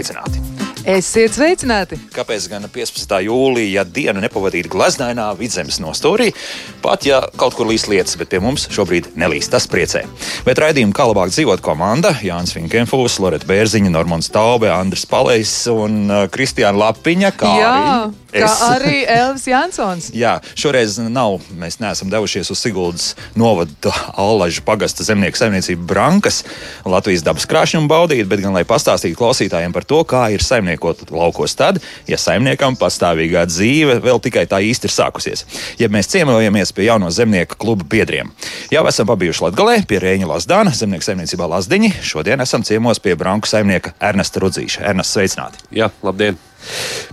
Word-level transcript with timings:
Esiet 0.00 0.16
sveicināti! 0.16 0.39
Esiet 0.90 1.36
sveicināti! 1.36 1.94
Kāpēc 2.10 2.48
gan 2.50 2.64
15. 2.66 3.12
jūlijā 3.22 3.84
dienu 3.86 4.22
nepavadīt 4.24 4.66
glaznainā 4.72 5.28
vidzemes 5.38 5.78
nostūrī? 5.78 6.32
Pat 6.82 7.06
ja 7.06 7.20
kaut 7.38 7.54
kur 7.54 7.68
līst 7.70 7.86
lietas, 7.92 8.16
bet 8.18 8.32
pie 8.32 8.40
mums 8.42 8.66
šobrīd 8.74 9.12
nelīst, 9.20 9.52
tas 9.54 9.68
priecē. 9.70 10.02
Bet 10.46 10.58
raidījuma 10.58 10.96
kā 10.96 11.06
labāk 11.06 11.30
dzīvot 11.30 11.62
komanda- 11.62 12.10
Jānis 12.26 12.56
Finkenfūs, 12.56 13.20
Loreta 13.22 13.46
Bērziņa, 13.46 13.92
Normons 13.94 14.32
Taube, 14.34 14.72
Andris 14.72 15.06
Palējs 15.06 15.54
un 15.70 16.00
uh, 16.10 16.24
Kristiāna 16.32 16.82
Lapiņa. 16.82 17.30
Kā 17.38 17.54
Jā, 17.60 17.70
arī 17.70 18.10
kā 18.34 18.50
arī 18.74 18.96
Elvis 19.10 19.46
Jansons. 19.50 20.10
Jā, 20.14 20.38
šoreiz 20.58 20.98
nav. 21.10 21.40
Mēs 21.58 21.80
neesam 21.82 22.10
devušies 22.12 22.50
uz 22.52 22.62
Siguldas 22.62 23.12
novada 23.38 23.92
Allaža 24.18 24.62
pagasta 24.66 25.06
zemnieku 25.06 25.38
saimniecību 25.40 25.86
Brankas, 25.90 26.42
Latvijas 26.86 27.24
dabas 27.26 27.48
krāšņumu 27.50 27.90
baudīt, 27.90 28.26
bet 28.30 28.42
gan 28.44 28.54
lai 28.56 28.64
pastāstītu 28.68 29.18
klausītājiem 29.18 29.74
par 29.74 29.86
to, 29.88 30.02
kā 30.08 30.26
ir 30.34 30.44
saimniekot 30.80 31.10
laukos 31.10 31.54
tad, 31.56 31.80
ja 32.08 32.18
saimniekam 32.18 32.76
pastāvīgā 32.76 33.46
dzīve 33.46 34.00
vēl 34.00 34.20
tikai 34.20 34.46
tā 34.46 34.60
īsti 34.60 34.88
ir 34.88 34.94
sākusies. 34.94 35.44
Ja 35.78 35.88
mēs 35.88 36.08
ciemojamies 36.08 36.72
pie 36.72 36.88
jauno 36.88 37.10
zemnieku 37.10 37.56
kluba 37.58 37.84
biedriem. 37.84 38.30
Jau 38.70 38.86
esam 38.88 39.06
pabijuši 39.06 39.44
Latgalē 39.44 39.80
pie 39.86 40.00
Rēņa 40.00 40.28
Lasdāna, 40.28 40.72
zemnieku 40.72 41.04
saimniecībā 41.04 41.48
Lasdiņi. 41.48 41.94
Šodien 42.02 42.40
esam 42.40 42.62
ciemos 42.62 43.00
pie 43.00 43.16
Branku 43.16 43.48
saimnieka 43.48 43.94
Ernesta 44.00 44.40
Rudzīša. 44.40 44.86
Ernesta, 44.86 45.20
sveicināti! 45.20 45.66
Jā, 45.74 45.90
labdien! 46.02 46.38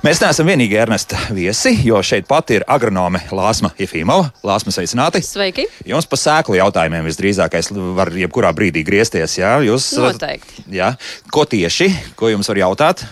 Mēs 0.04 0.20
neesam 0.22 0.48
vienīgi 0.50 0.76
Ernesta 0.78 1.20
viesi, 1.34 1.72
jo 1.88 2.00
šeit 2.06 2.28
pat 2.30 2.52
ir 2.54 2.66
agronome 2.68 3.22
Lāsma 3.32 3.72
Jefimova. 3.80 4.30
Lāsma, 4.46 4.74
sveicināti! 4.76 5.24
Sveiki! 5.26 5.68
Jums 5.88 6.08
par 6.10 6.22
sēklu 6.22 6.60
jautājumiem 6.60 7.08
visdrīzākais 7.08 7.72
var 7.98 8.12
jebkurā 8.16 8.52
brīdī 8.58 8.84
griezties. 8.88 9.40
Jā, 9.40 9.58
jūs, 9.66 9.94
Noteikti. 10.02 10.68
Jā. 10.76 10.94
Ko 11.34 11.48
tieši, 11.50 11.90
ko 12.20 12.34
jums 12.34 12.52
var 12.52 12.62
jautāt? 12.66 13.08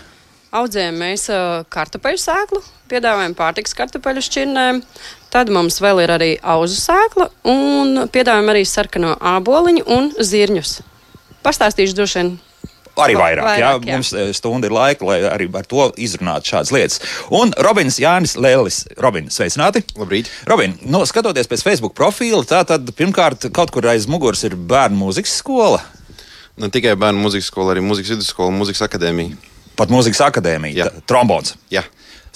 Audzējam 0.54 0.98
mēs 1.00 1.26
kartupeļu 1.74 2.20
sēklu, 2.22 2.60
piedāvājam 2.90 3.34
pārtiks 3.38 3.74
kartupeļu 3.76 4.22
šķirnēm. 4.22 4.80
Tad 5.34 5.50
mums 5.52 5.80
vēl 5.82 6.04
ir 6.04 6.12
arī 6.14 6.32
auzu 6.38 6.78
sēkla 6.78 7.28
un 7.50 8.06
piedāvājam 8.12 8.52
arī 8.52 8.62
sarkano 8.68 9.16
āboliņu 9.34 9.86
un 9.96 10.12
zirņus. 10.22 10.80
Pastāstīšu 11.46 11.98
droši 11.98 12.20
vien 12.22 12.36
Arī 12.96 13.12
vairāk, 13.12 13.44
Vairāk, 13.44 13.60
jā, 13.60 13.70
jā. 13.90 13.96
mums 13.98 14.10
stunda 14.38 14.70
ir 14.70 14.72
laika, 14.72 15.04
lai 15.04 15.18
arī 15.28 15.50
ar 15.52 15.66
to 15.68 15.90
izrunātu 16.00 16.48
šādas 16.48 16.70
lietas. 16.72 17.02
Un 17.28 17.52
Robins 17.60 17.98
Jānis 18.00 18.38
Lēlis. 18.40 18.86
Robin, 19.04 19.28
sveicināti! 19.28 19.82
Labrīt! 20.00 20.30
Robin, 20.48 20.78
nu, 20.88 21.02
skatoties 21.04 21.50
pēc 21.50 21.66
Facebook 21.66 21.92
profila, 21.98 22.40
tā 22.48 22.62
tad 22.64 22.88
pirmkārt 22.96 23.50
kaut 23.52 23.74
kur 23.74 23.84
aiz 23.92 24.08
muguras 24.08 24.46
ir 24.48 24.56
bērnu 24.56 24.96
mūzikas 25.02 25.36
skola, 25.42 25.82
Ne 26.56 26.70
tikai 26.72 26.94
bērnu 26.96 27.20
mūzikas 27.20 27.50
skola, 27.50 27.74
arī 27.74 27.82
mūzikas 27.84 28.14
vidusskola, 28.14 28.54
mūzikas 28.56 28.80
akadēmija. 28.86 29.36
Pat 29.76 29.92
mūzikas 29.92 30.24
akadēmija, 30.28 30.86
Jā. 30.86 31.04
trombons. 31.08 31.54
Jā, 31.72 31.84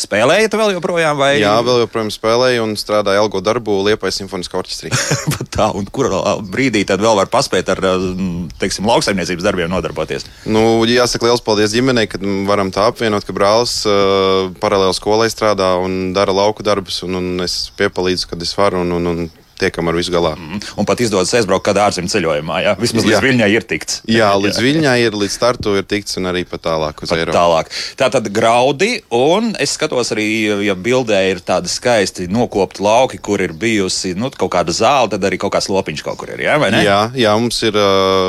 Spēlējat 0.01 0.55
vēl 0.57 0.75
joprojām, 0.79 1.19
vai 1.21 1.35
Jā 1.43 1.53
vēl 1.65 1.83
joprojām 1.83 2.09
spēlēju 2.13 2.63
un 2.65 2.73
strādāju 2.79 3.21
algo 3.21 3.43
darbu 3.45 3.75
Liepājas 3.85 4.21
simfoniskā 4.23 4.57
orķestrī. 4.61 4.93
Tā, 5.57 5.69
un 5.77 5.85
kurā 5.93 6.39
brīdī 6.41 6.87
tad 6.89 7.03
vēl 7.05 7.19
var 7.19 7.29
paspēt 7.33 7.69
ar 7.75 7.83
mm, 7.85 8.55
teiksim, 8.63 8.89
lauksaimniecības 8.89 9.45
darbiem 9.45 9.69
nodarboties? 9.73 10.25
nu, 10.49 10.81
jāsaka 10.89 11.29
liels 11.29 11.45
paldies 11.45 11.75
ģimenei, 11.77 12.09
ka 12.09 12.21
varam 12.49 12.73
tā 12.73 12.87
apvienot, 12.89 13.27
ka 13.29 13.37
brālis 13.37 13.83
uh, 13.89 14.49
paralēli 14.63 14.97
skolai 14.97 15.29
strādā 15.33 15.75
un 15.83 16.15
dara 16.17 16.33
lauku 16.33 16.65
darbus, 16.65 17.03
un, 17.05 17.21
un 17.21 17.45
es 17.45 17.67
piepalīdzu, 17.77 18.31
kad 18.33 18.47
es 18.47 18.57
varu, 18.57 18.81
un, 18.87 18.97
un, 18.97 19.13
un 19.13 19.29
tiekam 19.61 19.91
ar 19.91 19.99
visu 19.99 20.13
galā. 20.15 20.35
Un 20.81 20.89
pat 20.89 21.01
izdodas 21.05 21.33
aizbraukt 21.37 21.67
kādā 21.69 21.87
ārzemju 21.91 22.13
ceļojumā. 22.13 22.61
Jā? 22.65 22.75
Vismaz 22.81 23.07
līdz 23.07 23.17
Jā. 23.17 23.23
Viļņai 23.25 23.51
ir 23.55 23.67
tikts. 23.71 24.01
Jā, 24.21 24.31
līdz 24.41 24.61
Viļņai 24.65 24.97
ir, 25.05 25.17
līdz 25.23 25.37
startu 25.37 25.75
ir 25.79 25.87
tikts 25.89 26.19
un 26.21 26.31
arī 26.33 26.45
pat 26.49 26.65
tālāk 26.67 27.03
uz 27.05 27.13
Pat 27.13 27.21
Eiropu. 27.23 27.37
tālāk. 27.37 27.73
Tā 28.01 28.11
tad 28.13 28.29
graudi, 28.35 28.91
un 29.15 29.53
es 29.61 29.75
skatos 29.77 30.13
arī, 30.15 30.27
ja 30.67 30.75
bildē 30.79 31.21
ir 31.31 31.43
tādi 31.45 31.71
skaisti 31.73 32.29
nokopti 32.31 32.83
lauki, 32.85 33.21
kur 33.23 33.43
ir 33.45 33.53
bijusi 33.57 34.15
nu, 34.19 34.31
kaut 34.33 34.53
kāda 34.55 34.75
zāle, 34.77 35.11
tad 35.13 35.25
arī 35.29 35.39
kaut 35.41 35.55
kāds 35.57 35.69
lopiņš 35.73 36.05
kaut 36.07 36.21
kur 36.21 36.33
ir. 36.35 36.45
Jā? 36.47 36.57
Jā, 36.81 36.99
jā, 37.19 37.33
mums 37.41 37.59
ir 37.67 37.77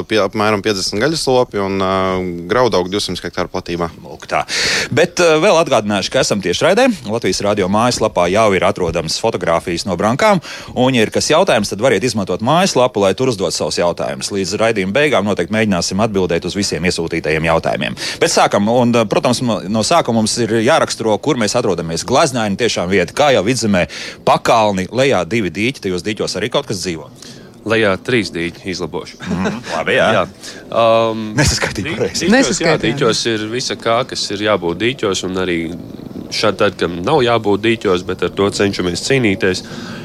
pie, 0.09 0.19
apmēram 0.23 0.63
50 0.65 1.01
gaļas 1.01 1.23
lopi 1.29 1.61
un 1.61 1.77
uh, 1.83 2.23
graudaugi 2.49 2.91
200 2.93 3.21
hektāru 3.27 3.51
platībā. 3.53 3.91
Lūk, 4.03 4.25
tā. 4.31 4.43
Bet 4.93 5.21
uh, 5.23 5.35
vēl 5.43 5.59
atgādināšu, 5.61 6.11
ka 6.13 6.23
esam 6.25 6.41
tiešraidē. 6.43 6.87
Latvijas 7.11 7.41
radio 7.45 7.67
mājaslapā 7.71 8.27
jau 8.33 8.47
ir 8.57 8.65
atrodamas 8.67 9.19
fotogrāfijas 9.21 9.85
no 9.89 9.97
brankām. 9.99 10.41
Un, 10.73 10.95
ja 10.97 11.05
ir 11.05 11.11
kas 11.13 11.20
jautājums, 11.29 11.69
tad 11.71 11.81
variet 11.83 12.03
izmantot 12.07 12.41
mājaslapu, 12.45 13.03
lai 13.03 13.11
tur 13.17 13.31
uzdot 13.31 13.53
savus 13.55 13.77
jautājumus. 13.79 14.31
Līdz 14.33 14.55
raidījuma 14.61 14.95
beigām 14.95 15.27
noteikti 15.27 15.53
mēģināsim 15.55 16.01
atbildēt 16.05 16.47
uz 16.47 16.55
visiem 16.57 16.87
iesūtītajiem 16.89 17.49
jautājumiem. 17.49 17.97
Bet 18.21 18.33
sākam, 18.33 18.69
un, 18.71 18.95
uh, 18.95 19.05
protams, 19.09 19.43
no 19.43 19.83
sākuma 19.85 20.21
mums 20.21 20.37
ir 20.41 20.57
jāraksturo, 20.65 21.17
kur 21.23 21.39
mēs 21.41 21.57
atrodamies. 21.59 22.07
Glaznaini 22.07 22.59
tiešām 22.59 22.89
vieta, 22.91 23.15
kā 23.17 23.31
jau 23.35 23.45
vidzemē, 23.45 23.85
pakalni, 24.27 24.87
lejā 24.91 25.21
divi 25.29 25.53
dīķi, 25.53 25.85
tajos 25.87 26.07
dīķos 26.07 26.39
arī 26.39 26.51
kaut 26.53 26.69
kas 26.71 26.81
dzīvo. 26.83 27.11
Lejā 27.61 27.93
trīs 28.01 28.31
dīķi 28.33 28.71
izlabošu. 28.71 29.19
Labi, 29.75 29.93
jā. 29.99 30.07
jā. 30.15 30.21
Um, 30.73 31.27
Nesaskaitīju 31.37 31.93
pareizi. 31.99 32.29
Nesaskaitīju. 32.33 32.97
dīķos 32.97 33.25
ir 33.29 33.47
visa 33.51 33.77
kā, 33.77 34.01
kas 34.09 34.23
ir 34.33 34.47
jābūt 34.47 34.81
dīķos, 34.81 35.25
un 35.29 35.43
arī 35.43 35.59
šādi, 36.33 36.57
tad, 36.63 36.79
kad 36.81 37.01
nav 37.05 37.21
jābūt 37.21 37.67
dīķos, 37.67 38.05
bet 38.07 38.25
ar 38.25 38.33
to 38.33 38.49
cenšamies 38.57 39.05
cīnīties. 39.05 39.61
Uh, 39.61 40.00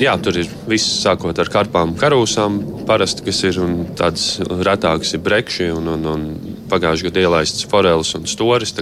jā, 0.00 0.16
tur 0.22 0.38
ir 0.40 0.48
viss 0.66 1.00
sākot 1.04 1.38
ar 1.38 1.50
karpām, 1.52 1.94
karūsām, 1.98 2.56
parasti, 2.88 3.22
kas 3.26 3.42
ir 3.46 3.60
un 3.62 3.76
tādas 3.98 4.40
retākas 4.42 5.14
ir 5.14 5.22
brekši 5.22 5.70
un, 5.76 5.90
un, 5.94 6.06
un 6.10 6.24
pagājušajā 6.70 7.10
gadā 7.10 7.24
ielaists 7.26 7.68
forelis 7.70 8.14
un 8.18 8.26
storis. 8.30 8.74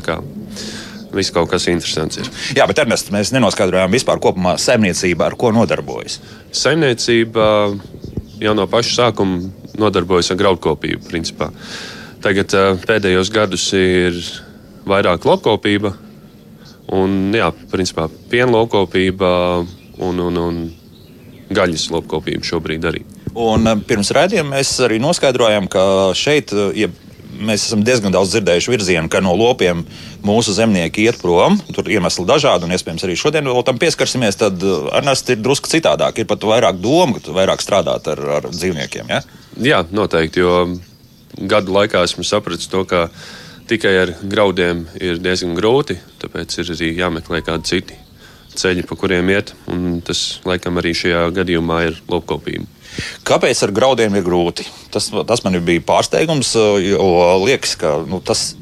Viss 1.09 1.33
kaut 1.33 1.49
kas 1.49 1.65
interesants 1.73 2.21
ir. 2.21 2.27
Jā, 2.57 2.67
bet 2.69 2.83
Ernest, 2.83 3.09
mēs 3.13 3.33
nenoskaidrojām 3.33 3.93
vispār 3.93 4.21
kopumā 4.21 4.59
saimniecība, 4.61 5.31
ar 5.31 5.39
ko 5.41 5.53
nodarbojas. 5.57 6.19
Saimniecība 6.53 7.47
jau 8.41 8.53
no 8.57 8.67
paša 8.69 8.97
sākuma 8.99 9.41
nodarbojas 9.81 10.33
ar 10.33 10.41
graudkopību. 10.41 11.09
Principā. 11.09 11.49
Tagad 12.25 12.53
ā, 12.57 12.67
pēdējos 12.85 13.33
gadus 13.33 13.65
ir 13.79 14.21
vairāk 14.89 15.25
lopkopība, 15.29 15.95
un 16.97 17.35
jā, 17.37 17.49
principā 17.73 18.09
piena 18.31 18.53
lopkopība 18.57 19.31
un, 20.05 20.23
un, 20.23 20.39
un 20.43 20.63
gaļas 21.55 21.89
lopkopība 21.93 22.47
šobrīd 22.47 22.89
arī. 22.89 23.05
Un 23.39 23.69
eh, 23.69 23.85
pirms 23.89 24.13
raidījuma 24.15 24.59
mēs 24.59 24.73
arī 24.85 24.99
noskaidrojām, 25.03 25.69
ka 25.73 25.85
šeit 26.19 26.55
eh, 26.55 26.73
ja 26.85 26.91
mēs 27.39 27.69
esam 27.69 27.85
diezgan 27.87 28.13
daudz 28.15 28.33
dzirdējuši 28.33 28.73
virzienu, 28.73 29.11
ka 29.13 29.21
no 29.23 29.35
lopiem 29.39 29.85
mūsu 30.27 30.55
zemnieki 30.57 31.05
iet 31.07 31.21
prom. 31.23 31.59
Tur 31.75 31.87
iemesli 31.93 32.25
dažādi, 32.27 32.67
un 32.67 32.75
iespējams 32.75 33.05
arī 33.07 33.15
šodien 33.21 33.47
vēl 33.47 33.65
tam 33.67 33.79
pieskarsimies. 33.81 34.41
Tad 34.41 34.65
eh, 34.65 34.89
Ernsts 35.01 35.35
ir 35.35 35.43
drusku 35.43 35.71
citādāk. 35.71 36.19
Ir 36.19 36.31
pat 36.31 36.47
vairāk 36.49 36.81
domu, 36.83 37.23
ka 37.23 37.37
vairāk 37.37 37.65
strādāt 37.65 38.11
ar, 38.15 38.25
ar 38.41 38.51
dzīvniekiem. 38.53 39.13
Ja? 39.13 39.23
Jā, 39.59 39.83
noteikti, 39.95 40.43
jo 40.45 41.47
gadu 41.51 41.75
laikā 41.75 42.03
esmu 42.07 42.27
sapratis 42.27 42.71
to, 42.71 42.85
ka 42.89 43.09
tikai 43.69 43.95
ar 44.03 44.15
graudiem 44.25 44.87
ir 44.99 45.21
diezgan 45.23 45.55
grūti, 45.59 45.99
tāpēc 46.23 46.61
ir 46.63 46.75
arī 46.75 46.93
jāmeklē 46.97 47.43
kādi 47.47 47.75
citi 47.75 47.99
ceļi, 48.57 48.87
pa 48.89 48.97
kuriem 48.97 49.29
iet. 49.35 49.53
Un 49.71 50.01
tas, 50.05 50.41
laikam, 50.49 50.79
arī 50.81 50.95
šajā 50.97 51.29
gadījumā 51.37 51.83
ir 51.91 52.01
lopkopība. 52.09 52.67
Kāpēc 53.29 53.61
ar 53.63 53.73
graudiem 53.77 54.17
ir 54.19 54.25
grūti? 54.27 54.65
Tas, 54.91 55.11
tas 55.29 55.45
man 55.45 55.59
bija 55.65 55.85
pārsteigums, 55.87 56.55
jo 56.83 57.09
liekas, 57.45 57.77
ka 57.79 57.99
nu, 58.09 58.21
tas 58.25 58.55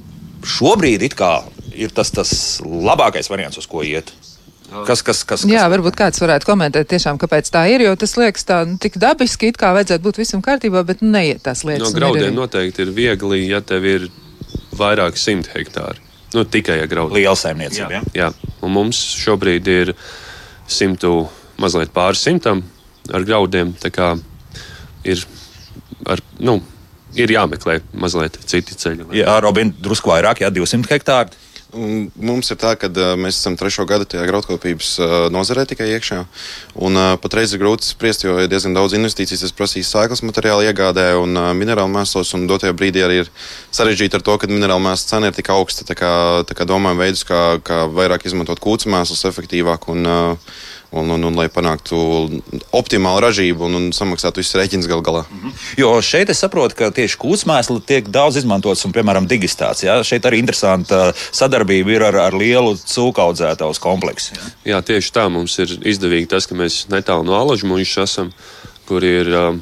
šobrīd 0.47 1.07
it 1.07 1.15
kā 1.19 1.39
ir 1.77 1.93
tas, 1.95 2.11
tas 2.11 2.31
labākais 2.65 3.31
variants, 3.31 3.59
uz 3.61 3.69
ko 3.71 3.85
iet. 3.87 4.13
Kas, 4.67 4.99
kas, 5.01 5.23
kas, 5.23 5.45
kas, 5.45 5.45
Jā, 5.47 5.69
varbūt 5.71 5.95
kāds 5.95 6.19
varētu 6.19 6.49
komentēt 6.49 6.89
tiešām, 6.91 7.21
kāpēc 7.23 7.49
tā 7.55 7.63
ir, 7.71 7.85
jo 7.87 7.93
tas 7.97 8.17
liekas 8.19 8.43
tā 8.49 8.65
nu, 8.67 8.75
tik 8.83 8.97
dabiski, 8.99 9.53
it 9.53 9.61
kā 9.61 9.71
vajadzētu 9.77 10.03
būt 10.03 10.19
visam 10.19 10.43
kārtībā, 10.43 10.83
bet 10.89 11.05
nu, 11.05 11.13
neiet 11.15 11.45
tās 11.47 11.63
lietas. 11.63 11.87
No 11.87 11.95
ir 11.95 12.01
graudiem 12.01 12.33
arī- 12.33 12.35
noteikti 12.41 12.83
ir 12.83 12.91
viegli, 12.97 13.45
ja 13.47 13.61
tev 13.63 13.87
ir 13.87 14.09
vairāk 14.75 15.17
simt 15.23 15.53
hektāri. 15.55 16.03
Nu, 16.37 16.45
tikai 16.45 16.83
ar 16.85 16.89
graudiem. 16.91 17.17
Liela 17.17 17.37
saimniecība. 17.41 17.99
Ja? 17.99 18.01
Jā, 18.13 18.31
un 18.61 18.75
mums 18.77 19.01
šobrīd 19.25 19.69
ir 19.73 19.93
simtu, 20.69 21.23
mazliet 21.63 21.95
pāri 21.97 22.21
simtam 22.21 22.61
ar 23.15 23.25
graudiem. 23.25 23.73
tā 23.81 23.91
kā 23.95 24.15
Ir, 25.07 25.23
ar, 26.11 26.21
nu, 26.43 26.59
ir 27.15 27.31
jāmeklē 27.31 27.79
mazliet 27.95 28.39
citi 28.51 28.75
ceļi. 28.75 29.07
Jā, 29.15 29.37
Robin, 29.45 29.71
drusku 29.71 30.11
vairāk, 30.11 30.43
jā, 30.43 30.51
200 30.51 30.91
hektāri. 30.91 31.45
Un 31.75 32.07
mums 32.15 32.47
ir 32.53 32.59
tā, 32.63 32.77
ka 32.79 32.87
mēs 33.19 33.41
esam 33.41 33.57
trešo 33.59 33.85
gadu 33.91 34.07
tajā 34.07 34.23
graudkopības 34.29 34.91
nozarē 35.35 35.65
tikai 35.67 35.89
iekšā. 35.97 36.21
Un, 36.87 36.99
patreiz 37.19 37.53
ir 37.53 37.61
grūti 37.61 37.89
spriest, 37.89 38.23
jo 38.23 38.37
ir 38.39 38.51
diezgan 38.51 38.77
daudz 38.77 38.95
investīcijas. 38.95 39.43
Tas 39.43 39.57
prasīs 39.57 39.91
sēklas 39.91 40.23
materiālu 40.23 40.63
iegādē 40.69 41.09
un 41.19 41.35
minerālu 41.59 41.91
mēslos. 41.91 42.31
Un 42.39 42.47
dotajā 42.47 42.77
brīdī 42.77 43.03
arī 43.03 43.19
ir 43.25 43.33
sarežģīti 43.75 44.21
ar 44.21 44.25
to, 44.29 44.39
ka 44.39 44.51
minerālu 44.51 44.87
mēslu 44.87 45.11
cena 45.11 45.33
ir 45.33 45.37
tik 45.37 45.51
augsta. 45.53 45.89
Tā 45.89 45.99
kā, 45.99 46.13
tā 46.47 46.57
kā 46.57 46.69
domājam 46.71 47.03
veidus, 47.03 47.27
kā, 47.27 47.43
kā 47.67 47.83
vairāk 47.91 48.29
izmantot 48.31 48.63
kūts 48.63 48.87
mēslus 48.87 49.27
efektīvāk. 49.29 49.91
Un, 49.91 50.07
uh, 50.07 50.57
un, 50.91 51.11
un, 51.11 51.25
un 51.29 51.37
lai 51.37 51.47
panāktu 51.53 51.99
optimālu 52.77 53.25
ražību 53.27 53.67
un, 53.67 53.79
un 53.79 53.87
samaksātu 53.97 54.43
visus 54.43 54.57
rēķinus 54.59 54.89
gal 54.91 55.03
galā. 55.05 55.25
Mm 55.27 55.41
-hmm. 55.43 55.53
Jo 55.83 56.03
šeit 56.03 56.31
es 56.31 56.39
saprotu, 56.39 56.75
ka 56.79 56.91
tieši 56.91 57.19
kūtsmēsli 57.19 57.81
tiek 57.87 58.09
daudz 58.09 58.37
izmantots 58.37 58.85
un, 58.85 58.93
piemēram, 58.93 59.27
digistāts. 59.27 59.85
Ja? 59.85 60.03
Šeit 60.05 60.25
arī 60.25 60.39
interesanta 60.39 61.13
sadarbība 61.33 61.91
ir 61.91 62.03
ar, 62.03 62.17
ar 62.17 62.35
lielu 62.35 62.75
cūkaudzētājus 62.75 63.79
kompleksu. 63.79 64.35
Ja? 64.35 64.43
Jā, 64.65 64.83
tieši 64.83 65.13
tā 65.13 65.29
mums 65.29 65.59
ir 65.59 65.79
izdevīgi 65.83 66.27
tas, 66.27 66.47
ka 66.47 66.55
mēs 66.55 66.87
netālu 66.89 67.25
no 67.25 67.35
Alažu 67.35 67.67
muļš 67.67 67.97
esam, 68.03 68.33
kur 68.87 69.05
ir. 69.05 69.29
Uh, 69.29 69.59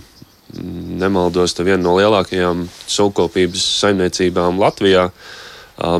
Nemaldos, 0.54 1.54
tā 1.56 1.64
viena 1.66 1.82
no 1.82 1.96
lielākajām 1.98 2.68
sūkopības 2.86 3.64
saimniecībām 3.80 4.60
Latvijā, 4.60 5.08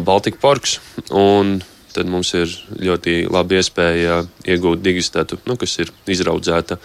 Baltika 0.07 0.39
Parks. 0.39 0.79
Un 1.11 1.57
tad 1.95 2.11
mums 2.11 2.33
ir 2.37 2.51
ļoti 2.83 3.25
laba 3.31 3.61
iespēja 3.61 4.21
iegūt 4.51 4.83
digistētu, 4.85 5.41
nu, 5.49 5.57
kas 5.61 5.79
ir 5.83 5.93
izraudzēta 6.11 6.79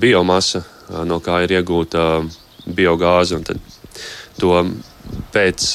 biomasa, 0.00 0.62
no 1.06 1.20
kā 1.24 1.40
ir 1.44 1.56
iegūta 1.60 2.06
biogāze. 2.66 3.40
To 4.40 4.62
pēc 5.34 5.66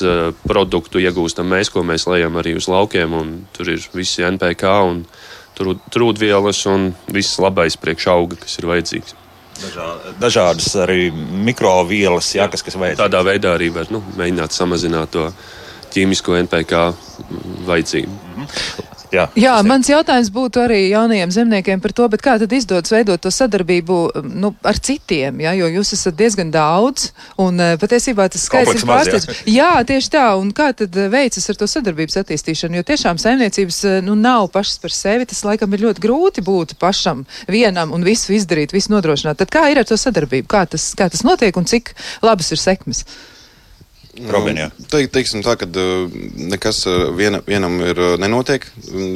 produktu 0.46 1.02
iegūstam 1.04 1.50
mēs, 1.52 1.72
ko 1.74 1.84
mēs 1.88 2.08
lejam 2.12 2.40
arī 2.42 2.56
uz 2.60 2.70
laukiem. 2.72 3.16
Tur 3.56 3.74
ir 3.76 3.84
visi 3.96 4.26
NPK 4.28 4.74
un 4.90 5.04
trūdvielas 5.56 6.66
un 6.72 6.90
viss 7.14 7.40
labais 7.42 7.78
priekš 7.80 8.10
auga, 8.12 8.40
kas 8.42 8.60
ir 8.60 8.70
vajadzīgs. 8.72 9.22
Dažā, 9.56 9.88
dažādas 10.20 10.68
arī 10.84 11.08
mikrovielas, 11.16 12.34
jā, 12.36 12.50
kas, 12.52 12.64
kas 12.66 12.76
vajadzīgas. 12.76 13.06
Tādā 13.06 13.24
veidā 13.24 13.56
arī 13.56 13.70
var 13.72 13.88
nu, 13.94 14.02
mēģināt 14.20 14.56
samazināt 14.56 15.16
to 15.16 15.30
ķīmisko 15.96 16.36
NPK 16.44 16.82
vajadzību. 17.70 18.25
Jā, 19.16 19.26
Jā 19.38 19.54
mans 19.66 19.90
jautājums 19.90 20.30
būtu 20.34 20.62
arī 20.64 20.80
jaunajiem 20.90 21.32
zemniekiem 21.34 21.82
par 21.84 21.94
to, 21.96 22.08
kā 22.22 22.36
tad 22.42 22.54
izdodas 22.56 22.94
veidot 22.94 23.22
to 23.22 23.32
sadarbību 23.34 23.98
nu, 24.26 24.52
ar 24.66 24.80
citiem, 24.82 25.42
ja? 25.46 25.54
jo 25.58 25.70
jūs 25.78 25.94
esat 25.98 26.18
diezgan 26.20 26.52
daudz 26.54 27.10
un 27.42 27.60
eh, 27.62 27.76
patiesībā 27.82 28.28
tas 28.32 28.46
skaits 28.50 28.74
ir 28.76 28.88
pārsteidzošs. 28.88 29.44
Jā. 29.46 29.70
jā, 29.76 29.86
tieši 29.92 30.12
tā, 30.16 30.26
un 30.40 30.52
kā 30.56 30.72
tad 30.78 30.96
eh, 30.98 31.10
veicas 31.12 31.48
ar 31.52 31.60
to 31.60 31.70
sadarbības 31.70 32.20
attīstīšanu, 32.24 32.80
jo 32.80 32.88
tiešām 32.88 33.22
saimniecības 33.22 33.80
eh, 33.90 34.00
nu, 34.06 34.18
nav 34.20 34.50
pašas 34.56 34.82
par 34.84 34.96
sevi, 34.96 35.30
tas 35.30 35.44
laikam 35.48 35.74
ir 35.76 35.86
ļoti 35.88 36.04
grūti 36.06 36.46
būt 36.46 36.76
pašam 36.82 37.26
vienam 37.52 37.94
un 37.96 38.06
visu 38.08 38.36
izdarīt, 38.36 38.76
visu 38.76 38.94
nodrošināt. 38.96 39.40
Tad 39.44 39.54
kā 39.54 39.68
ir 39.72 39.82
ar 39.82 39.88
to 39.88 40.00
sadarbību, 40.00 40.50
kā 40.52 40.66
tas, 40.70 40.92
kā 40.98 41.10
tas 41.12 41.24
notiek 41.28 41.56
un 41.58 41.70
cik 41.70 41.96
labas 42.26 42.52
ir 42.56 42.62
sekmes? 42.62 43.06
Robin, 44.16 44.56
jā. 44.56 44.70
Te, 44.88 45.02
teiksim 45.12 45.44
tā, 45.44 45.58
ka 45.60 45.68
uh, 45.68 46.08
nekas 46.40 46.86
uh, 46.88 47.10
viena, 47.16 47.42
vienam 47.44 47.76
ir 47.84 48.00
uh, 48.00 48.14
nenotiek. 48.22 48.64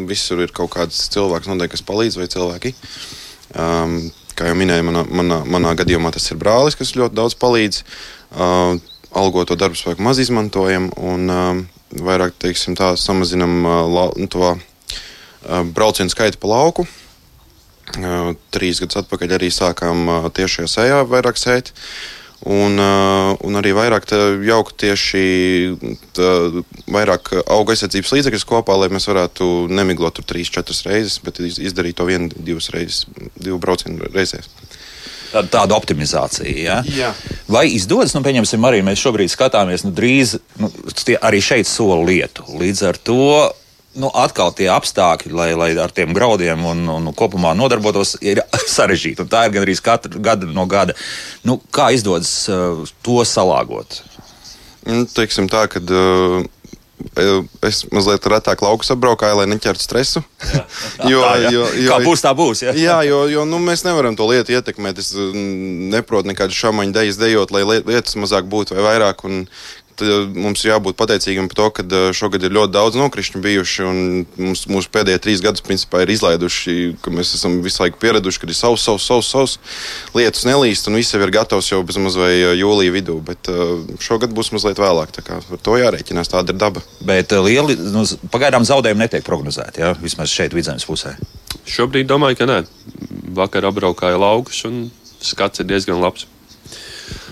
Visur 0.09 0.43
ir 0.43 0.51
kaut 0.55 0.73
kāds 0.73 1.05
cilvēks, 1.13 1.47
noteikti, 1.47 1.77
kas 1.77 1.85
palīdz 1.87 2.19
vai 2.19 2.27
cilvēki. 2.31 2.73
Um, 3.55 3.95
kā 4.35 4.51
jau 4.51 4.57
minēju, 4.59 4.87
manā, 4.89 5.05
manā, 5.07 5.39
manā 5.47 5.73
gadījumā 5.79 6.11
tas 6.15 6.27
ir 6.33 6.39
brālis, 6.41 6.75
kas 6.79 6.97
ļoti 6.99 7.15
daudz 7.15 7.37
palīdz. 7.39 7.81
Uh, 8.35 8.75
algoto 9.15 9.55
darbu 9.57 9.79
spēku 9.79 10.03
maz 10.05 10.19
izmantojam 10.21 10.91
un 10.99 11.31
uh, 11.31 11.63
vairāk, 11.95 12.35
teiksim 12.41 12.75
tā, 12.77 12.91
samazinam 12.99 13.55
uh, 13.63 13.81
la, 13.87 14.05
nu, 14.19 14.27
to 14.27 14.51
uh, 14.51 14.59
braucienu 15.63 16.11
skaitu 16.11 16.43
pa 16.43 16.51
lauku. 16.51 16.89
Uh, 17.95 18.35
trīs 18.53 18.83
gadus 18.83 18.99
atpakaļ 19.05 19.39
arī 19.39 19.47
sākām 19.53 20.07
uh, 20.11 20.31
tiešajā 20.35 20.73
sējā 20.75 21.03
vairāk 21.07 21.39
sēt. 21.39 21.71
Uh, 21.71 22.18
Un, 22.47 22.79
uh, 22.79 23.33
un 23.43 23.59
arī 23.59 23.73
vairāk 23.75 24.05
jaukt 24.47 24.77
tieši 24.79 25.23
tā, 26.15 26.29
vairāk 26.87 27.33
auga 27.43 27.75
aizsardzības 27.75 28.13
līdzekļus 28.15 28.47
kopā, 28.47 28.77
lai 28.79 28.87
mēs 28.93 29.09
varētu 29.11 29.67
nemiglot 29.67 30.15
tur 30.15 30.27
trīs, 30.29 30.51
četras 30.53 30.85
reizes, 30.87 31.17
bet 31.25 31.41
izdarīt 31.43 31.99
to 31.99 32.07
vienu, 32.07 32.31
divas 32.31 32.71
reizes, 32.71 33.03
divu 33.35 33.59
braucienu 33.59 34.07
reizēs. 34.13 34.47
Tāda, 35.29 35.49
tāda 35.51 35.75
optimizācija. 35.77 36.55
Ja? 36.57 36.79
Jā. 36.89 37.11
Vai 37.51 37.67
izdodas, 37.75 38.15
nu, 38.15 38.23
pieņemsim, 38.25 38.63
arī 38.65 38.79
mēs 38.87 39.03
šobrīd 39.03 39.29
skatāmies, 39.29 39.83
nu, 39.85 39.91
drīz 39.93 40.37
nu, 40.61 40.71
arī 41.19 41.41
šeit 41.43 41.69
soli 41.69 42.15
lietu. 42.15 42.47
Līdz 42.55 42.85
ar 42.87 42.97
to 42.97 43.27
nu, 43.97 44.09
atkal 44.13 44.53
tie 44.55 44.69
apstākļi, 44.73 45.33
lai, 45.33 45.49
lai 45.57 45.69
ar 45.81 45.93
tiem 45.95 46.13
graudiem 46.15 46.61
un, 46.69 46.85
un 46.93 47.09
kopumā 47.17 47.55
nodarbotos, 47.57 48.17
ir 48.21 48.43
sarežģīti. 48.75 49.25
Tā 49.29 49.47
ir 49.47 49.55
gan 49.55 49.65
arī 49.65 49.77
katru 49.83 50.21
gadu 50.23 50.51
no 50.53 50.67
gada. 50.69 50.97
Nu, 51.47 51.59
kā 51.73 51.89
izdodas 51.95 52.31
uh, 52.51 52.85
to 53.05 53.23
salāgot? 53.25 54.01
Nu, 54.85 55.03
teiksim 55.09 55.51
tā, 55.51 55.67
ka. 55.71 55.83
Uh... 55.89 56.47
Es 57.63 57.85
mazliet 57.95 58.25
retāk 58.27 58.59
laukus 58.59 58.89
apbraukāju, 58.91 59.37
lai 59.39 59.45
neķertu 59.47 59.79
stresu. 59.79 60.21
Jā. 60.43 60.63
jo, 61.13 61.21
tā, 61.23 61.29
jā. 61.45 61.51
jo, 61.55 61.61
jo, 61.79 61.93
Kā 61.93 61.99
būs, 62.03 62.23
tā 62.25 62.33
būs. 62.35 62.63
Jā, 62.65 62.73
jā 62.75 62.97
jo, 63.07 63.21
jo 63.31 63.45
nu, 63.47 63.55
mēs 63.63 63.85
nevaram 63.87 64.17
to 64.19 64.27
lietu 64.27 64.51
ietekmēt. 64.51 64.99
Es 64.99 65.13
neprotu 65.15 66.27
nekādu 66.27 66.57
šāmaņu 66.57 66.97
dejas 66.97 67.21
dejot, 67.21 67.55
lai 67.55 67.63
lietas 67.63 68.19
mazāk 68.19 68.51
būtu 68.51 68.75
vai 68.75 68.83
vairāk. 68.89 69.23
Un, 69.29 69.45
mums 70.35 70.63
ir 70.63 70.71
jābūt 70.73 70.97
pateicīgiem 70.99 71.49
par 71.49 71.57
to, 71.59 71.67
ka 71.77 71.83
eh, 71.85 72.05
šogad 72.15 72.43
ir 72.45 72.53
ļoti 72.55 72.73
daudz 72.75 72.97
nokrišņu 72.99 73.41
bijuši. 73.43 73.87
Mums, 74.39 74.63
mūsu 74.71 74.91
pēdējie 74.93 75.21
trīs 75.23 75.43
gadi 75.43 75.63
principā 75.65 76.03
ir 76.03 76.13
izlaiduši, 76.13 76.75
ka 77.03 77.13
mēs 77.13 77.33
esam 77.37 77.59
visu 77.65 77.83
laiku 77.83 77.99
pieraduši, 78.01 78.41
ka 78.41 78.49
ir 78.49 78.57
savs, 78.57 78.85
savs, 78.85 79.07
savs, 79.09 79.31
savs 79.33 79.57
lietus 80.17 80.47
nelīst, 80.47 80.89
un 80.89 80.99
viss 80.99 81.13
jau 81.13 81.21
ir 81.23 81.33
gatavs 81.35 81.71
jau 81.71 81.81
bezmaz 81.87 82.17
vai 82.19 82.31
eh, 82.37 82.55
jūlija 82.59 82.95
vidū. 82.95 83.19
Bet 83.25 83.51
eh, 83.51 83.75
šogad 84.03 84.33
būs 84.35 84.53
mazliet 84.55 84.81
vēlāk. 84.81 85.13
Tā 85.15 85.25
kā 85.25 85.41
ar 85.41 85.63
to 85.65 85.77
jārēķinās, 85.81 86.31
tāda 86.33 86.55
ir 86.55 86.61
daba. 86.61 86.83
Bet 87.05 87.35
lieli, 87.35 87.77
nu, 87.93 88.05
pagaidām 88.33 88.67
zaudējumi 88.67 89.05
netiek 89.05 89.27
prognozēti, 89.27 89.83
ja? 89.85 89.93
vismaz 90.01 90.31
šeit 90.33 90.55
vidzemes 90.57 90.87
pusē. 90.89 91.15
Šobrīd 91.69 92.09
domāju, 92.09 92.39
ka 92.39 92.49
nē. 92.49 92.63
Vakar 93.37 93.67
apbraukāja 93.69 94.17
laukus 94.19 94.63
un 94.67 94.87
skats 95.21 95.61
ir 95.61 95.69
diezgan 95.69 96.01
labs. 96.01 96.25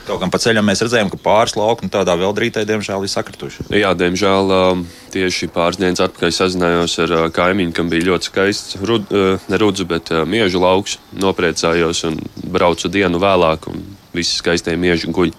Kaut 0.07 0.21
gan 0.21 0.31
pa 0.31 0.39
ceļam 0.39 0.63
mēs 0.69 0.79
redzējām, 0.85 1.09
ka 1.11 1.19
pāris 1.19 1.57
lauku 1.59 1.89
tādā 1.91 2.13
vēl 2.15 2.31
drītē, 2.35 2.63
diemžēl, 2.67 3.03
ir 3.03 3.11
sakrituši. 3.11 3.65
Jā, 3.75 3.91
diemžēl 3.97 4.53
um, 4.55 4.85
tieši 5.11 5.49
pāris 5.51 5.79
dienas 5.81 5.99
atpakaļ 6.05 6.31
sazinājos 6.31 6.95
ar 7.03 7.15
uh, 7.17 7.25
kaimiņu, 7.35 7.73
kam 7.75 7.91
bija 7.91 8.07
ļoti 8.13 8.29
skaists, 8.31 8.77
rud, 8.87 9.11
uh, 9.11 9.49
ne 9.51 9.59
rudzu, 9.59 9.87
bet 9.89 10.13
uh, 10.15 10.23
miežu 10.23 10.63
lauks. 10.63 10.95
Nopriecājos 11.19 12.05
un 12.07 12.21
braucu 12.47 12.87
dienu 12.93 13.19
vēlāk, 13.19 13.67
un 13.67 13.83
visi 14.15 14.39
skaistie 14.39 14.77
mieži 14.79 15.11
guļ. 15.11 15.35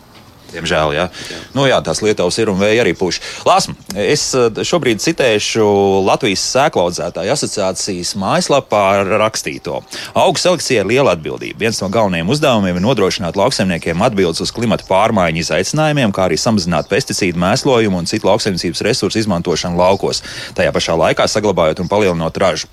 Diemžēl, 0.49 0.95
jā. 0.97 1.07
jā. 1.29 1.39
Nu, 1.53 1.67
jā, 1.69 1.77
tās 1.85 2.01
lietuvas 2.01 2.39
ir 2.41 2.49
un 2.49 2.57
vēja 2.61 2.81
arī 2.85 2.95
puš. 2.97 3.21
Lāsma, 3.45 3.75
es 4.01 4.31
eh, 4.37 4.63
šobrīd 4.65 5.03
citēšu 5.05 5.67
Latvijas 6.07 6.45
sēklaudzētāju 6.55 7.35
asociācijas 7.35 8.15
mājaslapā 8.21 8.85
rakstīto. 9.11 9.83
Augu 10.17 10.41
selekcija 10.41 10.85
ir 10.85 10.91
liela 10.93 11.13
atbildība. 11.17 11.61
Viens 11.67 11.83
no 11.83 11.91
galvenajiem 11.93 12.33
uzdevumiem 12.33 12.81
ir 12.81 12.87
nodrošināt 12.87 13.37
lauksaimniekiem 13.37 14.07
atbildes 14.09 14.41
uz 14.45 14.55
klimata 14.55 14.89
pārmaiņu 14.89 15.45
izaicinājumiem, 15.45 16.15
kā 16.17 16.29
arī 16.31 16.41
samazināt 16.41 16.89
pesticīdu 16.89 17.41
mēslojumu 17.45 18.01
un 18.01 18.09
citu 18.09 18.31
lauksaimniecības 18.31 18.85
resursu 18.89 19.21
izmantošanu 19.21 19.77
laukos, 19.79 20.25
tajā 20.57 20.73
pašā 20.75 20.97
laikā 20.97 21.29
saglabājot 21.29 21.85
un 21.85 21.93
palielinot 21.93 22.41
ražu. 22.41 22.73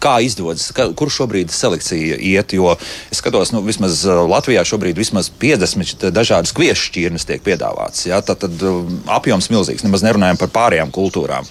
Kā 0.00 0.14
izdodas, 0.24 0.70
ka, 0.72 0.86
kur 0.96 1.12
šobrīd 1.12 1.52
selekcija 1.52 2.16
iet? 2.16 2.54
Jo 2.56 2.72
es 3.12 3.20
skatos, 3.20 3.52
nu, 3.52 3.60
vismaz 3.66 4.00
uh, 4.08 4.22
Latvijā 4.30 4.64
šobrīd 4.64 4.96
vismaz 4.96 5.28
50 5.42 6.08
dažādas 6.16 6.54
kviešu 6.56 6.88
šķirnes 6.88 7.28
tiek 7.28 7.44
piedāvātas. 7.44 8.06
Ja? 8.08 8.22
Tad, 8.24 8.40
tad 8.46 8.64
uh, 8.64 8.80
apjoms 9.12 9.50
milzīgs, 9.52 9.84
nemaz 9.84 10.04
nerunājam 10.06 10.40
par 10.40 10.52
pārējām 10.54 10.92
kultūrām. 10.94 11.48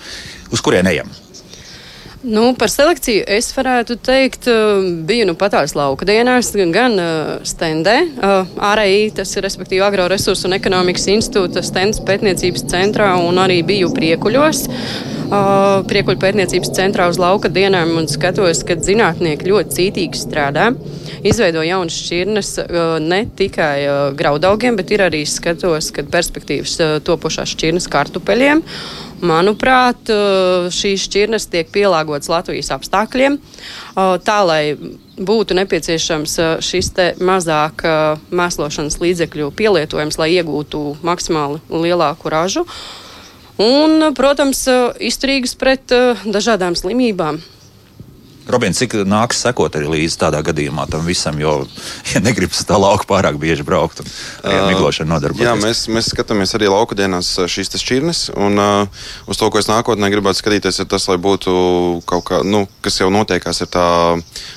Uz 0.49 0.65
kurien 0.65 0.89
ejam? 0.89 1.11
Nu, 2.25 2.49
par 2.59 2.67
selekciju 2.73 3.21
es 3.31 3.45
varētu 3.55 3.95
teikt, 4.03 4.49
biju 5.07 5.29
nu 5.29 5.37
patās 5.39 5.71
lauka 5.77 6.03
dienās, 6.09 6.49
gan 6.73 6.97
uh, 6.99 7.29
stendē, 7.47 7.95
ārēji, 8.59 9.13
tas 9.21 9.31
ir 9.37 9.45
respektīvi 9.45 9.85
Agroresursu 9.85 10.49
un 10.49 10.57
ekonomikas 10.57 11.05
institūta 11.13 11.63
stends 11.63 12.01
pētniecības 12.03 12.65
centrā 12.73 13.13
un 13.21 13.39
arī 13.45 13.61
biju 13.63 13.93
priekuļos 13.95 14.65
uh, 15.29 15.81
priekuļu 15.89 16.19
pētniecības 16.21 16.71
centrā 16.75 17.07
uz 17.09 17.19
lauka 17.21 17.51
dienām 17.53 17.95
un 17.99 18.07
skatos, 18.09 18.63
ka 18.67 18.77
zinātnieki 18.81 19.49
ļoti 19.49 19.75
cītīgi 19.77 20.19
strādā. 20.19 20.69
Izveido 21.25 21.63
jaunas 21.65 21.97
šķirnes 22.03 22.53
uh, 22.63 22.95
ne 23.03 23.23
tikai 23.37 23.75
uh, 23.85 23.99
graudaugiem, 24.17 24.77
bet 24.79 24.93
ir 24.95 25.05
arī 25.05 25.25
skatos, 25.29 25.91
ka 25.95 26.05
perspektīvas 26.07 26.77
uh, 26.81 26.95
topošās 27.05 27.53
šķirnes 27.55 27.89
kartupeļiem. 27.91 28.63
Manuprāt, 29.19 30.07
šīs 30.71 31.01
šķirnes 31.09 31.49
tiek 31.51 31.67
pielāgotas 31.75 32.29
Latvijas 32.31 32.69
apstākļiem, 32.71 33.33
tā 34.23 34.37
lai 34.47 34.61
būtu 35.19 35.57
nepieciešams 35.59 36.37
šis 36.63 36.93
mazāk 37.19 37.83
mēslošanas 38.31 38.95
līdzekļu 39.03 39.51
pielietojums, 39.59 40.21
lai 40.23 40.29
iegūtu 40.37 40.85
maksimāli 41.03 41.59
lielāku 41.67 42.31
ražu. 42.31 42.63
Un, 43.59 44.13
protams, 44.15 44.63
izturīgas 45.03 45.57
pret 45.59 45.91
dažādām 46.23 46.77
slimībām. 46.79 47.41
Robins, 48.49 48.79
cik 48.81 48.95
nāks 49.05 49.43
sekot 49.43 49.75
arī 49.77 49.91
līdzi 49.93 50.17
tādā 50.23 50.39
gadījumā 50.45 50.87
tam 50.89 51.05
visam, 51.05 51.37
jo 51.37 51.53
ja 52.09 52.21
negribas 52.23 52.63
tā 52.65 52.79
lauka 52.81 53.05
pārāk 53.09 53.37
bieži 53.41 53.65
braukt 53.65 54.01
un 54.01 54.09
ar 54.41 54.65
miglošanu 54.71 55.13
nodarboties? 55.13 55.45
Jā, 55.45 55.53
mēs, 55.59 55.83
mēs 55.91 56.09
skatāmies 56.15 56.55
arī 56.57 56.71
lauka 56.71 56.97
dienās 56.97 57.35
šīs 57.45 57.69
šķirnes, 57.77 58.23
un 58.33 58.57
uh, 58.57 59.03
uz 59.29 59.37
to, 59.37 59.51
ko 59.53 59.61
es 59.61 59.69
nākotnē 59.69 60.09
gribētu 60.09 60.41
skatīties, 60.41 60.81
ir 60.81 60.89
tas, 60.89 61.05
lai 61.11 61.19
būtu 61.21 61.53
kaut 62.09 62.25
kā, 62.25 62.41
nu, 62.41 62.65
kas 62.85 62.97
jau 63.03 63.11
notiekās, 63.13 63.61
ir 63.61 63.69
tā 63.69 63.85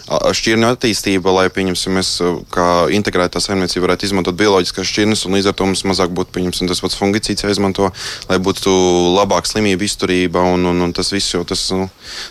šķirņu 0.09 0.69
attīstība, 0.73 1.33
lai, 1.37 1.47
pieņemsim, 1.53 1.97
mēs 1.97 2.15
kā 2.53 2.67
integrētā 2.97 3.41
saimniecība 3.45 3.87
varētu 3.87 4.09
izmantot 4.09 4.37
bioloģiskās 4.41 4.89
šķirnes, 4.89 5.27
un 5.29 5.37
līdz 5.37 5.51
ar 5.53 5.57
to 5.59 5.69
mums 5.69 5.85
mazāk 5.89 6.13
būtu, 6.17 6.33
pieņemsim, 6.37 6.71
tas 6.71 6.83
pats 6.85 6.99
fungicīds 6.99 7.45
jāizmanto, 7.45 7.91
lai 8.31 8.41
būtu 8.43 8.73
labāka 9.19 9.53
slimība 9.53 9.87
izturība, 9.87 10.43
un, 10.55 10.67
un, 10.73 10.83
un 10.89 10.97
tas 10.97 11.13
viss 11.15 11.37
jau 11.37 11.45
tas, 11.49 11.65
nu, 11.77 11.89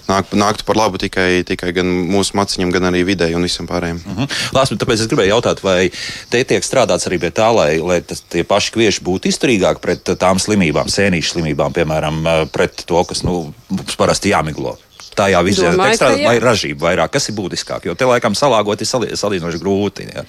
nāk, 0.09 0.33
nāktu 0.33 0.67
par 0.67 0.79
labu 0.81 1.01
tikai 1.01 1.43
tikai 1.51 1.73
gan 1.75 1.89
mūsu 2.11 2.37
maciņam, 2.39 2.73
gan 2.73 2.89
arī 2.91 3.03
videi 3.07 3.35
un 3.37 3.45
visam 3.47 3.69
pārējiem. 3.69 4.01
Uh 4.01 4.21
-huh. 4.21 4.37
Lāsmi, 4.57 4.79
tāpēc 4.81 5.05
es 5.05 5.09
gribēju 5.11 5.35
jautāt, 5.35 5.63
vai 5.63 5.91
te 6.29 6.43
tiek 6.43 6.65
strādāts 6.65 7.07
arī 7.07 7.19
pie 7.21 7.31
tā, 7.31 7.49
lai, 7.55 7.77
lai 7.79 8.01
tas, 8.01 8.23
tie 8.27 8.43
paši 8.43 8.71
kvieši 8.77 9.03
būtu 9.03 9.31
izturīgāki 9.31 9.81
pret 9.81 10.15
tām 10.19 10.39
slimībām, 10.39 10.87
sēnīšu 10.87 11.37
slimībām, 11.37 11.73
piemēram, 11.73 12.23
pret 12.51 12.85
to, 12.85 13.03
kas 13.03 13.23
nu, 13.23 13.53
mums 13.69 13.95
parasti 13.95 14.33
jāmiglo 14.33 14.77
tā 15.15 15.27
jā, 15.31 15.41
visiem 15.43 15.75
ir 15.75 15.95
strādāt, 15.95 16.23
vai 16.23 16.39
ražība 16.39 16.87
vairāk, 16.89 17.13
kas 17.15 17.29
ir 17.29 17.35
būtiskāk, 17.35 17.85
jo 17.85 17.95
te 17.95 18.07
laikam 18.07 18.35
salāgot 18.37 18.81
ir 18.81 18.87
salīdzinoši 18.87 19.59
grūti. 19.61 20.07
Jā. 20.15 20.25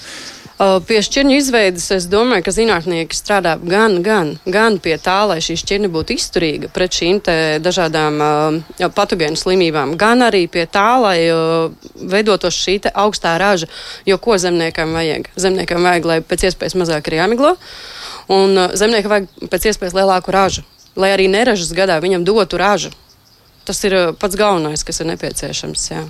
Pie 0.61 0.99
šķirņu 1.02 1.37
izveidas 1.40 1.88
es 1.94 2.04
domāju, 2.11 2.44
ka 2.47 2.52
zinātnieki 2.54 3.16
strādā 3.16 3.54
gan, 3.59 3.97
gan, 4.04 4.35
gan 4.44 4.76
pie 4.82 4.94
tā, 5.00 5.23
lai 5.26 5.40
šī 5.42 5.56
šķirne 5.59 5.90
būtu 5.90 6.14
izturīga 6.14 6.71
pret 6.73 6.99
šīm 6.99 7.18
dažādām 7.64 8.21
uh, 8.23 8.90
patogēnu 8.94 9.40
slimībām, 9.40 9.97
gan 9.99 10.23
arī 10.23 10.44
pie 10.52 10.66
tā, 10.71 11.00
lai 11.02 11.16
uh, 11.32 11.73
veidotos 11.97 12.54
šī 12.54 12.78
augstā 12.92 13.35
raža. 13.42 13.66
Jo 14.06 14.21
ko 14.23 14.38
zemniekam 14.38 14.94
vajag? 14.94 15.32
Zemniekam 15.40 15.82
vajag, 15.88 16.09
lai 16.09 16.21
pēc 16.21 16.47
iespējas 16.50 16.78
mazāk 16.78 17.11
ir 17.11 17.18
jāmiglo, 17.23 17.56
un 18.30 18.54
uh, 18.54 18.76
zemniekam 18.78 19.16
vajag 19.16 19.50
pēc 19.50 19.73
iespējas 19.73 19.99
lielāku 19.99 20.37
ražu. 20.37 20.66
Lai 20.94 21.14
arī 21.14 21.26
neražas 21.32 21.73
gadā 21.75 21.97
viņam 22.04 22.28
dotu 22.28 22.61
ražu. 22.61 22.92
Tas 23.66 23.78
ir 23.87 23.95
pats 24.19 24.38
galvenais, 24.38 24.83
kas 24.83 25.02
ir 25.02 25.12
nepieciešams. 25.12 25.90
Jā. 25.92 26.07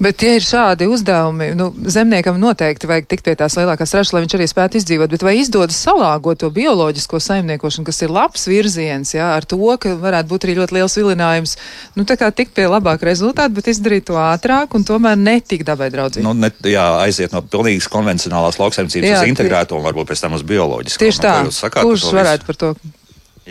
Bet, 0.00 0.22
ja 0.24 0.32
ir 0.36 0.44
šādi 0.44 0.86
uzdevumi, 0.88 1.50
nu, 1.56 1.66
zemniekam 1.92 2.38
noteikti 2.40 2.88
vajag 2.88 3.08
tikt 3.08 3.24
pie 3.26 3.34
tās 3.36 3.52
lielākās 3.58 3.92
ražas, 3.92 4.14
lai 4.16 4.22
viņš 4.24 4.36
arī 4.38 4.46
spētu 4.48 4.78
izdzīvot. 4.80 5.12
Bet 5.12 5.24
vai 5.24 5.34
izdodas 5.36 5.76
salāgot 5.76 6.40
to 6.40 6.48
bioloģisko 6.56 7.20
saimniekošanu, 7.20 7.84
kas 7.84 8.00
ir 8.06 8.14
labs 8.16 8.46
virziens, 8.48 9.12
jā, 9.12 9.26
ar 9.36 9.44
to, 9.48 9.58
ka 9.80 9.92
varētu 10.00 10.32
būt 10.32 10.46
arī 10.46 10.54
ļoti 10.60 10.76
liels 10.78 10.96
vilinājums, 10.96 11.56
nu, 12.00 12.06
tā 12.08 12.16
kā 12.20 12.30
tikt 12.32 12.54
pie 12.56 12.64
labāka 12.68 13.10
rezultāta, 13.10 13.52
bet 13.52 13.68
izdarīt 13.72 14.08
to 14.08 14.16
ātrāk 14.20 14.72
un 14.76 14.88
tomēr 14.88 15.20
netik 15.20 15.66
dabai 15.68 15.90
draudzīgi? 15.92 16.24
Nu, 16.24 16.32
ne, 16.36 16.48
jā, 16.64 16.86
aiziet 17.04 17.36
no 17.36 17.44
pilnīgas 17.44 17.90
konvencionālās 17.92 18.56
lauksaimniecības 18.60 19.20
uz 19.20 19.34
integrēto 19.34 19.76
un 19.76 19.84
varbūt 19.84 20.14
pēc 20.14 20.24
tam 20.24 20.40
uz 20.40 20.48
bioloģisko. 20.48 21.04
Tieši 21.04 21.24
tā. 21.28 21.36
Kurš 21.76 22.08
varētu 22.16 22.48
par 22.48 22.60
to? 22.64 22.72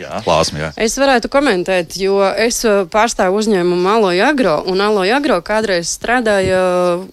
Jā, 0.00 0.20
plāsmi, 0.24 0.62
jā. 0.62 0.70
Es 0.80 0.94
varētu 1.00 1.28
komentēt, 1.32 1.96
jo 2.00 2.20
es 2.24 2.62
uh, 2.64 2.82
pārstāvu 2.90 3.40
uzņēmumu 3.42 3.88
Aloja 3.90 4.30
Agro, 4.32 4.54
un 4.70 4.80
Aloja 4.80 5.18
Agro 5.20 5.36
kādreiz 5.44 5.90
strādāja, 5.92 6.60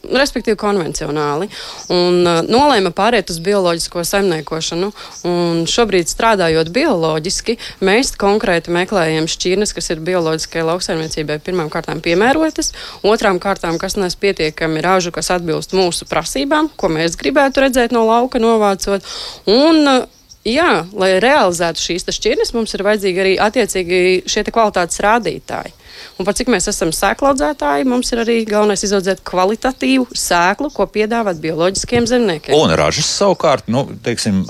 respektīvi, 0.07 0.55
konvencionāli, 0.61 1.49
un 1.91 2.21
uh, 2.23 2.39
nolēma 2.47 2.93
pāriet 2.95 3.33
uz 3.33 3.41
bioloģisko 3.43 4.05
saimniekošanu. 4.07 4.91
Un 5.27 5.65
šobrīd, 5.67 6.07
strādājot 6.11 6.71
bioloģiski, 6.75 7.57
mēs 7.83 8.13
konkrēti 8.19 8.71
meklējam 8.75 9.27
šķirnes, 9.31 9.75
kas 9.75 9.91
ir 9.91 10.03
bioloģiskai 10.07 10.63
lauksaimniecībai 10.69 11.41
pirmām 11.43 11.71
kārtām 11.73 11.99
piemērotas, 12.05 12.71
otrām 13.03 13.41
kārtām, 13.43 13.81
kas 13.81 13.99
nes 13.99 14.15
pietiekami 14.15 14.83
ražu, 14.85 15.11
kas 15.15 15.33
atbilst 15.35 15.75
mūsu 15.75 16.07
prasībām, 16.07 16.71
ko 16.79 16.91
mēs 16.93 17.19
gribētu 17.19 17.67
redzēt 17.67 17.95
no 17.95 18.07
lauka 18.07 18.39
novācot. 18.39 19.03
Un, 19.51 20.07
jā, 20.47 20.71
lai 20.97 21.17
realizētu 21.23 21.83
šīs 21.83 22.07
šķirnes, 22.17 22.53
mums 22.55 22.75
ir 22.75 22.85
vajadzīgi 22.87 23.23
arī 23.23 23.33
attiecīgi 23.43 23.99
šie 24.29 24.45
kvalitātes 24.47 25.01
rādītāji. 25.03 25.73
Un 26.17 26.25
par 26.25 26.37
cik 26.37 26.49
mēs 26.53 26.69
esam 26.69 26.93
sēklaudzētāji, 26.93 27.87
mums 27.89 28.11
ir 28.13 28.21
arī 28.23 28.37
galvenais 28.49 28.83
izaudzēt 28.85 29.23
kvalitatīvu 29.27 30.07
sēklu, 30.17 30.71
ko 30.73 30.87
piedāvāt 30.89 31.41
bioloģiskiem 31.43 32.07
zemniekiem. 32.09 32.57
Un 32.57 32.73
ražas 32.77 33.09
savukārt, 33.19 33.69
nu, 33.71 33.85
teiksim, 34.05 34.45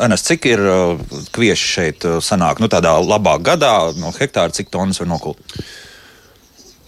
Anas, 0.00 0.22
cik 0.24 0.46
ir 0.48 0.60
uh, 0.64 1.00
kvieši 1.36 1.66
šeit 1.68 2.04
uh, 2.08 2.16
sanāk? 2.24 2.62
Nu, 2.62 2.68
tādā 2.72 2.94
labā 3.04 3.36
gadā 3.44 3.92
no 4.00 4.08
hektāra 4.16 4.54
cik 4.54 4.72
tonnas 4.72 5.02
var 5.02 5.10
nokult? 5.10 5.42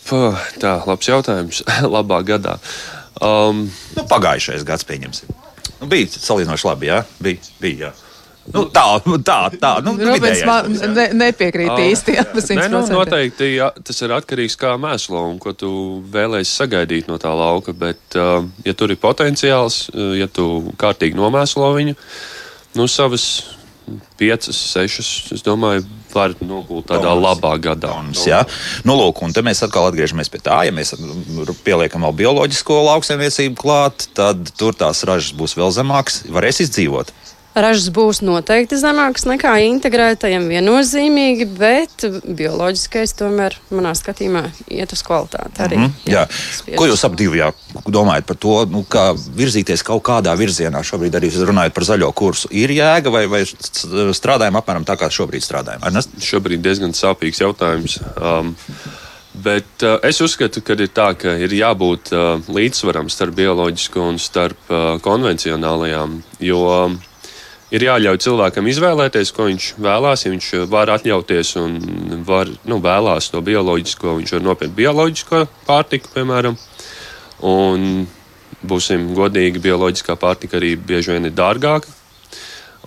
Puh, 0.08 0.40
tā, 0.60 0.78
labs 0.88 1.08
jautājums. 1.08 1.60
labā 1.96 2.22
gadā. 2.24 2.56
Um, 3.20 3.66
nu, 3.96 4.06
pagājušais 4.08 4.64
gads, 4.66 4.88
pieņemsim. 4.88 5.36
Nu, 5.82 5.90
bija 5.90 6.08
salīdzinoši 6.08 6.68
labi, 6.70 6.90
jā? 6.90 7.02
Bija, 7.22 7.52
bija 7.60 7.86
jā. 7.86 7.92
Nu, 8.52 8.66
tā, 8.68 8.84
tā, 9.24 9.38
tā. 9.56 9.70
Nu, 9.84 9.94
Robins 9.96 10.42
man 10.44 10.68
ne, 10.92 11.06
nepiekrīt 11.16 11.70
uh, 11.70 11.80
īsti. 11.80 12.16
Ne, 12.58 12.66
nu, 12.72 12.82
noteikti 12.92 13.54
jā, 13.54 13.70
tas 13.80 14.04
ir 14.04 14.12
atkarīgs 14.12 14.58
no 14.58 14.60
kā 14.60 14.74
mēslo 14.80 15.24
un 15.30 15.40
ko 15.40 15.54
tu 15.56 15.70
vēlēsies 16.12 16.52
sagaidīt 16.60 17.08
no 17.08 17.16
tā 17.22 17.32
lauka. 17.32 17.72
Bet, 17.72 18.18
ja 18.66 18.76
tur 18.76 18.92
ir 18.92 19.00
potenciāls, 19.00 19.86
ja 20.18 20.28
tu 20.28 20.74
kārtīgi 20.80 21.16
nomēslo 21.16 21.72
viņu, 21.78 21.96
nu, 22.76 22.88
savas 22.90 23.28
piecas, 24.18 24.56
sešas, 24.56 25.08
es 25.34 25.42
domāju, 25.44 25.84
var 26.14 26.34
nogūt 26.40 26.88
tādā 26.92 27.10
Tonas. 27.10 27.24
labā 27.24 27.52
gadā. 27.60 27.90
Tonas, 27.92 28.22
jā, 28.28 28.40
nu, 28.86 28.96
lūk, 28.98 29.20
un 29.26 29.34
te 29.34 29.42
mēs 29.44 29.64
atkal 29.66 29.88
atgriežamies 29.90 30.30
pie 30.32 30.40
tā, 30.44 30.62
ja 30.68 30.74
mēs 30.74 30.94
pieliekam 31.66 32.06
vēl 32.06 32.16
bioloģisko 32.22 32.78
lauksaimniecību 32.88 33.58
klāt, 33.60 34.08
tad 34.16 34.54
tur 34.58 34.76
tās 34.78 35.04
ražas 35.08 35.34
būs 35.36 35.56
vēl 35.58 35.74
zemākas, 35.74 36.22
varēs 36.32 36.62
izdzīvot. 36.64 37.12
Ražas 37.54 37.86
būs 37.94 38.18
noteikti 38.26 38.74
zemākas 38.80 39.28
nekā 39.30 39.52
integrētajam 39.68 40.48
viennozīmīgi, 40.50 41.46
bet 41.54 42.02
bioloģiskais 42.26 43.14
tomēr 43.14 43.54
manā 43.70 43.92
skatījumā 43.94 44.42
iet 44.74 44.94
uz 44.96 45.04
kvalitāti. 45.06 45.62
Arī, 45.62 45.78
mm 45.78 45.84
-hmm, 45.84 46.10
jā. 46.10 46.24
Jā. 46.66 46.78
Ko 46.80 46.88
jūs 46.90 47.04
ap 47.06 47.14
divi 47.14 47.38
jā, 47.38 47.52
domājat 47.86 48.26
par 48.26 48.36
to, 48.36 48.56
nu, 48.66 48.82
kā 48.82 49.12
virzīties 49.14 49.86
kaut 49.86 50.02
kādā 50.02 50.34
virzienā? 50.36 50.82
Šobrīd 50.82 51.14
arī 51.14 51.30
runājot 51.30 51.74
par 51.74 51.84
zaļo 51.84 52.12
kursu. 52.12 52.48
Ir 52.50 52.70
jēga 52.70 53.10
vai, 53.10 53.26
vai 53.26 53.44
strādājam 53.44 54.58
apmēram 54.58 54.84
tā, 54.84 54.98
kā 54.98 55.10
šobrīd 55.10 55.46
strādājam? 55.46 55.86
Arnest? 55.86 56.10
Šobrīd 56.18 56.60
diezgan 56.60 56.90
sāpīgs 56.90 57.40
jautājums. 57.40 58.00
Um, 58.18 58.56
Bet 59.34 59.82
uh, 59.82 59.98
es 60.02 60.20
uzskatu, 60.20 60.60
ka 60.62 60.76
ir 60.78 60.88
tā, 60.94 61.08
ka 61.18 61.32
ir 61.42 61.50
jābūt 61.50 62.12
uh, 62.14 62.38
līdzsvaram 62.54 63.08
starp 63.10 63.34
bioloģisko 63.34 64.04
un 64.12 64.18
starp 64.22 64.70
uh, 64.70 65.00
konvencionālajām. 65.02 66.22
Jo 66.38 66.60
uh, 66.86 66.94
ir 67.74 67.86
jāļauj 67.88 68.20
cilvēkam 68.24 68.68
izvēlēties, 68.70 69.32
ko 69.34 69.48
viņš 69.48 69.68
vēlās. 69.82 70.24
Ja 70.24 70.32
viņš 70.34 70.50
var 70.70 70.92
atļauties 70.94 71.54
un 71.60 71.78
var, 72.26 72.50
nu, 72.70 72.80
vēlās 72.84 73.30
to 73.32 73.42
bioloģisko, 73.44 74.18
viņš 74.20 74.36
var 74.36 74.44
nopirkt 74.48 74.76
bioloģisko 74.78 75.44
pārtiku, 75.66 76.12
piemēram. 76.14 76.58
Un 77.44 78.06
būsim 78.64 79.10
godīgi, 79.16 79.62
bioloģiskā 79.64 80.16
pārtika 80.20 80.58
arī 80.60 80.74
bieži 80.80 81.14
vien 81.14 81.28
ir 81.28 81.36
dārgāka, 81.36 81.90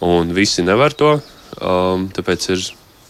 un 0.05 0.33
visi 0.35 0.65
nevar 0.65 0.95
to. 0.97 1.17
Um, 1.57 2.07
tāpēc 2.13 2.43
ir, 2.53 2.63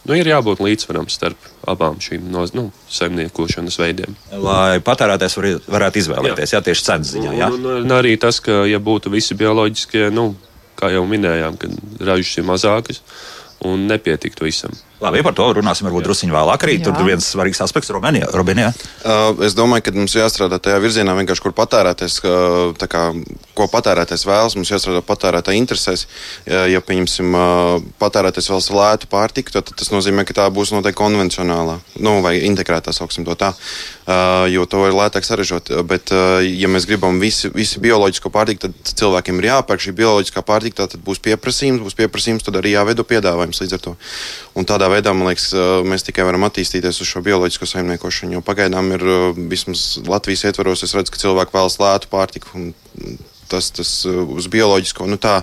nu, 0.07 0.15
ir 0.15 0.29
jābūt 0.29 0.62
līdzsvaram 0.63 1.07
starp 1.12 1.50
abām 1.67 1.98
šīm 2.03 2.29
no, 2.31 2.46
nu, 2.55 2.67
saimniekošanas 2.91 3.79
veidiem. 3.81 4.15
Lai 4.43 4.79
patērētājs 4.84 5.38
var, 5.39 5.50
varētu 5.77 6.03
izvēlēties, 6.03 6.53
jā, 6.53 6.60
jā 6.60 6.65
tieši 6.69 6.86
cenas 6.86 7.13
ziņā. 7.15 7.34
Jā. 7.36 7.50
Un, 7.51 7.65
un, 7.65 7.81
un 7.84 7.96
arī 7.98 8.15
tas, 8.22 8.39
ka, 8.43 8.62
ja 8.69 8.79
būtu 8.84 9.12
visi 9.13 9.36
bioloģiskie, 9.39 10.07
nu, 10.15 10.29
kā 10.77 10.91
jau 10.93 11.05
minējām, 11.10 11.57
kad 11.62 11.74
ražas 12.00 12.38
ir 12.38 12.48
mazākas 12.48 13.01
un 13.65 13.88
nepietiktu 13.89 14.46
visam. 14.46 14.74
Labi, 14.98 15.22
par 15.22 15.36
to 15.38 15.46
runāsim 15.54 15.86
varbūt 15.86 16.08
druskuļi 16.08 16.34
vēlāk. 16.34 16.63
Arī 16.66 16.75
Jā. 16.80 16.88
tur 16.88 16.96
ir 16.98 17.12
viens 17.12 17.25
svarīgs 17.30 17.60
aspekts, 17.62 17.92
Rumānijā. 17.94 18.32
Uh, 19.06 19.44
es 19.46 19.54
domāju, 19.54 19.84
ka 19.86 19.92
mums 19.94 20.16
jāstrādā 20.18 20.58
tajā 20.58 20.80
virzienā, 20.82 21.13
vienkārši 21.20 21.44
kur 21.46 21.54
patērēties, 21.54 22.16
uh, 22.25 22.88
kā, 22.89 23.04
ko 23.54 23.68
patērēties 23.70 24.25
vēlas. 24.25 24.56
Mums 24.58 24.72
jāstrādā 24.74 25.04
patērētāja 25.06 25.62
interesēs. 25.62 26.08
Ja, 26.50 26.63
ja 26.66 26.82
pieņemsim, 26.82 27.38
uh, 27.38 27.86
patērēties 28.01 28.50
vēlas 28.50 28.72
lētu 28.74 29.12
pārtiku, 29.12 29.54
tad, 29.54 29.68
tad 29.70 29.77
tas 29.84 29.94
nozīmē, 29.94 30.25
ka 30.25 30.34
tā 30.39 30.48
būs 30.50 30.74
noteikti 30.74 30.98
konvencionālā 30.98 31.77
nu, 32.01 32.16
vai 32.25 32.39
integrētā, 32.50 32.96
sauksim 32.96 33.27
to 33.27 33.38
tā. 33.38 33.51
Uh, 34.08 34.48
jo 34.50 34.66
to 34.66 34.82
ir 34.88 34.98
lētāk 34.98 35.30
sarežot. 35.30 35.70
Bet, 35.86 36.10
uh, 36.16 36.39
ja 36.42 36.72
mēs 36.74 36.89
gribam 36.89 37.22
visi, 37.22 37.54
visi 37.54 37.77
bioloģisko 37.84 38.34
pārtiku, 38.34 38.66
tad 38.66 38.94
cilvēkiem 38.98 39.44
ir 39.44 39.51
jāpērk 39.51 39.86
šī 39.86 39.94
bioloģiskā 40.01 40.42
pārtika. 40.48 40.88
Tad 40.88 40.98
būs 41.06 41.22
pieprasījums, 41.22 41.86
būs 41.86 41.98
pieprasījums, 42.01 42.50
tad 42.50 42.58
arī 42.58 42.74
jāveido 42.74 43.06
piedāvājums 43.06 43.62
līdz 43.62 43.77
ar 43.77 43.86
to. 43.86 43.98
Un 44.58 44.66
tādā 44.66 44.88
veidā, 44.90 45.14
man 45.14 45.30
liekas, 45.30 45.52
mēs 45.86 46.06
tikai 46.08 46.26
varam 46.26 46.48
attīstīties 46.48 47.02
uz 47.04 47.10
šo 47.12 47.22
bioloģisko 47.26 47.68
saimniekošanu. 47.70 48.38
Jo 48.38 48.44
pagaidām 48.46 48.90
ir 48.96 49.04
vismaz 49.52 50.00
Latvijas 50.08 50.48
ietvaros, 50.50 50.82
es 50.88 50.96
redzu, 50.98 51.14
ka 51.14 51.22
cilvēki 51.22 51.54
vēlas 51.54 51.78
lētu 51.82 52.10
pārtiku. 52.10 52.70
Tas, 53.48 53.70
tas 53.72 53.92
uz 54.10 54.50
bioloģisko, 54.52 55.06
nu 55.08 55.20
tā 55.22 55.38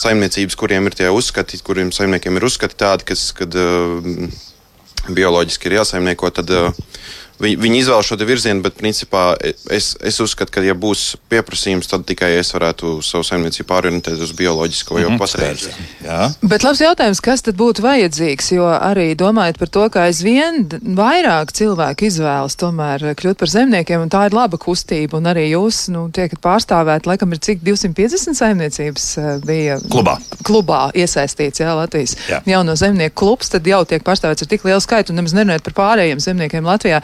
saimniecības, 0.00 0.56
kuriem 0.56 0.86
ir 0.88 0.96
tie 0.96 1.10
uzskati, 1.12 1.58
kuriem 1.66 1.90
saimniekiem 1.92 2.38
ir 2.38 2.46
uzskati 2.48 2.78
tādi, 2.80 3.10
kas, 3.10 3.26
kad, 3.36 3.58
bioloģiski 5.10 5.68
ir 5.68 5.78
jāsaimnieko, 5.80 6.30
tad 6.34 6.50
uh, 6.54 6.70
viņi, 7.42 7.58
viņi 7.62 7.80
izvēlas 7.82 8.08
šo 8.08 8.18
virzienu, 8.22 8.62
bet 8.64 8.78
principā 8.78 9.32
es, 9.70 9.92
es 10.00 10.20
uzskatu, 10.22 10.52
ka, 10.54 10.62
ja 10.64 10.74
būs 10.78 11.16
pieprasījums, 11.32 11.88
tad 11.90 12.06
tikai 12.08 12.32
es 12.38 12.52
varētu 12.54 12.98
savu 13.04 13.26
saimniecību 13.26 13.68
pārorientēt 13.68 14.20
uz 14.22 14.32
bioloģisko 14.38 14.98
jau 15.00 15.10
mm 15.10 15.16
-hmm. 15.16 15.18
patreiz. 15.18 15.68
Bet 16.42 16.64
labs 16.66 16.80
jautājums, 16.80 17.20
kas 17.20 17.42
tad 17.42 17.58
būtu 17.58 17.84
vajadzīgs, 17.84 18.52
jo 18.56 18.66
arī 18.66 19.14
domājot 19.18 19.58
par 19.58 19.68
to, 19.68 19.88
ka 19.90 20.06
aizvien 20.08 20.66
vairāk 20.82 21.52
cilvēku 21.52 22.06
izvēlas 22.08 22.56
tomēr 22.56 23.14
kļūt 23.18 23.38
par 23.38 23.48
zemniekiem, 23.48 24.00
un 24.00 24.10
tā 24.10 24.26
ir 24.26 24.34
laba 24.34 24.56
kustība, 24.56 25.16
un 25.18 25.26
arī 25.26 25.48
jūs, 25.50 25.88
nu, 25.88 26.08
tiekat 26.10 26.40
pārstāvēt, 26.40 27.06
laikam 27.06 27.32
ir 27.32 27.38
cik 27.38 27.62
250 27.62 28.38
saimniecības 28.38 29.06
eh, 29.18 29.30
bija 29.46 29.78
klubā, 29.90 30.18
klubā 30.42 30.82
iesaistīts, 30.94 31.60
jā, 31.60 31.74
Latvijas 31.74 32.16
jā. 32.28 32.42
jauno 32.46 32.76
zemnieku 32.76 33.14
klubs, 33.14 33.50
tad 33.52 33.66
jau 33.66 33.84
tiek 33.84 34.02
pārstāvēts 34.04 34.42
ar 34.42 34.48
tik 34.48 34.64
lielu 34.64 34.80
skaitu, 34.80 35.12
un 35.12 35.20
nemaz 35.20 35.34
nerunājot 35.36 35.64
par 35.68 35.78
pārējiem 35.80 36.20
zemniekiem 36.20 36.64
Latvijā. 36.64 37.02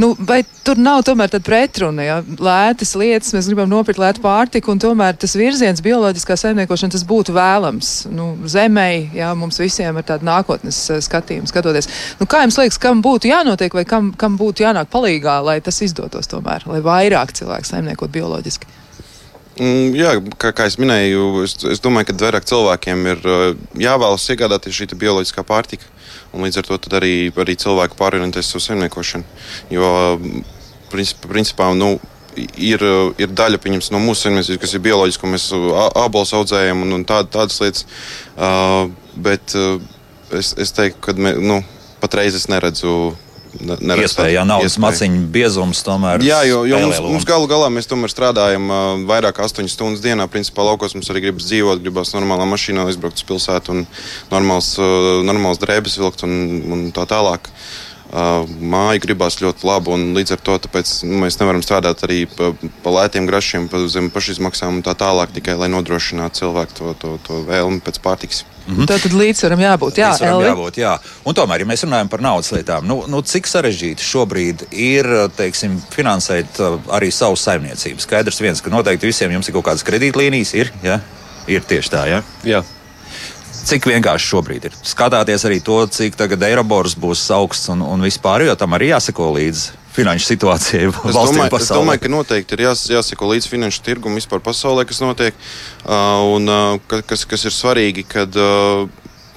Nu, 0.00 0.12
vai 0.18 0.40
tur 0.66 0.78
nav 0.80 1.02
tomēr 1.06 1.30
tāda 1.32 1.46
pretruna, 1.46 2.04
ja 2.04 2.16
lētas 2.22 2.94
lietas, 2.98 3.32
mēs 3.36 3.48
gribam 3.50 3.70
nopirkt 3.70 4.00
lētu 4.02 4.22
pārtiku, 4.24 4.72
un 4.74 4.82
tomēr 4.82 5.18
tas 5.20 5.36
virziens 5.38 5.82
bioloģiskā 5.84 6.36
saimniekošana 6.40 6.96
tas 6.96 7.04
būtu 7.08 7.34
vēlams 7.36 7.92
nu, 8.12 8.32
zemei, 8.50 9.06
ja 9.16 9.32
mums 9.38 9.60
visiem 9.62 9.98
ir 9.98 10.06
tāda 10.08 10.26
nākotnes 10.26 10.80
eh, 10.90 11.02
skatījuma 11.04 11.50
skatoties. 11.50 11.90
Nu, 12.20 12.28
kā 12.30 12.44
jums 12.44 12.58
liekas, 12.60 12.80
kam 12.82 13.02
būtu 13.04 13.30
jānotiek 13.30 13.76
vai 13.76 13.86
kam, 13.88 14.12
kam 14.18 14.38
būtu 14.40 14.66
jānāk 14.66 14.90
palīgā, 14.92 15.38
lai 15.46 15.60
tas 15.64 15.82
izdotos 15.84 16.30
tomēr, 16.32 16.66
lai 16.70 16.82
vairāk 16.84 17.34
cilvēku 17.36 17.72
saimniekot 17.72 18.12
bioloģiski? 18.14 18.74
Mm, 19.56 19.94
jā, 19.96 20.10
kā, 20.36 20.50
kā 20.52 20.66
es 20.68 20.76
minēju, 20.76 21.28
es, 21.46 21.56
es 21.72 21.80
domāju, 21.80 22.10
ka 22.10 22.18
vairāk 22.26 22.48
cilvēkiem 22.48 23.06
ir 23.14 23.28
eh, 23.32 23.44
jāvēlas 23.86 24.26
iegādāties 24.34 24.82
šī 24.82 24.90
bioloģiskā 25.00 25.46
pārtika. 25.48 25.88
Un 26.36 26.44
līdz 26.44 26.60
ar 26.60 26.68
to 26.68 26.78
arī, 26.98 27.14
arī 27.32 27.56
cilvēki 27.56 27.96
pārorientēs 27.98 28.52
savu 28.52 28.64
saimniekošanu. 28.66 29.24
Jo 29.72 29.88
principā, 30.92 31.30
principā 31.32 31.70
nu, 31.74 31.96
ir, 32.36 32.82
ir 33.18 33.32
daļa 33.32 33.60
no 33.94 34.00
mūsu 34.02 34.26
saimniecības, 34.26 34.60
kas 34.60 34.74
ir 34.76 34.84
bioloģiska, 34.84 35.22
ko 35.22 35.32
mēs 35.32 35.48
ābolus 36.04 36.34
audzējam 36.36 36.84
un, 36.84 36.98
un 36.98 37.04
tā, 37.08 37.22
tādas 37.24 37.60
lietas. 37.62 37.86
Uh, 38.36 38.92
bet 39.16 39.56
uh, 39.56 39.80
es, 40.36 40.52
es 40.60 40.74
teiktu, 40.76 41.00
ka 41.00 41.16
nu, 41.16 41.62
patreiz 42.02 42.36
es 42.36 42.48
neredzu 42.52 43.14
iespēja, 43.56 44.40
ja 44.40 44.44
naudas 44.48 44.76
maciņu 44.82 45.24
biezums 45.32 45.82
tomēr. 45.86 46.24
Jā, 46.26 46.42
jo, 46.48 46.62
jo 46.68 46.80
mums, 46.82 47.00
mums 47.04 47.26
galu 47.28 47.48
galā 47.50 47.70
mēs 47.72 47.88
tomēr 47.90 48.12
strādājam 48.12 48.68
uh, 48.70 48.84
vairāk 49.08 49.38
kā 49.38 49.48
8 49.48 49.70
stundas 49.72 50.04
dienā. 50.04 50.28
Principā 50.32 50.66
laukos 50.66 50.96
mums 50.96 51.10
arī 51.12 51.26
gribas 51.28 51.48
dzīvot, 51.48 51.82
gribas 51.84 52.14
normālā 52.16 52.46
mašīnā 52.50 52.86
izbraukt 52.92 53.20
uz 53.20 53.26
pilsētu 53.28 53.74
un 53.74 53.84
normāls, 54.32 54.74
uh, 54.80 55.20
normāls 55.26 55.60
drēbes 55.62 55.98
vilkt 56.02 56.26
un, 56.28 56.38
un 56.76 56.88
tā 56.96 57.08
tālāk. 57.10 57.50
Uh, 58.06 58.46
māja 58.62 59.00
gribās 59.02 59.40
ļoti 59.42 59.66
labu, 59.66 59.96
un 59.96 60.12
līdz 60.14 60.36
ar 60.36 60.42
to 60.46 60.58
nu, 61.08 61.22
mēs 61.24 61.40
nevaram 61.40 61.62
strādāt 61.64 62.04
arī 62.06 62.20
pa, 62.30 62.52
pa 62.84 62.92
lētiem 63.00 63.26
grašiem, 63.26 63.66
pa 63.68 63.82
zem 63.90 64.12
pašizmaksām 64.14 64.78
un 64.78 64.84
tā 64.86 64.94
tālāk, 64.94 65.34
tikai 65.34 65.56
lai 65.58 65.72
nodrošinātu 65.72 66.44
cilvēku 66.44 66.78
to, 66.78 66.94
to, 67.02 67.16
to 67.26 67.40
vēlmi 67.48 67.82
pēc 67.82 67.98
pārtikas. 68.04 68.44
Mm 68.66 68.76
-hmm. 68.76 68.86
Tad 68.86 69.12
līdzsvaram 69.12 69.60
jābūt. 69.60 69.98
Jā, 70.00 70.10
līdzsvaram 70.10 70.42
jābūt 70.42 70.78
jā. 70.80 70.98
Un 71.24 71.34
tomēr, 71.34 71.60
ja 71.60 71.66
mēs 71.66 71.84
runājam 71.86 72.08
par 72.08 72.20
naudas 72.20 72.52
lietām, 72.52 72.86
nu, 72.86 73.04
nu, 73.06 73.22
cik 73.22 73.46
sarežģīti 73.46 74.02
šobrīd 74.02 74.66
ir 74.70 75.06
teiksim, 75.36 75.82
finansēt 75.90 76.60
uh, 76.60 76.80
arī 76.90 77.12
savu 77.12 77.36
saimniecību? 77.36 78.00
Skaidrs 78.00 78.40
viens, 78.40 78.60
ka 78.60 78.70
noteikti 78.70 79.06
visiem 79.06 79.32
jums 79.32 79.48
ir 79.48 79.54
kaut 79.54 79.64
kādas 79.64 79.84
kredītlīnijas. 79.86 80.54
Ir, 80.54 80.72
ja? 80.82 81.00
ir 81.46 81.62
tieši 81.62 81.90
tā, 81.90 82.06
ja? 82.10 82.22
Jā. 82.44 82.62
Cik 83.66 83.88
vienkārši 83.90 84.30
šobrīd 84.30 84.68
ir? 84.68 84.76
Skatāties 84.86 85.42
arī 85.48 85.58
to, 85.64 85.80
cik 85.90 86.14
tagad 86.18 86.44
Eirobors 86.46 86.94
būs 86.98 87.24
augsts 87.34 87.72
un, 87.72 87.82
un 87.82 88.04
vispār, 88.06 88.44
jo 88.46 88.54
tam 88.58 88.76
arī 88.78 88.92
jāseko 88.92 89.32
līdzi 89.34 89.74
finanšu 89.96 90.28
situācijai 90.28 90.90
valstī 90.92 91.32
domāju, 91.32 91.50
pasaulē? 91.50 91.64
Es 91.64 91.72
domāju, 91.72 92.02
ka 92.04 92.12
noteikti 92.12 92.56
ir 92.56 92.64
jās, 92.66 92.84
jāseko 92.92 93.30
līdz 93.32 93.48
finanšu 93.50 93.82
tirgumu 93.86 94.20
vispār 94.20 94.42
pasaulē, 94.44 94.84
kas 94.86 95.00
notiek. 95.02 95.38
Uh, 95.82 96.36
un 96.36 96.52
uh, 96.52 96.94
kas, 97.08 97.24
kas 97.28 97.46
ir 97.48 97.56
svarīgi, 97.56 98.06
kad, 98.06 98.38
uh, 98.38 98.86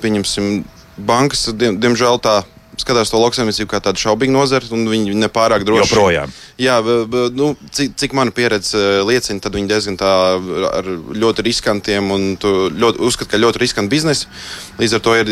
pieņemsim, 0.04 0.62
bankas, 1.10 1.48
diem, 1.56 1.80
diemžēl 1.82 2.22
tā 2.24 2.42
skatās 2.80 3.12
to 3.12 3.20
lauksaimniecību 3.20 3.72
kā 3.72 3.82
tādu 3.84 4.02
šaubīgu 4.04 4.36
nozari, 4.36 4.70
un 4.76 4.88
viņi 4.92 5.18
nepārāk 5.20 5.65
droši. 5.68 5.89
Joprojām. 5.89 6.36
Jā, 6.60 6.80
nu, 7.39 7.54
cik, 7.72 7.93
cik 8.00 8.15
mana 8.17 8.34
pieredze 8.36 8.76
eh, 8.76 9.02
liecina, 9.08 9.39
tad 9.39 9.56
viņi 9.56 9.69
diezgan 9.69 10.00
tā 10.00 10.12
ar 10.69 10.89
ļoti 11.15 11.45
riskantiem 11.48 12.12
un 12.12 12.26
ļoti, 12.36 13.00
uzskata, 13.08 13.32
ka 13.34 13.39
ļoti 13.39 13.62
riskanti 13.63 13.93
biznesi. 13.93 14.28
Līdz 14.80 14.98
ar 14.98 15.04
to 15.06 15.15
ir, 15.19 15.32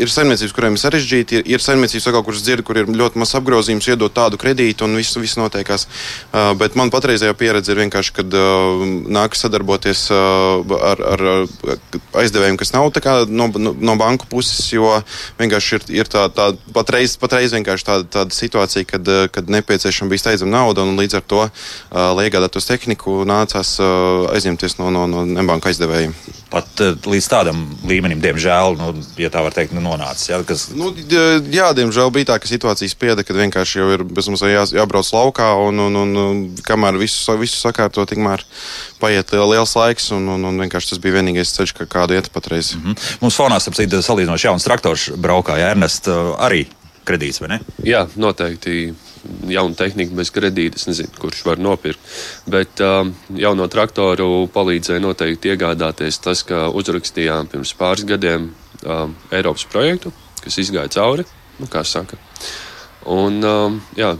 ir 0.00 0.12
saimniecības, 0.12 0.54
kuriem 0.56 0.78
ir 0.78 0.82
sarežģīti, 0.82 1.42
ir, 1.42 1.50
ir 1.54 1.64
saimniecības, 1.64 2.08
atkal, 2.08 2.24
kuras 2.24 2.44
dzird, 2.44 2.64
kur 2.64 2.80
ir 2.80 2.88
ļoti 2.88 3.20
maz 3.20 3.34
apgrozījums, 3.36 3.88
iedot 3.92 4.16
tādu 4.16 4.40
kredītu 4.40 4.88
un 4.88 4.96
viss, 4.96 5.16
viss 5.20 5.40
notiekās. 5.40 5.86
Uh, 6.32 6.52
bet 6.60 6.76
man 6.78 6.92
patreizējā 6.92 7.36
pieredze 7.36 7.72
ir 7.72 7.82
vienkārši, 7.84 8.16
kad 8.20 8.36
uh, 8.36 8.84
nākas 9.12 9.44
sadarboties 9.44 10.06
uh, 10.12 10.76
ar, 10.92 11.04
ar 11.14 11.26
aizdevējiem, 12.22 12.58
kas 12.60 12.72
nav 12.74 12.90
no, 13.28 13.48
no, 13.56 13.72
no 13.78 13.96
banku 14.00 14.26
puses, 14.30 14.60
jo 14.72 14.88
vienkārši 15.40 15.78
ir, 15.78 15.86
ir 16.02 16.10
tā, 16.10 16.26
tā 16.32 16.50
patreiz, 16.74 17.16
patreiz 17.20 17.54
vienkārši 17.56 17.86
tāda, 17.88 18.08
tāda 18.18 18.36
situācija, 18.36 18.86
kad, 18.88 19.08
eh, 19.08 19.28
kad 19.32 19.50
nepieciešama 19.52 20.12
bija 20.12 20.24
steidzama 20.24 20.52
nauda, 20.52 20.61
un 20.62 20.96
līdz 20.98 21.18
ar 21.18 21.24
to, 21.26 21.40
uh, 21.48 22.12
lai 22.16 22.28
iegādātos 22.28 22.66
tehniku, 22.68 23.22
nācās 23.28 23.74
uh, 23.82 24.28
aizņemties 24.32 24.78
no, 24.78 24.90
no, 24.94 25.06
no 25.10 25.24
nebanka 25.28 25.70
aizdevējiem. 25.70 26.14
Pat 26.52 26.82
uh, 26.84 26.96
līdz 27.08 27.28
tādam 27.32 27.62
līmenim, 27.88 28.20
diemžēl, 28.22 28.76
nu, 28.78 28.92
ja 29.20 29.30
tā 29.32 29.42
var 29.44 29.56
teikt, 29.56 29.74
nu, 29.76 29.82
nonācis. 29.84 30.30
Ja, 30.30 30.40
kas... 30.46 30.68
nu, 30.76 30.92
jā, 31.52 31.70
diemžēl 31.76 32.12
bija 32.14 32.32
tā, 32.32 32.38
ka 32.42 32.50
situācija 32.50 32.92
spieda, 32.92 33.24
kad 33.26 33.38
vienkārši 33.38 33.80
jau 33.80 33.88
ir 33.96 34.06
jā, 34.52 34.66
jābrauc 34.78 35.12
laukā, 35.14 35.52
un, 35.68 35.80
un, 35.88 36.02
un, 36.02 36.42
kamēr 36.66 37.00
visu, 37.00 37.36
visu 37.40 37.58
sakārto, 37.60 38.04
tikmēr 38.08 38.44
paiet 39.02 39.34
liels 39.34 39.74
laiks, 39.78 40.10
un, 40.16 40.28
un, 40.36 40.50
un 40.50 40.62
vienkārši 40.64 40.94
tas 40.94 41.02
bija 41.02 41.18
vienīgais 41.20 41.54
ceļš, 41.56 41.74
kā 41.80 41.88
kādu 41.98 42.18
iet 42.18 42.30
patreiz. 42.32 42.74
Mm 42.76 42.84
-hmm. 42.84 43.16
Mums 43.24 43.40
fonā, 43.40 43.58
ap 43.58 43.78
citu, 43.78 44.02
salīdzinoši 44.02 44.46
jauns 44.46 44.64
traktors 44.64 45.10
braukāja 45.16 45.72
Ernest 45.72 46.08
arī 46.38 46.66
kredīts, 47.06 47.40
vai 47.42 47.56
ne? 47.56 47.60
Jā, 47.86 48.06
noteikti. 48.16 48.92
Jauna 49.50 49.76
tehnika 49.78 50.16
bez 50.18 50.32
kredīta, 50.34 50.80
es 50.80 50.88
nezinu, 50.88 51.12
kurš 51.20 51.44
var 51.46 51.60
nopirkt. 51.62 52.02
Bet 52.50 52.82
um, 52.82 53.12
jauno 53.38 53.68
traktoru 53.70 54.48
palīdzēja 54.54 55.02
noteikti 55.04 55.52
iegādāties 55.52 56.18
tas, 56.24 56.42
ka 56.46 56.66
uzrakstījām 56.74 57.50
pirms 57.52 57.74
pāris 57.78 58.06
gadiem 58.08 58.50
um, 58.50 59.14
Eiropas 59.30 59.66
projektu, 59.70 60.12
kas 60.42 60.58
izgāja 60.62 60.90
cauri, 60.98 61.26
nu, 61.60 61.70
kā 61.70 61.84
saka. 61.86 62.18
Un 63.12 63.40
um, 63.46 63.80
jā, 63.98 64.14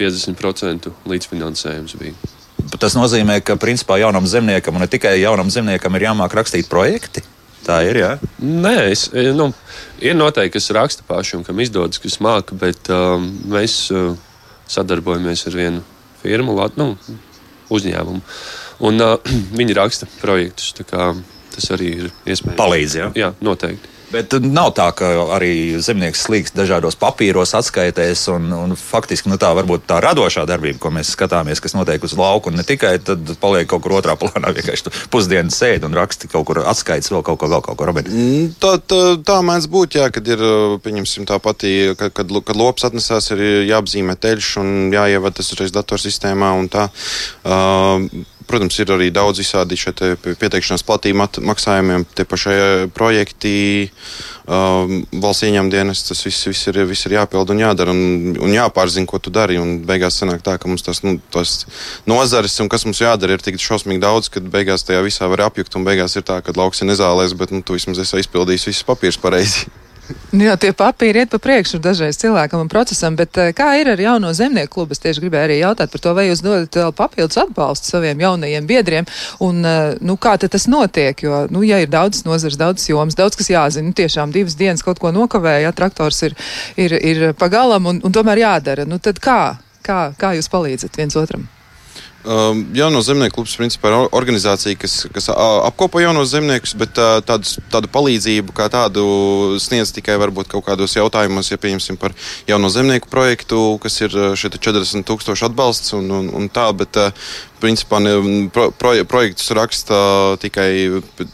50% 0.00 0.92
līdzfinansējums 1.08 1.96
bija. 2.00 2.34
Tas 2.80 2.96
nozīmē, 2.98 3.38
ka 3.46 3.56
principā 3.60 4.00
jaunam 4.00 4.26
zemniekam, 4.28 4.76
un 4.76 4.84
ne 4.84 4.90
tikai 4.90 5.16
jaunam 5.20 5.52
zemniekam, 5.52 5.94
ir 5.96 6.08
jāmāk 6.08 6.34
rakstīt 6.36 6.68
projekti. 6.72 7.22
Tā 7.66 7.80
ir. 7.82 7.98
Jā. 7.98 8.12
Nē, 8.38 8.74
es, 8.92 9.08
nu, 9.34 9.48
ir 9.98 10.14
noteikti, 10.14 10.54
kas 10.54 10.70
raksta 10.76 11.06
paši 11.06 11.40
un 11.40 11.46
kam 11.46 11.58
izdodas, 11.62 11.98
kas 12.02 12.20
māca, 12.22 12.54
bet 12.58 12.90
um, 12.94 13.26
mēs 13.50 13.88
uh, 13.94 14.12
sadarbojamies 14.70 15.46
ar 15.50 15.58
vienu 15.58 15.82
firmu, 16.22 16.56
Lat, 16.58 16.76
nu, 16.80 16.94
uzņēmumu. 17.72 18.22
Un 18.86 19.04
uh, 19.04 19.16
viņi 19.58 19.76
raksta 19.78 20.08
projektus. 20.20 20.72
Tas 20.76 21.70
arī 21.72 21.92
ir 22.02 22.08
iespējams. 22.28 22.58
Palīdz, 22.58 22.96
jā. 22.98 23.10
Jā, 23.16 23.30
noteikti. 23.44 23.95
Bet 24.12 24.36
nav 24.38 24.70
tā, 24.76 24.86
ka 24.94 25.08
arī 25.34 25.78
zemnieks 25.82 26.22
slīgs 26.28 26.54
dažādos 26.54 26.94
papīros, 27.00 27.56
atskaitēs, 27.58 28.26
un, 28.30 28.52
un 28.54 28.74
faktiski 28.78 29.30
nu, 29.32 29.38
tā 29.40 29.50
varbūt 29.56 29.88
tā 29.90 29.98
radošā 30.04 30.44
darbība, 30.46 30.78
ko 30.82 30.92
mēs 30.94 31.10
skatāmies, 31.16 31.62
kas 31.62 31.74
notiek 31.74 32.04
uz 32.06 32.14
lauka, 32.18 32.52
un 32.52 32.60
ne 32.60 32.64
tikai 32.66 32.96
tad 33.02 33.32
paliek 33.42 33.66
kaut 33.70 33.82
kur 33.82 33.96
otrā 33.98 34.14
plānā, 34.20 34.52
vienkārši 34.56 34.94
pusdienas 35.10 35.58
sēdi 35.58 35.88
un 35.88 35.98
raksti 35.98 36.30
kaut 36.30 36.46
kur 36.46 36.62
atskaites 36.62 37.10
vēl 37.10 37.24
kaut 37.26 37.40
ko, 37.42 37.50
vēl 37.50 37.64
kaut 37.66 37.80
ko 37.80 37.90
Robert. 37.90 38.12
Mm, 38.12 38.54
tā, 38.62 38.76
tā, 38.78 39.02
tā 39.26 39.40
mēdz 39.46 39.66
būt, 39.74 39.98
jā, 39.98 40.06
kad 40.14 40.30
ir, 40.30 40.44
pieņemsim, 40.86 41.26
tā 41.26 41.40
pati, 41.42 41.74
kad, 41.98 42.14
kad, 42.14 42.30
kad 42.46 42.62
lops 42.62 42.86
atnesās, 42.86 43.32
ir 43.34 43.42
jāapzīmē 43.72 44.14
teļš 44.22 44.54
un 44.62 44.72
jāievada 44.94 45.40
tas 45.40 45.50
uzreiz 45.50 45.74
datorsistēmā 45.74 46.54
un 46.60 46.70
tā. 46.72 46.88
Uh, 47.42 48.06
Protams, 48.46 48.76
ir 48.78 48.90
arī 48.94 49.08
daudz 49.10 49.40
visādi 49.42 49.74
pieteikšanās 50.22 50.84
platību 50.86 51.26
maksājumiem, 51.48 52.04
tie 52.14 52.26
pašai 52.28 52.54
eh, 52.54 52.82
projekti, 52.94 53.54
um, 54.46 55.00
valsts 55.22 55.48
ieņem 55.48 55.70
dienas, 55.72 56.04
tas 56.06 56.22
viss, 56.22 56.46
viss, 56.46 56.68
ir, 56.70 56.78
viss 56.86 57.08
ir 57.08 57.16
jāpild 57.16 57.50
un 57.50 57.64
jādara 57.64 57.90
un, 57.90 58.36
un 58.38 58.54
jāpārzina, 58.54 59.08
ko 59.10 59.18
tu 59.18 59.32
dari. 59.34 59.58
Un 59.58 59.80
beigās 59.88 60.20
sanāk 60.22 60.44
tā, 60.46 60.54
ka 60.62 60.70
mums 60.70 60.86
tas, 60.86 61.02
nu, 61.02 61.16
tas 61.34 61.64
nozares 62.06 62.54
un 62.62 62.70
kas 62.70 62.86
mums 62.86 63.02
jādara 63.02 63.34
ir 63.34 63.42
tik 63.42 63.58
šausmīgi 63.62 64.04
daudz, 64.04 64.30
ka 64.30 64.44
beigās 64.44 64.86
tajā 64.86 65.02
visā 65.06 65.26
var 65.32 65.48
apjukt 65.48 65.74
un 65.78 65.88
beigās 65.88 66.14
ir 66.14 66.26
tā, 66.26 66.38
ka 66.44 66.54
lauks 66.54 66.84
ir 66.84 66.92
nezālēs, 66.92 67.34
bet 67.34 67.54
nu, 67.54 67.64
tu 67.66 67.74
vismaz 67.74 67.98
esi 68.04 68.22
izpildījis 68.22 68.70
visus 68.70 68.86
papīrus 68.86 69.20
pareizi. 69.22 69.66
Nu 70.30 70.44
jā, 70.44 70.54
tie 70.60 70.70
papīri 70.76 71.22
iet 71.22 71.30
pa 71.32 71.38
priekšu 71.42 71.80
dažreiz 71.82 72.18
cilvēkam 72.20 72.60
un 72.62 72.68
procesam, 72.70 73.16
bet 73.18 73.38
eh, 73.40 73.50
kā 73.56 73.72
ir 73.80 73.90
ar 73.90 74.00
jauno 74.00 74.30
zemnieku 74.36 74.76
klubu? 74.76 74.94
Es 74.94 75.02
tieši 75.02 75.22
gribēju 75.24 75.48
arī 75.48 75.56
jautāt 75.58 75.90
par 75.90 76.02
to, 76.02 76.12
vai 76.14 76.26
jūs 76.28 76.42
dodat 76.44 76.78
vēl 76.78 76.92
papildus 76.94 77.40
atbalstu 77.42 77.90
saviem 77.90 78.22
jaunajiem 78.22 78.68
biedriem, 78.68 79.08
un 79.42 79.64
eh, 79.66 79.96
nu, 80.04 80.18
kā 80.20 80.36
tas 80.42 80.68
notiek, 80.70 81.24
jo, 81.26 81.42
nu, 81.50 81.64
ja 81.66 81.80
ir 81.82 81.90
daudz 81.90 82.22
nozars, 82.28 82.58
daudz 82.60 82.86
jomas, 82.90 83.18
daudz 83.18 83.38
kas 83.40 83.50
jāzina, 83.50 83.88
nu, 83.88 83.96
tiešām 83.96 84.34
divas 84.34 84.58
dienas 84.58 84.86
kaut 84.86 85.02
ko 85.02 85.10
nokavēja, 85.16 85.66
ja 85.66 85.74
traktors 85.74 86.22
ir, 86.28 86.38
ir, 86.76 86.98
ir 87.00 87.26
pagalam 87.38 87.90
un, 87.90 88.02
un 88.04 88.14
tomēr 88.14 88.44
jādara, 88.44 88.86
nu 88.86 89.02
tad 89.02 89.22
kā? 89.22 89.56
Kā, 89.86 90.10
kā 90.18 90.34
jūs 90.34 90.50
palīdzat 90.50 90.98
viens 90.98 91.14
otram? 91.18 91.46
Um, 92.26 92.64
jauno 92.74 92.98
zemnieku 93.06 93.36
klubs 93.38 93.52
principā, 93.54 93.92
ir 93.92 94.08
organizācija, 94.18 94.74
kas, 94.82 94.96
kas 95.14 95.28
apkopo 95.30 96.00
jaunos 96.02 96.32
zemniekus, 96.32 96.72
bet 96.74 96.98
tādus, 97.28 97.52
tādu 97.70 97.86
palīdzību 97.94 98.54
kā 98.56 98.66
tādu 98.72 99.04
sniedz 99.62 99.92
tikai 99.94 100.16
varbūt 100.18 100.50
kaut 100.50 100.66
kādos 100.66 100.96
jautājumos, 100.98 101.52
ja 101.52 101.60
pieņemsim 101.62 102.00
par 102.02 102.16
jauno 102.50 102.72
zemnieku 102.72 103.06
projektu, 103.12 103.60
kas 103.82 104.00
ir 104.02 104.18
40 104.34 105.06
tūkstoši 105.06 105.46
atbalsts 105.46 105.94
un, 105.94 106.10
un, 106.18 106.32
un 106.34 106.50
tā, 106.50 106.66
bet 106.74 106.98
principā 107.60 108.00
ne, 108.02 108.14
pro, 108.52 108.68
pro, 108.70 108.92
projektus 109.08 109.50
raksta 109.56 109.98
tikai 110.42 110.68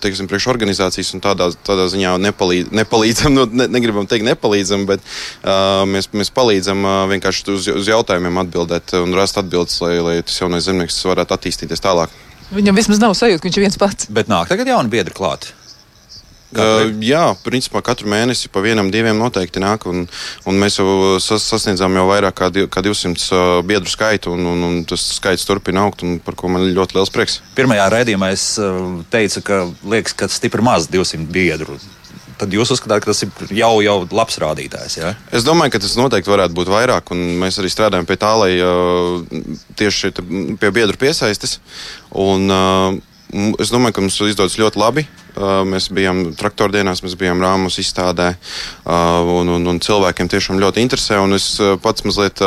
teiksim, 0.02 0.28
priekšorganizācijas 0.30 1.12
un 1.16 1.22
tādā, 1.24 1.50
tādā 1.66 1.88
ziņā 1.92 2.14
nepalīd, 2.28 2.72
nepalīdzam, 2.74 3.35
nu, 3.38 3.46
ne, 3.50 3.68
negribam 3.72 4.08
teikt 4.11 4.26
nepalīdzam, 4.28 4.87
bet 4.90 5.04
uh, 5.04 5.82
mēs, 5.88 6.11
mēs 6.16 6.32
palīdzam 6.35 6.85
uh, 6.87 6.98
vienkārši 7.12 7.48
uz, 7.54 7.70
uz 7.82 7.90
jautājumiem 7.92 8.42
atbildēt 8.44 8.96
un 9.00 9.16
rast 9.16 9.40
atbildes, 9.40 9.78
lai, 9.85 9.96
lai 10.02 10.18
tas 10.26 10.38
jaunais 10.42 10.68
zemnieks 10.68 11.00
varētu 11.08 11.38
attīstīties 11.38 11.85
tālāk. 11.85 12.12
Viņam 12.52 12.76
vismaz 12.76 13.00
nav 13.00 13.16
sajūta, 13.16 13.40
ka 13.40 13.48
viņš 13.48 13.58
ir 13.58 13.64
viens 13.64 13.80
pats. 13.80 14.08
Bet 14.12 14.28
nāk 14.28 14.50
tagad 14.52 14.68
jauni 14.68 14.92
biedri 14.92 15.14
klāt. 15.16 15.54
Uh, 16.52 16.90
jā, 17.00 17.22
principā 17.46 17.80
katru 17.84 18.10
mēnesi 18.12 18.50
pa 18.52 18.60
vienam, 18.64 18.90
diviem 18.92 19.16
noteikti 19.16 19.62
nāk. 19.62 19.86
Un, 19.88 20.04
un 20.48 20.60
mēs 20.60 20.76
jau 20.80 21.16
sas, 21.22 21.46
sasniedzām 21.48 21.96
jau 21.96 22.04
vairāk 22.10 22.36
kā, 22.36 22.50
di, 22.52 22.66
kā 22.68 22.82
200 22.84 23.24
uh, 23.32 23.54
biedru 23.66 23.88
skaitu, 23.88 24.34
un, 24.36 24.44
un, 24.50 24.66
un 24.68 24.76
tas 24.88 25.04
skaits 25.16 25.46
turpina 25.48 25.86
augt, 25.86 26.04
par 26.26 26.36
ko 26.36 26.52
man 26.52 26.66
ļoti 26.76 26.98
liels 26.98 27.12
prieks. 27.14 27.40
Pirmajā 27.56 27.88
raidījumā 27.96 28.32
es 28.34 28.46
uh, 28.60 29.00
teicu, 29.12 29.44
ka 29.46 29.64
liekas, 29.94 30.16
ka 30.18 30.28
stipri 30.32 30.64
maz 30.64 30.90
200 30.92 31.24
biedru. 31.32 31.78
Tad 32.42 32.52
jūs 32.52 32.72
uzskatāt, 32.74 33.04
ka 33.04 33.12
tas 33.12 33.22
ir 33.22 33.54
jau, 33.54 33.76
jau 33.84 33.96
labs 34.10 34.36
rādītājs? 34.42 34.98
Ja? 34.98 35.12
Es 35.32 35.46
domāju, 35.46 35.76
ka 35.76 35.82
tas 35.84 35.94
noteikti 35.96 36.32
varētu 36.32 36.56
būt 36.58 36.72
vairāk, 36.72 37.12
un 37.14 37.38
mēs 37.40 37.60
arī 37.62 37.70
strādājam 37.72 38.08
pie 38.08 38.18
tā, 38.20 38.32
lai 38.40 38.52
uh, 38.58 39.22
tieši 39.78 40.12
pie 40.60 40.72
biedru 40.74 41.00
piesaistes. 41.00 41.60
Un, 42.12 42.50
uh, 42.50 43.00
Es 43.32 43.70
domāju, 43.72 43.96
ka 43.96 44.02
mums 44.04 44.18
izdodas 44.28 44.58
ļoti 44.60 44.76
labi. 44.76 45.02
Mēs 45.32 45.86
bijām 45.94 46.34
traktordienās, 46.36 47.00
mēs 47.04 47.14
bijām 47.16 47.40
Rāmas 47.40 47.78
izstādē, 47.80 48.34
un, 48.84 49.48
un, 49.54 49.68
un 49.70 49.78
cilvēkiem 49.80 50.28
tiešām 50.28 50.60
ļoti 50.60 50.82
interesē. 50.84 51.20
Es 51.32 51.46
pats 51.80 52.04
mazliet 52.04 52.42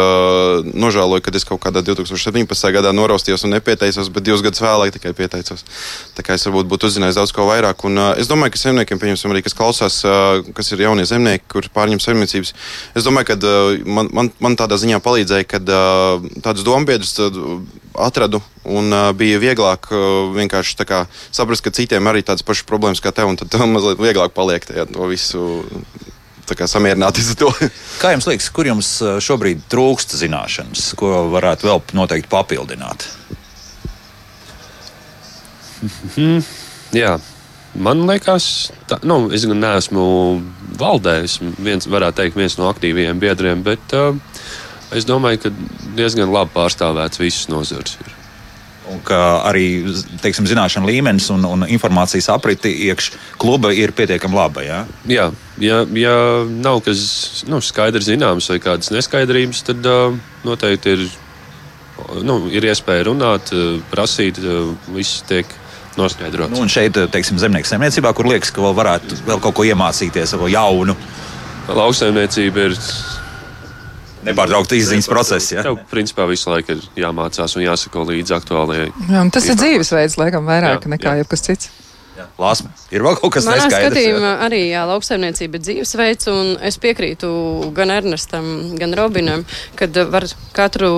nožēloju, 0.70 1.24
ka 1.26 1.34
es 1.34 1.48
kaut 1.50 1.64
kādā 1.64 1.82
2017. 1.86 2.70
gadā 2.76 2.92
noraustījos 2.94 3.48
un 3.48 3.56
nepieteicos, 3.58 4.12
bet 4.14 4.28
divus 4.28 4.44
gadus 4.46 4.62
vēlāk 4.62 4.94
tikai 4.96 5.16
pieteicos. 5.18 5.66
Tā 6.18 6.26
kā 6.26 6.38
es 6.38 6.46
varbūt 6.46 6.70
būtu 6.70 6.92
uzzinājis 6.92 7.18
daudz 7.18 7.34
ko 7.34 7.48
vairāk. 7.50 7.88
Un, 7.90 7.98
es 8.22 8.30
domāju, 8.30 8.54
ka 8.54 8.62
zemniekiem, 8.62 9.02
pieņemsim, 9.02 9.34
arī 9.34 9.42
kas 9.46 9.58
klausās, 9.58 10.02
kas 10.54 10.74
ir 10.76 10.86
jaunie 10.86 11.08
zemnieki, 11.10 11.48
kur 11.56 11.70
pārņem 11.74 12.04
saimniecības, 12.04 12.54
es 12.94 13.08
domāju, 13.08 13.34
ka 13.34 13.56
man, 13.90 14.12
man, 14.14 14.30
man 14.44 14.60
tādā 14.60 14.78
ziņā 14.82 15.02
palīdzēja, 15.02 15.50
kad 15.50 15.74
tādus 16.46 16.68
dombiedrus 16.68 17.18
atradu 17.96 18.42
un 18.66 18.92
bija 19.18 19.40
vieglāk 19.40 19.88
vienkārši 20.36 20.78
saprast, 21.34 21.64
ka 21.64 21.74
citiem 21.74 22.08
arī 22.10 22.24
tādas 22.26 22.46
pašas 22.46 22.66
problēmas 22.76 23.02
kā 23.04 23.14
tev, 23.16 23.32
un 23.32 23.40
tad 23.40 23.52
tev 23.54 23.66
mazliet 23.76 24.02
vieglāk 24.02 24.36
paliek 24.36 24.68
tajā, 24.68 24.90
to 24.92 25.12
visu. 25.12 25.46
Samierināties 26.46 27.32
ar 27.32 27.38
to. 27.40 27.48
Kā 28.04 28.12
jums 28.14 28.28
liekas, 28.30 28.52
kur 28.54 28.68
jums 28.70 28.90
šobrīd 29.26 29.64
trūkst 29.66 30.12
zināšanas, 30.20 30.92
ko 30.94 31.24
varētu 31.34 31.66
vēl 31.66 31.82
noteikti 31.98 32.30
papildināt? 32.30 33.08
Mhm. 35.82 36.44
Jā, 36.94 37.16
man 37.76 38.06
liekas, 38.06 38.70
tā, 38.90 39.00
nu, 39.10 39.18
es 39.34 39.48
gan 39.50 39.60
neesmu 39.64 40.06
valdē, 40.80 41.18
es 41.26 41.40
viens, 41.42 41.90
varētu 41.90 42.22
teikt, 42.22 42.38
viens 42.40 42.60
no 42.60 42.70
aktīviem 42.70 43.20
biedriem, 43.22 43.66
bet 43.66 43.98
uh, 43.98 44.14
es 44.96 45.10
domāju, 45.10 45.48
ka 45.48 45.54
diezgan 45.98 46.32
labi 46.34 46.54
pārstāvēts 46.56 47.22
visas 47.22 47.50
nozars. 47.52 47.98
Ir. 48.06 48.15
Un 48.94 49.00
ka 49.06 49.18
arī 49.50 49.66
teiksim, 50.22 50.46
zināšanu 50.50 50.86
līmenis 50.90 51.32
un, 51.34 51.46
un 51.50 51.66
informācijas 51.66 52.28
apriti 52.34 52.70
iekš 52.86 53.12
kluba 53.42 53.72
ir 53.74 53.96
pietiekami 53.98 54.38
laba. 54.38 54.62
Ja? 54.62 54.84
Jā, 55.10 55.32
ja, 55.62 55.82
ja 55.98 56.16
nav 56.46 56.84
kas 56.86 57.44
nu, 57.50 57.62
skaidrs 57.66 58.06
zināms 58.12 58.50
vai 58.52 58.60
kādas 58.62 58.94
neskaidrības, 58.94 59.64
tad 59.72 59.90
uh, 59.90 60.14
noteikti 60.46 60.94
ir, 60.94 61.06
nu, 62.22 62.44
ir 62.54 62.70
iespēja 62.70 63.08
runāt, 63.10 63.50
uh, 63.58 63.80
prasīt, 63.90 64.38
uh, 64.44 64.76
viss 64.94 65.26
tiek 65.26 65.50
noskaidrots. 65.98 66.54
Nu, 66.54 66.62
un 66.62 66.72
šeit, 66.72 67.00
teiksim, 67.12 67.42
zemnieku 67.42 67.70
saimniecībā, 67.72 68.14
kur 68.14 68.30
liekas, 68.30 68.54
ka 68.54 68.64
vēl 68.64 68.78
varētu 68.78 69.22
vēl 69.26 69.42
kaut 69.44 69.58
ko 69.58 69.66
iemācīties, 69.66 70.38
vēl 70.38 70.54
jaunu. 70.60 70.98
Lauksaimniecība 71.74 72.70
ir 72.70 72.78
nepārtraukti 74.26 74.82
izziņas 74.82 75.10
process. 75.12 75.54
Ja? 75.54 75.64
Tev, 75.66 75.80
principā, 75.92 76.28
visu 76.30 76.52
laiku 76.52 76.76
ir 76.76 76.84
jāmācās 77.06 77.58
un 77.58 77.66
jāsako 77.66 78.06
līdzi 78.12 78.38
aktuālajai. 78.40 78.92
Jā, 79.12 79.24
tas 79.34 79.50
ir 79.50 79.60
dzīvesveids, 79.62 80.20
laikam, 80.22 80.48
vairāk 80.50 80.86
jā, 80.86 80.94
nekā 80.96 81.18
jebkas 81.22 81.46
cits. 81.48 81.72
Lāsma. 82.40 82.70
Ir 82.96 83.04
vēl 83.04 83.18
kaut 83.20 83.34
kas 83.36 83.44
tāds, 83.44 83.66
kas 83.66 83.74
manā 83.74 83.90
skatījumā 83.90 84.34
arī 84.46 84.62
jā, 84.70 84.84
lauksaimniecība 84.88 85.60
ir 85.60 85.64
dzīvesveids, 85.66 86.30
un 86.32 86.54
es 86.64 86.78
piekrītu 86.80 87.32
gan 87.76 87.92
Ernestam, 87.92 88.46
gan 88.80 88.96
Robinam, 88.96 89.44
kad 89.80 89.98
var 90.12 90.28
katru 90.56 90.94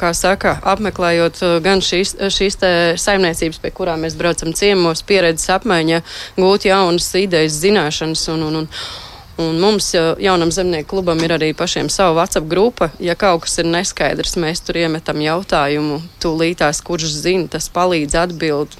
kā 0.00 0.10
saka, 0.16 0.56
apmeklējot 0.66 1.40
gan 1.64 1.82
šīs, 1.84 2.16
šīs 2.32 2.58
saimniecības, 3.00 3.60
pie 3.62 3.72
kurām 3.76 4.02
mēs 4.04 4.16
braucam 4.18 4.52
ciemos, 4.56 5.04
pieredzes 5.06 5.52
apmaiņa, 5.56 6.02
gūt 6.38 6.66
jaunas 6.68 7.08
idejas, 7.20 7.60
zināšanas 7.62 8.26
un, 8.34 8.46
un, 8.48 8.62
un, 8.62 8.70
Un 9.42 9.58
mums, 9.60 9.90
jaunam 10.22 10.52
zemnieku 10.54 10.94
klubam, 10.94 11.20
ir 11.20 11.34
arī 11.36 11.50
pašiem 11.56 11.90
sava 11.92 12.14
WhatsApp 12.16 12.48
grupa. 12.48 12.88
Ja 13.02 13.16
kaut 13.18 13.44
kas 13.44 13.58
ir 13.60 13.68
neskaidrs, 13.68 14.38
mēs 14.40 14.64
tur 14.64 14.80
iemetam 14.80 15.20
jautājumu, 15.20 16.00
tūlītās, 16.24 16.80
kurš 16.86 17.10
zina, 17.18 17.50
tas 17.56 17.68
palīdz 17.72 18.16
atbild. 18.22 18.78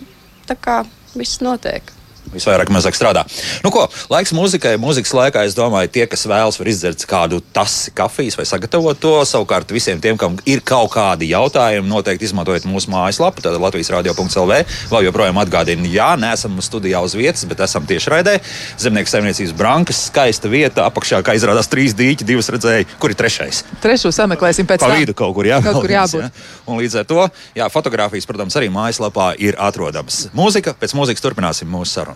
Tā 0.49 0.57
kā 0.57 0.81
viss 1.17 1.43
notiek 1.45 1.96
visvairāk 2.35 2.71
mazāk 2.75 2.97
strādā. 2.97 3.25
Nu, 3.65 3.71
ko, 3.75 3.87
laiks 4.13 4.35
mūzikai. 4.37 4.77
Mūzikas 4.81 5.15
laikā, 5.17 5.45
es 5.49 5.57
domāju, 5.57 5.91
tie, 5.93 6.07
kas 6.11 6.27
vēlas, 6.29 6.59
var 6.61 6.71
izdzert 6.71 7.05
kādu 7.09 7.41
tasi 7.55 7.93
kafijas 7.97 8.39
vai 8.39 8.47
sagatavot 8.49 8.99
to. 9.01 9.15
Savukārt 9.29 9.73
visiem 9.75 10.01
tiem, 10.03 10.19
kam 10.21 10.39
ir 10.49 10.63
kaut 10.67 10.93
kādi 10.95 11.31
jautājumi, 11.31 11.89
noteikti 11.91 12.29
izmantojiet 12.29 12.67
mūsu 12.69 12.91
mājaslapu, 12.93 13.45
tad 13.45 13.59
Latvijas 13.63 13.93
radio.lv. 13.95 14.61
Vēl 14.93 15.09
joprojām 15.09 15.41
atgādina, 15.43 15.89
jā, 15.91 16.11
neesam 16.21 16.59
studijā 16.65 17.03
uz 17.05 17.17
vietas, 17.19 17.47
bet 17.49 17.63
esam 17.67 17.87
tieši 17.89 18.13
raidē. 18.13 18.37
Zemnieku 18.83 19.13
saimniecības 19.13 19.55
brankas, 19.57 20.07
skaista 20.11 20.51
vieta, 20.53 20.87
apakšā, 20.91 21.23
kā 21.27 21.37
izrādās, 21.39 21.71
trīs 21.73 21.97
dīķi, 21.97 22.27
divas 22.29 22.51
redzēja, 22.53 22.89
kur 23.03 23.15
ir 23.15 23.19
trešais. 23.19 23.63
Trešo 23.83 24.13
sameklēsim 24.15 24.69
pēc 24.69 24.83
tam. 24.83 24.95
Pa 24.95 25.01
vidu 25.01 25.17
kaut 25.17 25.35
kur, 25.37 25.49
jā, 25.49 25.61
kaut 25.65 25.81
kur 25.83 25.93
jābūt. 25.93 26.27
Jā. 26.27 26.31
Un 26.67 26.81
līdz 26.81 27.01
ar 27.03 27.09
to, 27.09 27.29
jā, 27.59 27.69
fotografijas, 27.73 28.29
protams, 28.29 28.57
arī 28.59 28.71
mājaslapā 28.73 29.33
ir 29.43 29.59
atrodamas. 29.61 30.27
Mūzika, 30.37 30.77
pēc 30.81 30.97
mūzikas 30.99 31.25
turpināsim 31.25 31.71
mūsu 31.71 31.99
sarunu. 31.99 32.16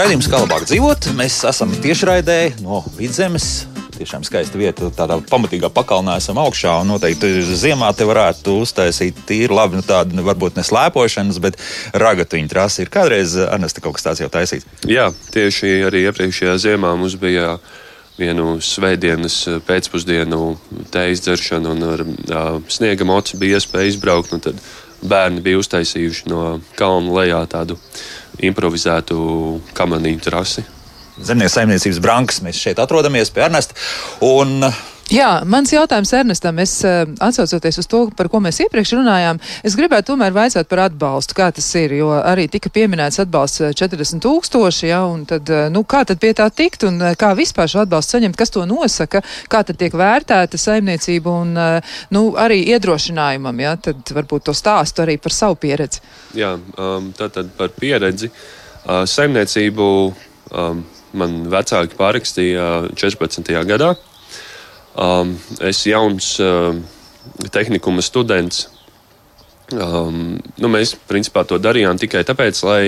Raidījums 0.00 0.30
kā 0.32 0.38
labāk 0.40 0.62
dzīvot. 0.64 1.10
Mēs 1.12 1.34
esam 1.44 1.74
tiešraidē 1.84 2.62
no 2.64 2.78
vidzemes. 2.96 3.66
Tiešām 3.98 4.22
skaista 4.24 4.56
vieta, 4.56 4.86
tādā 4.96 5.18
pamatīgā 5.28 5.68
pakalnā 5.76 6.14
esam 6.16 6.38
augšā. 6.40 6.78
Noteikti 6.88 7.42
ziemā 7.44 7.90
te 7.92 8.06
varētu 8.08 8.54
uztaisīt 8.62 9.18
tīri 9.28 9.52
labi, 9.52 9.76
nu 9.76 9.84
tādu 9.84 10.16
nu, 10.16 10.24
varbūt 10.24 10.56
ne 10.56 10.64
slēpošanas, 10.64 11.36
bet 11.44 11.60
ragatuņu 11.92 12.48
trasi. 12.48 12.86
Ir 12.86 12.92
kādreiz 12.94 13.36
Anasta 13.44 13.84
kaut 13.84 13.98
kas 13.98 14.06
tāds 14.06 14.22
jau 14.24 14.30
taisīts? 14.32 14.64
Jā, 14.88 15.10
tieši 15.36 15.74
arī 15.90 16.06
iepriekšējā 16.08 16.54
ziemā 16.64 16.94
mums 16.96 17.18
bija 17.20 17.58
vienu 18.16 18.54
svētdienas 18.64 19.36
pēcpusdienu 19.68 20.54
tējas 20.96 21.26
dzeršanu 21.26 21.74
un 21.76 21.90
ar 21.90 22.06
uh, 22.06 22.48
sniega 22.72 23.04
mocu 23.04 23.36
bija 23.42 23.60
iespēja 23.60 23.92
izbraukt. 23.92 24.32
Nu 24.32 24.40
tad 24.48 24.64
bērni 25.04 25.44
bija 25.44 25.60
uztaisījuši 25.60 26.32
no 26.32 26.46
kalna 26.80 27.20
lejā 27.20 27.44
tādu 27.52 27.76
improvizētu 28.48 29.16
kamaniņu 29.76 30.22
trasi. 30.24 30.64
Zemnieku 31.20 31.52
saimniecības 31.52 32.00
brankas 32.00 32.40
mēs 32.44 32.60
šeit 32.60 32.80
atrodamies 32.80 33.32
pie 33.34 33.44
Ernesta. 33.44 33.76
Un 34.24 34.64
Jā, 35.10 35.40
mans 35.42 35.72
jautājums 35.74 36.12
Ernestam, 36.14 36.58
es 36.62 36.72
uh, 36.86 37.00
atsaucoties 37.26 37.80
uz 37.82 37.86
to, 37.90 38.04
par 38.14 38.28
ko 38.30 38.38
mēs 38.42 38.60
iepriekš 38.62 38.92
runājām, 38.94 39.40
es 39.66 39.74
gribētu 39.74 40.12
tomēr 40.12 40.30
vaicāt 40.36 40.68
par 40.70 40.84
atbalstu, 40.84 41.34
kā 41.34 41.48
tas 41.54 41.66
ir, 41.80 41.96
jo 41.98 42.12
arī 42.14 42.44
tika 42.52 42.70
pieminēts 42.70 43.18
atbalsts 43.24 43.64
40 43.80 44.22
tūkstoši, 44.22 44.84
ja, 44.86 45.00
un 45.10 45.24
tad, 45.26 45.50
uh, 45.50 45.64
nu, 45.74 45.82
kā 45.82 46.04
tad 46.06 46.20
pie 46.22 46.30
tā 46.38 46.46
tikt 46.54 46.86
un 46.86 47.02
uh, 47.02 47.16
kā 47.18 47.32
vispār 47.34 47.66
šo 47.72 47.80
atbalstu 47.82 48.14
saņemt, 48.14 48.38
kas 48.38 48.54
to 48.54 48.62
nosaka, 48.70 49.24
kā 49.50 49.64
tad 49.66 49.80
tiek 49.80 49.96
vērtēta 49.98 50.60
saimniecība 50.62 51.34
un, 51.42 51.58
uh, 51.58 51.96
nu, 52.14 52.22
arī 52.38 52.60
iedrošinājumam, 52.76 53.64
ja, 53.66 53.74
tad 53.82 54.14
varbūt 54.14 54.46
to 54.46 54.54
stāstu 54.54 55.02
arī 55.02 55.16
par 55.18 55.34
savu 55.34 55.58
pieredzi. 55.58 56.04
Jā, 56.38 56.52
um, 56.78 57.10
tātad 57.18 57.50
par 57.58 57.74
pieredzi. 57.74 58.30
Uh, 58.84 59.02
saimniecību 59.10 59.88
um, 60.06 60.86
man 61.18 61.36
vecāki 61.50 61.98
pārakstīja 61.98 62.70
14. 62.94 63.50
gadā. 63.66 63.90
Um, 65.00 65.32
es 65.64 65.86
jauns 65.88 66.34
um, 66.44 66.82
tehnikuma 67.52 68.02
students. 68.04 68.66
Um, 69.72 70.36
nu, 70.58 70.68
mēs 70.68 70.92
principā 71.08 71.46
to 71.48 71.56
darījām 71.62 71.96
tikai 72.00 72.20
tāpēc, 72.26 72.60
lai 72.66 72.82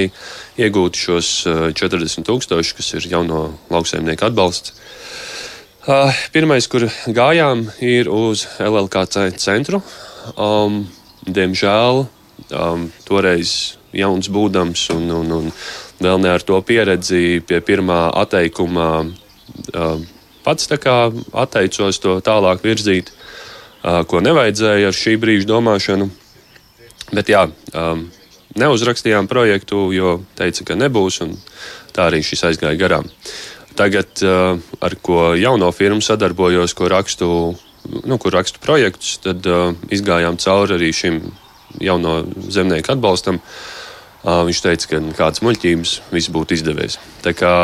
iegūtu 0.60 0.98
šos 1.06 1.30
uh, 1.48 1.64
40 1.72 2.26
tūkstošus, 2.26 2.74
kas 2.76 2.92
ir 2.98 3.08
jauno 3.14 3.46
lauksaimnieku 3.72 4.28
atbalsts. 4.28 4.74
Uh, 5.82 6.12
pirmais, 6.34 6.68
kur 6.68 6.84
gājām, 7.08 7.64
ir 7.80 8.10
uz 8.12 8.44
LLKC 8.60 9.30
centru. 9.40 9.80
Um, 10.36 10.82
diemžēl 11.24 12.04
um, 12.04 12.90
toreiz 13.08 13.78
jauns 13.96 14.28
būdams 14.32 14.88
un, 14.92 15.08
un, 15.16 15.32
un 15.38 15.52
vēl 16.02 16.20
ne 16.20 16.36
ar 16.36 16.44
to 16.44 16.60
pieredzi 16.66 17.40
pie 17.46 17.64
pirmā 17.64 18.04
atteikuma. 18.20 18.90
Um, 19.72 20.04
pats 20.44 20.68
atteicos 20.70 22.00
to 22.02 22.18
tālāk 22.24 22.64
virzīt, 22.64 23.12
ko 23.82 24.22
nevajadzēja 24.22 24.90
ar 24.90 24.96
šī 24.96 25.16
brīža 25.22 25.48
domāšanu. 25.50 26.08
Bet 27.12 27.28
jā, 27.28 27.46
neuzrakstījām 28.56 29.28
projektu, 29.28 29.90
jo 29.92 30.20
teica, 30.38 30.64
ka 30.68 30.78
nebūs, 30.78 31.20
un 31.24 31.36
tā 31.92 32.08
arī 32.10 32.22
šis 32.24 32.46
aizgāja 32.50 32.78
garām. 32.80 33.08
Tagad, 33.76 34.22
ar 34.22 34.96
ko 35.02 35.32
jauno 35.38 35.70
firmu 35.72 36.04
sadarbojos, 36.04 36.74
ko 36.76 36.88
rakstu, 36.92 37.28
nu, 38.04 38.18
kur 38.20 38.36
rakstu 38.36 38.60
projektus, 38.64 39.18
tad 39.24 39.46
izgājām 39.92 40.38
cauri 40.40 40.76
arī 40.78 40.92
šim 40.96 41.22
jauno 41.80 42.20
zemnieku 42.52 42.92
atbalstam. 42.92 43.40
Uh, 43.40 43.81
Viņš 44.22 44.60
teica, 44.62 44.86
ka 44.86 45.00
kādas 45.18 45.42
muļķības 45.42 45.92
viss 46.14 46.30
būtu 46.30 46.54
izdevies. 46.54 46.98
Tā 47.24 47.32
kā 47.34 47.54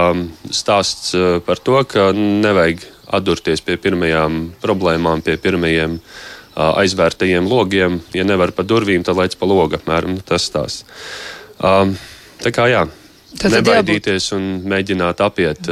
stāsts 0.50 1.14
par 1.46 1.60
to, 1.62 1.76
ka 1.86 2.10
nevajag 2.16 2.82
atdurties 3.14 3.62
pie 3.62 3.76
pirmajām 3.78 4.40
problēmām, 4.62 5.22
pie 5.22 5.36
pirmajiem 5.38 6.00
aizvērtajiem 6.58 7.46
logiem. 7.46 8.00
Ja 8.10 8.26
nevar 8.26 8.50
pa 8.56 8.66
durvīm, 8.66 9.06
tad 9.06 9.20
lec 9.20 9.38
pa 9.38 9.46
logu 9.46 9.78
apmēram 9.78 10.18
tas 10.26 10.48
stāsts. 10.50 10.82
Tā 11.58 12.54
kā 12.54 12.66
jā, 12.70 12.82
nebaidīties 13.38 14.32
un 14.34 14.50
mēģināt 14.66 15.22
apiet, 15.22 15.70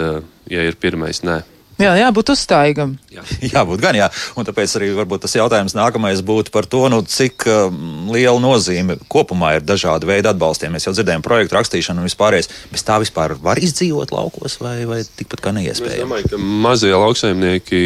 ja 0.51 0.71
ir 0.71 0.79
pirmais 0.79 1.25
nē. 1.27 1.41
Jā, 1.77 1.91
jābūt 2.01 2.31
uzstājīgam. 2.33 2.95
Jā. 3.13 3.23
Jābūt 3.55 3.83
gan, 3.83 3.97
jā. 3.99 4.07
Un 4.39 4.47
tāpēc 4.49 4.77
arī 4.79 4.89
varbūt 4.97 5.27
tas 5.27 5.37
jautājums 5.37 5.77
nākamais 5.77 6.23
būtu 6.25 6.53
par 6.55 6.69
to, 6.73 6.87
nu, 6.93 7.03
cik 7.05 7.45
um, 7.53 8.09
liela 8.15 8.41
nozīme 8.41 8.97
kopumā 9.13 9.57
ir 9.59 9.67
dažādi 9.67 10.09
veidi 10.09 10.31
atbalstiem. 10.31 10.73
Mēs 10.73 10.89
jau 10.89 10.95
dzirdējām 10.97 11.25
projektu 11.27 11.59
rakstīšanu 11.59 12.01
un 12.01 12.09
vispārējais. 12.09 12.49
Bez 12.73 12.87
tā 12.87 12.97
vispār 13.03 13.37
var 13.45 13.61
izdzīvot 13.61 14.15
laukos 14.17 14.57
vai, 14.63 14.79
vai 14.89 15.03
tikpat 15.05 15.45
kā 15.45 15.53
neiespējami? 15.57 16.01
Es 16.01 16.07
domāju, 16.07 16.33
ka 16.33 16.41
mazie 16.41 16.95
lauksaimnieki 16.97 17.83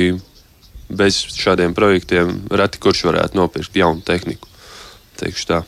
bez 0.91 1.25
šādiem 1.35 1.75
projektiem 1.75 2.33
reti 2.51 2.83
kurš 2.83 3.05
varētu 3.11 3.39
nopirkt 3.39 3.75
jaunu 3.79 4.07
tehniku. 4.07 4.51
Teikšu 5.19 5.51
tā. 5.51 5.63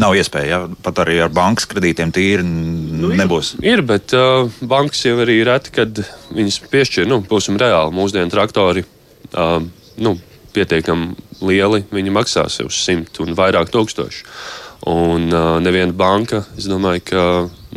Nav 0.00 0.16
iespēja, 0.18 0.48
ja? 0.50 0.76
pat 0.82 0.98
arī 1.04 1.20
ar 1.22 1.30
bankas 1.34 1.68
kredītiem 1.70 2.10
tīri 2.14 2.42
nu, 2.44 3.12
nebūs. 3.14 3.54
Ir, 3.62 3.84
bet 3.86 4.14
uh, 4.16 4.50
bankas 4.66 5.04
jau 5.06 5.14
arī 5.22 5.38
reti, 5.46 5.70
kad 5.76 6.00
viņas 6.34 6.58
piešķir, 6.72 7.06
nu, 7.10 7.20
būsim 7.30 7.58
reāli, 7.60 7.94
mūsdienu 7.94 8.32
traktori, 8.32 8.82
uh, 9.32 9.60
nu, 10.02 10.16
pietiekami 10.54 11.14
lieli, 11.46 11.84
viņi 11.94 12.14
maksās 12.14 12.58
uz 12.64 12.78
simt 12.78 13.22
un 13.22 13.38
vairāk 13.38 13.70
tūkstošu. 13.74 14.26
Un 14.90 15.30
uh, 15.30 15.56
neviena 15.62 15.94
banka, 15.96 16.42
es 16.58 16.66
domāju, 16.70 17.06
ka 17.12 17.26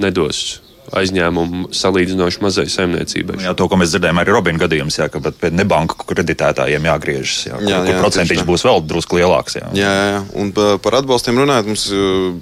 nedos 0.02 0.58
aizņēmumu 0.96 1.70
salīdzinoši 1.76 2.42
mazai 2.44 2.66
saimniecībai. 2.72 3.42
Jā, 3.44 3.54
to, 3.58 3.68
ko 3.68 3.80
mēs 3.80 3.92
dzirdējām, 3.92 4.22
arī 4.22 4.34
Robina 4.36 4.62
gadījums, 4.64 5.00
jā, 5.02 5.10
ka 5.12 5.20
pie 5.28 5.52
nebanku 5.52 6.00
kreditētājiem 6.08 6.88
jāgriežas, 6.88 7.44
jā, 7.50 7.54
jā, 7.54 7.60
kur, 7.60 7.74
jā, 7.74 7.82
kur 7.90 8.02
procentiņš 8.06 8.48
būs 8.48 8.66
vēl 8.68 8.82
drusku 8.88 9.20
lielāks. 9.20 9.60
Jā. 9.60 9.72
Jā, 9.78 9.94
jā, 10.14 10.24
un 10.40 10.54
par 10.56 11.00
atbalstiem 11.02 11.44
runājot, 11.44 11.72
mums, 11.74 11.86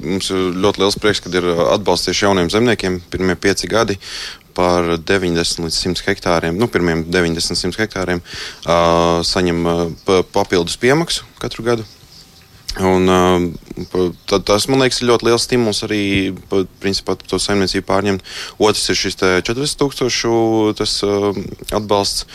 mums 0.06 0.32
ir 0.34 0.48
ļoti 0.66 0.84
liels 0.84 1.00
prieks, 1.02 1.24
kad 1.26 1.38
ir 1.42 1.50
atbalsts 1.66 2.12
tieši 2.12 2.28
jauniem 2.28 2.54
zemniekiem 2.54 3.02
pirmie 3.14 3.38
pieci 3.40 3.72
gadi 3.72 3.98
par 4.56 4.96
90 5.04 5.66
līdz 5.66 5.82
100 5.82 6.06
hektāriem, 6.08 6.56
nu, 6.56 6.70
pirmiem 6.72 7.04
90, 7.12 7.60
100 7.60 7.82
hektāriem, 7.84 8.22
uh, 8.24 9.20
saņem 9.28 9.68
uh, 9.68 9.84
papildus 10.32 10.78
piemaksu 10.80 11.28
katru 11.42 11.66
gadu. 11.68 11.88
Un, 12.80 13.08
uh, 13.08 13.65
tas, 14.46 14.68
man 14.72 14.82
liekas, 14.84 15.02
ir 15.02 15.10
ļoti 15.10 15.28
liels 15.28 15.46
stimuls 15.46 15.82
arī 15.86 16.02
principā, 16.82 17.16
to 17.20 17.40
saimniecību 17.42 17.86
pārņemt. 17.88 18.26
Otrs 18.64 18.90
ir 18.92 19.00
šis 19.00 19.20
40,000 19.20 21.06
uh, 21.06 21.40
atbalsts. 21.76 22.26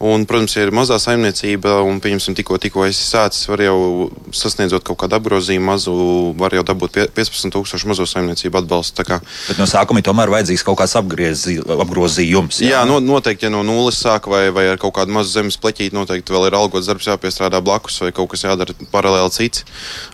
Un, 0.00 0.24
protams, 0.28 0.56
ir 0.60 0.72
mazā 0.76 0.96
saimniecība 1.00 1.80
un, 1.84 2.00
pieņemsim, 2.04 2.36
tikko, 2.38 2.58
tikko 2.60 2.86
esi 2.88 3.04
sācis, 3.04 3.48
var 3.50 3.64
jau 3.64 4.08
sasniedzot 4.36 4.84
kaut 4.86 5.00
kādu 5.02 5.18
apgrozījumu 5.18 5.70
mazu, 5.70 5.96
var 6.40 6.56
jau 6.56 6.64
dabūt 6.66 7.00
15,000 7.16 7.90
mazo 7.90 8.08
saimniecību 8.08 8.62
atbalstu. 8.62 9.04
Bet 9.10 9.60
no 9.60 9.68
sākuma 9.68 10.04
tomēr 10.04 10.32
vajadzīgs 10.32 10.64
kaut 10.66 10.80
kāds 10.80 10.96
apgriezi, 11.00 11.58
apgrozījums. 11.60 12.60
Jā, 12.64 12.80
jā 12.80 12.84
no, 12.88 13.00
noteikti, 13.04 13.48
ja 13.48 13.52
no 13.52 13.62
nulles 13.66 14.00
sāk 14.00 14.28
vai, 14.30 14.46
vai 14.54 14.66
ar 14.72 14.80
kaut 14.80 14.96
kādu 14.98 15.14
mazu 15.16 15.32
zemes 15.32 15.58
pleķīti, 15.60 15.96
noteikti 15.96 16.34
vēl 16.34 16.48
ir 16.48 16.58
algots 16.58 16.88
darbs 16.90 17.08
jāpiestrādā 17.08 17.60
blakus 17.64 18.00
vai 18.04 18.12
kaut 18.16 18.32
kas 18.32 18.44
jādara 18.48 18.76
paralēli 18.92 19.32
cits 19.36 19.64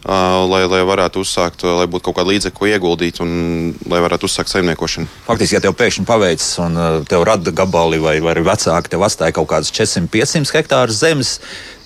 lai, 0.07 0.67
lai 0.67 0.76
varētu 0.87 1.23
uzsākt, 1.25 1.65
lai 1.65 1.87
būtu 1.91 2.09
kaut 2.09 2.19
kāda 2.19 2.33
līdzekļa, 2.33 2.73
ieguldīt 2.77 3.21
un 3.25 3.31
lai 3.91 4.03
varētu 4.05 4.29
uzsākt 4.29 4.53
saimniekošanu. 4.53 5.09
Faktiski, 5.29 5.57
ja 5.57 5.63
tev 5.65 5.77
pēkšņi 5.79 6.05
paveicis 6.09 6.51
un 6.65 6.77
tev 7.09 7.25
rada 7.29 7.55
gabali 7.57 8.01
vai, 8.03 8.19
vai 8.25 8.37
vecāki 8.47 8.93
tev 8.93 9.07
atstāja 9.07 9.37
kaut 9.37 9.49
kādas 9.53 9.73
400-500 9.73 10.57
hektārus 10.59 11.01
zemes, 11.01 11.37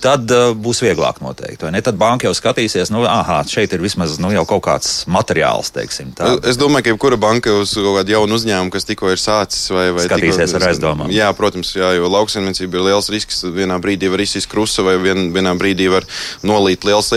tad 0.01 0.31
uh, 0.33 0.51
būs 0.57 0.81
vieglāk 0.83 1.21
noteikti. 1.23 1.69
Tad 1.85 1.97
banka 1.99 2.27
jau 2.27 2.33
skatīsies, 2.37 2.91
nu, 2.93 3.03
ah, 3.07 3.29
šeit 3.47 3.73
ir 3.75 3.83
vismaz 3.83 4.17
nu, 4.21 4.31
jau 4.33 4.43
kaut 4.49 4.63
kāds 4.65 4.91
materiāls. 5.11 5.71
Teiksim, 5.75 6.11
tā. 6.17 6.33
es 6.47 6.59
domāju, 6.59 6.87
ka 6.87 6.93
jebkura 6.93 7.19
banka 7.21 7.53
uz 7.61 7.73
kaut 7.77 7.99
kādu 7.99 8.15
jaunu 8.15 8.37
uzņēmumu, 8.39 8.73
kas 8.73 8.87
tikko 8.89 9.11
ir 9.13 9.21
sācis, 9.21 9.69
vai, 9.73 9.87
vai 9.95 10.05
skatīsies 10.07 10.51
tikko, 10.51 10.59
ar 10.59 10.67
aizdomām. 10.71 11.13
Jā, 11.13 11.29
protams, 11.37 11.73
jā, 11.77 11.93
jo 11.97 12.09
lauksaimniecība 12.11 12.79
ir 12.79 12.87
liels 12.89 13.11
risks. 13.13 13.43
Vienā 13.55 13.77
brīdī 13.83 14.11
var 14.11 14.25
izsist 14.25 14.49
krusta, 14.51 14.85
vai 14.87 14.97
vien, 15.01 15.29
vienā 15.35 15.55
brīdī 15.59 15.89
var 15.93 16.07
nolīt 16.47 16.85
liels, 16.87 17.13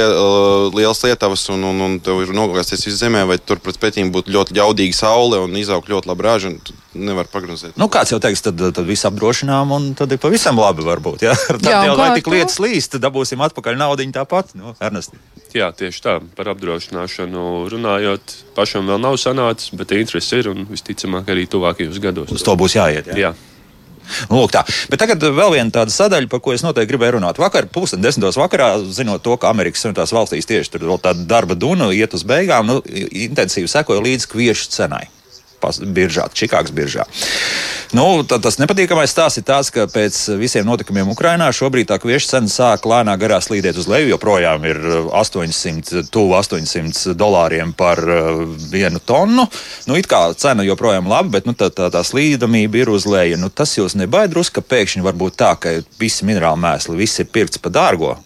liels 0.77 1.05
lietavas, 1.07 1.49
un, 1.55 1.67
un, 1.73 1.85
un 1.89 1.99
tev 2.05 2.23
ir 2.25 2.35
nogāzties 2.37 2.87
viss 2.89 3.03
zemē, 3.03 3.27
vai 3.31 3.41
turpret 3.41 3.81
pretīm 3.81 4.13
būtu 4.15 4.35
ļoti 4.35 4.59
ļaudīga 4.61 5.01
saule 5.05 5.43
un 5.45 5.61
izaug 5.61 5.89
ļoti 5.91 6.13
labi 6.13 6.29
raža 6.29 6.57
nevar 6.95 7.29
prognozēt. 7.31 7.75
Nu, 7.81 7.89
kāds 7.93 8.13
jau 8.13 8.21
teiks, 8.23 8.43
tad, 8.45 8.61
tad 8.75 8.87
viss 8.87 9.07
apdrošinām, 9.09 9.73
un 9.75 9.91
tad 9.99 10.13
ir 10.15 10.21
pavisam 10.23 10.59
labi. 10.61 10.85
Varbūt, 10.85 11.25
ja? 11.27 11.35
Tad 11.55 11.65
jā, 11.65 11.81
jau 11.89 11.95
lai 11.99 12.11
tik 12.19 12.29
lietas 12.31 12.59
līst, 12.75 12.99
dabūsim 13.01 13.43
atpakaļ 13.47 13.79
naudu 13.81 14.07
tāpat. 14.15 14.53
Nu, 14.59 14.75
Ernesti. 14.83 15.19
Jā, 15.55 15.71
tieši 15.77 16.03
tā. 16.03 16.19
Par 16.35 16.51
apdrošināšanu 16.51 17.71
runājot, 17.71 18.37
pašam 18.57 18.91
vēl 18.91 19.01
nav 19.03 19.19
sanācis, 19.23 19.75
bet 19.79 19.95
interesi 19.95 20.43
ir 20.43 20.51
un 20.51 20.67
visticamāk 20.71 21.31
arī 21.31 21.47
tuvākajos 21.51 22.01
gados. 22.03 22.35
Uz 22.35 22.47
to 22.47 22.57
būs 22.59 22.75
jāiet. 22.77 23.13
Jā. 23.15 23.31
jā. 23.31 23.35
Nu, 24.29 24.43
lūk, 24.43 24.53
tā. 24.53 24.65
Bet 24.93 25.01
tagad 25.01 25.23
vēl 25.23 25.55
viena 25.55 25.73
tāda 25.73 25.95
sadaļa, 25.95 26.29
par 26.29 26.43
ko 26.45 26.53
es 26.53 26.65
noteikti 26.67 26.93
gribēju 26.93 27.17
runāt. 27.17 27.41
Vakar, 27.41 27.71
pusdien 27.73 28.03
desmitos 28.05 28.37
vakarā, 28.37 28.75
zinot 28.85 29.25
to, 29.25 29.39
ka 29.41 29.49
Amerikas 29.55 29.85
Savienotās 29.85 30.13
valstīs 30.13 30.51
tieši 30.51 30.75
tur 30.75 30.89
vēl 30.91 31.01
tāda 31.07 31.25
darba 31.31 31.57
duna 31.57 31.89
iet 31.95 32.17
uz 32.19 32.27
beigām, 32.29 32.69
nu, 32.69 32.83
intensīvi 32.85 33.71
sekoja 33.71 34.05
līdz 34.05 34.29
kviešu 34.35 34.75
cenai 34.75 35.07
biržā, 35.95 36.29
Čikāgas 36.35 36.75
biržā. 36.75 37.07
Nu, 37.95 38.25
tas 38.27 38.59
nepatīkamais 38.59 39.13
stāsts 39.13 39.39
ir 39.39 39.47
tāds, 39.47 39.71
ka 39.75 39.87
pēc 39.91 40.17
visiem 40.41 40.67
notikumiem 40.67 41.13
Ukrajinā 41.13 41.51
šobrīd 41.55 41.91
tā 41.91 42.01
kviešu 42.03 42.33
cena 42.33 42.51
sāk 42.51 42.89
lēnā 42.91 43.15
garā 43.21 43.39
slīdēt 43.45 43.79
uz 43.79 43.87
leju. 43.91 44.11
Joprojām 44.15 44.67
ir 44.67 44.81
800, 45.15 46.03
uh, 46.03 46.11
tuvu 46.11 46.35
800 46.41 47.15
dolāriem 47.19 47.71
par 47.77 48.03
uh, 48.03 48.43
vienu 48.73 48.99
tonu. 48.99 49.47
Nu, 49.87 49.99
it 50.01 50.11
kā 50.11 50.27
cena 50.41 50.67
joprojām 50.67 51.09
laba, 51.11 51.37
bet 51.37 51.47
nu, 51.47 51.55
tā, 51.55 51.71
tā, 51.71 51.91
tā 51.95 52.03
slīdamība 52.07 52.83
ir 52.83 52.93
uz 52.95 53.07
leju. 53.07 53.39
Nu, 53.41 53.53
tas 53.53 53.77
jūs 53.79 53.99
nebaidrus, 54.01 54.51
ka 54.51 54.65
pēkšņi 54.65 55.07
var 55.07 55.19
būt 55.19 55.39
tā, 55.45 55.55
ka 55.61 55.79
visi 56.01 56.27
minerāli 56.27 56.65
mēsli, 56.67 56.99
viss 56.99 57.23
ir 57.23 57.31
pirkts 57.31 57.63
par 57.63 57.77
dārgo 57.79 58.17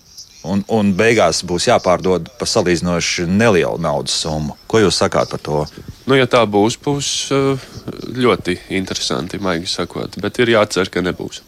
un, 0.47 0.63
un 0.73 0.93
beigās 0.97 1.43
būs 1.47 1.69
jāpārdod 1.69 2.33
par 2.39 2.51
salīdzinoši 2.51 3.29
nelielu 3.29 3.79
naudas 3.83 4.17
summu. 4.23 4.57
Ko 4.71 4.83
jūs 4.83 5.01
sakāt 5.03 5.33
par 5.33 5.43
to? 5.43 5.65
Nu, 6.09 6.17
ja 6.17 6.25
tā 6.25 6.41
būs, 6.49 6.79
būs 6.81 7.09
eh, 7.37 7.69
ļoti 8.17 8.57
interesanti, 8.79 9.41
maigi 9.45 9.69
sakot, 9.69 10.17
bet 10.23 10.41
ir 10.41 10.55
jācer, 10.57 10.89
ka 10.89 11.05
nebūs. 11.05 11.43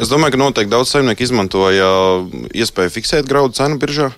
Es 0.00 0.08
domāju, 0.08 0.36
ka 0.36 0.40
noteikti 0.40 0.72
daudz 0.72 0.92
saimnieku 0.92 1.24
izmantoja 1.24 1.88
iespēju 2.56 2.92
fiksēt 2.94 3.28
graudu 3.28 3.58
cenu 3.58 3.76
biržā. 3.80 4.12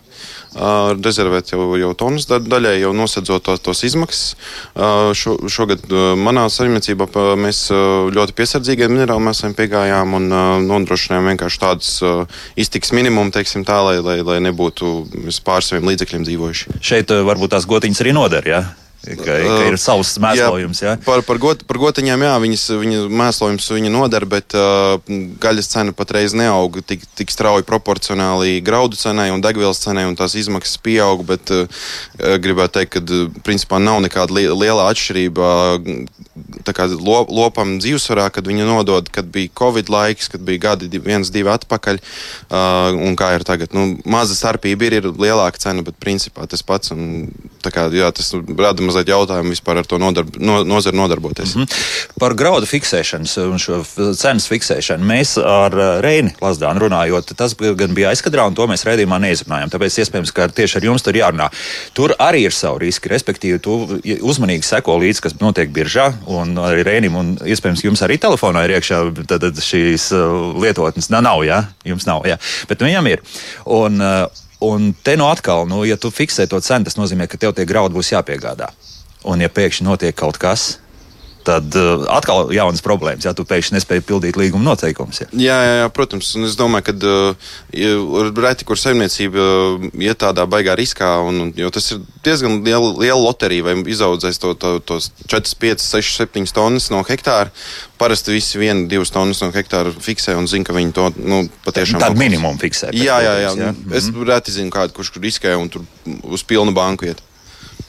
Uh, 0.59 0.95
rezervēt 0.97 1.53
jau, 1.53 1.61
jau 1.79 1.91
tonnas 1.99 2.25
daļai, 2.27 2.79
jau 2.81 2.93
nosedzot 2.97 3.45
tos, 3.47 3.61
tos 3.63 3.83
izmaksas. 3.87 4.33
Uh, 4.73 5.11
šo, 5.19 5.37
šogad 5.51 5.85
uh, 5.91 6.15
manā 6.19 6.47
saimniecībā 6.51 7.07
mēs 7.39 7.61
ļoti 8.15 8.35
piesardzīgiem 8.39 8.95
minerālu 8.97 9.23
mēsliem 9.29 9.55
piegājām 9.59 10.17
un 10.19 10.27
nodrošinājām 10.67 11.31
vienkārši 11.35 11.63
tādus 11.63 11.93
iztiks 12.59 12.95
minimumu, 12.97 13.35
teiksim 13.35 13.67
tā, 13.69 13.79
lai, 13.87 13.99
lai, 14.03 14.19
lai 14.27 14.41
nebūtu 14.49 14.97
pār 15.47 15.67
saviem 15.67 15.93
līdzekļiem 15.93 16.27
dzīvojuši. 16.27 16.79
Šeit 16.83 17.15
varbūt 17.31 17.55
tās 17.55 17.69
gotiņas 17.69 18.07
arī 18.07 18.19
noder, 18.19 18.55
jā? 18.57 18.63
Ja? 18.67 18.88
Ka, 19.17 19.25
ka 19.25 19.69
ir 19.71 19.79
savs 19.81 20.11
mēslojums. 20.21 20.83
Jā, 20.83 20.95
jā. 20.95 21.01
Par, 21.07 21.23
par, 21.25 21.39
got, 21.41 21.63
par 21.69 21.81
gotiņām, 21.81 22.25
jā, 22.27 22.35
viņas, 22.43 22.65
viņa 22.83 23.05
mēslojums 23.21 23.69
viņa 23.73 23.93
nodara, 23.95 24.29
bet 24.29 24.57
uh, 24.59 24.99
gaļas 25.41 25.71
cena 25.73 25.95
patreiz 25.97 26.35
neaug 26.37 26.81
tik, 26.85 27.07
tik 27.17 27.33
strauji 27.33 27.65
proporcionāli 27.69 28.59
graudu 28.65 28.99
cenai 29.01 29.31
un 29.33 29.45
degvielas 29.45 29.81
cenai, 29.85 30.05
un 30.09 30.17
tās 30.19 30.37
izmaksas 30.39 30.81
pieaug. 30.85 31.25
Bet 31.29 31.53
uh, 31.55 31.87
gribētu 32.19 32.81
teikt, 32.81 32.99
ka 32.99 33.23
principā 33.47 33.81
nav 33.81 34.03
nekāda 34.05 34.37
li 34.37 34.45
liela 34.53 34.91
atšķirība 34.93 35.49
lo, 36.99 37.19
lopam 37.33 37.79
dzīvesvarā, 37.81 38.29
kad 38.35 38.47
viņa 38.49 38.67
nodod, 38.69 39.09
kad 39.15 39.31
bija 39.33 39.53
Covid 39.59 39.89
laiks, 39.93 40.29
kad 40.33 40.45
bija 40.45 40.67
gadi, 40.69 40.91
viens, 41.01 41.33
divi 41.33 41.51
atpakaļ. 41.53 42.01
Uh, 42.49 42.99
un 43.09 43.17
kā 43.19 43.33
ir 43.37 43.47
tagad? 43.49 43.73
Nu, 43.77 43.97
maza 44.09 44.37
starpība 44.37 44.89
ir, 44.89 45.01
ir 45.01 45.11
lielāka 45.15 45.61
cena, 45.63 45.85
bet 45.87 45.99
principā 46.03 46.47
tas 46.51 46.63
pats. 46.67 46.93
Un, 46.95 47.31
kā, 47.69 47.89
jā, 47.93 48.09
tas 48.15 48.33
rada 48.33 48.85
mazliet 48.85 48.98
jautājumu 49.07 49.55
vispār 49.55 49.79
ar 49.83 49.87
to 49.87 49.99
nodarb, 49.99 50.37
no, 50.41 50.65
nozari 50.65 50.97
nodarboties. 50.97 51.55
Mm 51.55 51.63
-hmm. 51.63 52.19
Par 52.19 52.35
graudu 52.35 52.67
fiksēšanas 52.67 53.37
un 53.51 53.59
šo 53.59 53.85
cenas 54.15 54.49
fiksēšanu 54.51 55.05
mēs 55.05 55.37
ar 55.39 55.75
uh, 55.75 56.01
Reini 56.01 56.35
Lasdānu 56.41 56.79
runājot, 56.79 57.35
tas 57.37 57.55
gan 57.55 57.95
bija 57.95 58.11
aizkadrā, 58.11 58.47
un 58.47 58.55
to 58.55 58.67
mēs 58.67 58.85
redzījumā 58.85 59.19
neizrunājām. 59.21 59.71
Tāpēc 59.71 59.99
iespējams, 59.99 60.33
ka 60.33 60.49
tieši 60.49 60.77
ar 60.77 60.85
jums 60.85 61.03
tur 61.03 61.15
jārunā. 61.15 61.51
Tur 61.93 62.15
arī 62.19 62.43
ir 62.49 62.53
savi 62.53 62.79
riski, 62.79 63.09
respektīvi, 63.09 63.59
tu 63.59 64.01
uzmanīgi 64.21 64.63
seko 64.63 64.99
līdzi, 64.99 65.21
kas 65.21 65.39
notiek 65.41 65.71
biržā, 65.71 66.13
un 66.27 66.57
arī 66.57 66.83
Reinim, 66.83 67.17
un 67.17 67.39
iespējams, 67.45 67.85
jums 67.85 68.03
arī 68.03 68.19
telefonā 68.19 68.65
ir 68.65 68.79
iekšā 68.79 69.01
tad, 69.27 69.41
tad 69.41 69.63
šīs 69.63 70.11
uh, 70.17 70.59
lietotnes. 70.63 71.11
Nā, 71.11 71.23
nav, 71.25 71.45
jā, 71.47 71.63
jums 71.85 72.07
nav, 72.07 72.27
jā. 72.29 72.39
Bet 72.69 72.83
viņam 72.83 73.07
ir. 73.07 73.23
Un, 73.65 74.01
uh, 74.01 74.47
Un 74.65 74.91
te 75.03 75.15
nu 75.15 75.29
atkal, 75.31 75.69
nu, 75.71 75.85
ja 75.87 75.97
tu 75.97 76.11
fiksē 76.11 76.49
to 76.51 76.59
cenu, 76.65 76.89
tas 76.89 76.99
nozīmē, 76.99 77.29
ka 77.31 77.39
tev 77.39 77.55
tie 77.55 77.67
graudi 77.69 77.95
būs 77.95 78.11
jāpiegādā. 78.11 78.73
Un 79.31 79.43
ja 79.43 79.51
pēkšņi 79.51 79.87
notiek 79.87 80.17
kaut 80.19 80.39
kas, 80.43 80.79
tad 81.47 81.75
uh, 81.79 82.05
atkal 82.13 82.53
jaunas 82.55 82.83
problēmas, 82.85 83.27
ja 83.27 83.35
tu 83.37 83.45
pēkšņi 83.49 83.77
nespēji 83.77 84.05
pildīt 84.09 84.39
līguma 84.41 84.71
noteikumus. 84.71 85.23
Ja. 85.23 85.29
Jā, 85.33 85.59
jā, 85.65 85.75
jā, 85.83 85.89
protams, 85.95 86.31
un 86.39 86.49
es 86.49 86.57
domāju, 86.59 86.89
ka 86.89 86.95
uh, 86.99 88.33
reti, 88.45 88.67
kur 88.69 88.81
saimniecība 88.81 89.45
uh, 89.45 89.89
iet 89.99 90.21
tādā 90.23 90.47
baigā 90.51 90.77
riskā, 90.79 91.11
un, 91.25 91.53
jo 91.57 91.71
tas 91.75 91.91
ir 91.95 92.03
diezgan 92.27 92.61
liela, 92.67 92.93
liela 92.99 93.21
loterija, 93.21 93.67
vai 93.69 93.77
izaudzēs 93.89 94.41
to, 94.43 94.55
to, 94.59 94.75
tos 94.85 95.11
4, 95.27 95.55
5, 95.63 95.85
6, 95.85 96.17
7 96.25 96.57
tonnas 96.57 96.91
no 96.95 97.03
hektāra. 97.07 97.53
Parasti 97.99 98.35
visi 98.35 98.61
viena, 98.61 98.87
divas 98.91 99.11
tonnas 99.15 99.41
no 99.43 99.51
hektāra 99.55 99.91
fiksē 99.91 100.37
un 100.39 100.47
zina, 100.51 100.67
ka 100.69 100.77
viņi 100.77 100.95
to 100.95 101.09
nu, 101.19 101.41
patiešām 101.67 102.03
tādu 102.03 102.21
minimumu 102.21 102.61
fiksē. 102.61 102.93
Jā, 102.95 103.19
jā, 103.25 103.35
jā. 103.43 103.55
jā. 103.59 103.73
Es 103.93 104.11
mm 104.11 104.15
-hmm. 104.15 104.29
reti 104.29 104.55
zinu 104.55 104.71
kādu, 104.71 104.95
kurš 104.95 105.13
riskē 105.19 105.57
un 105.57 105.69
tur 105.69 105.83
uz 106.23 106.45
pilnu 106.45 106.73
banku 106.73 107.05
iet. 107.05 107.23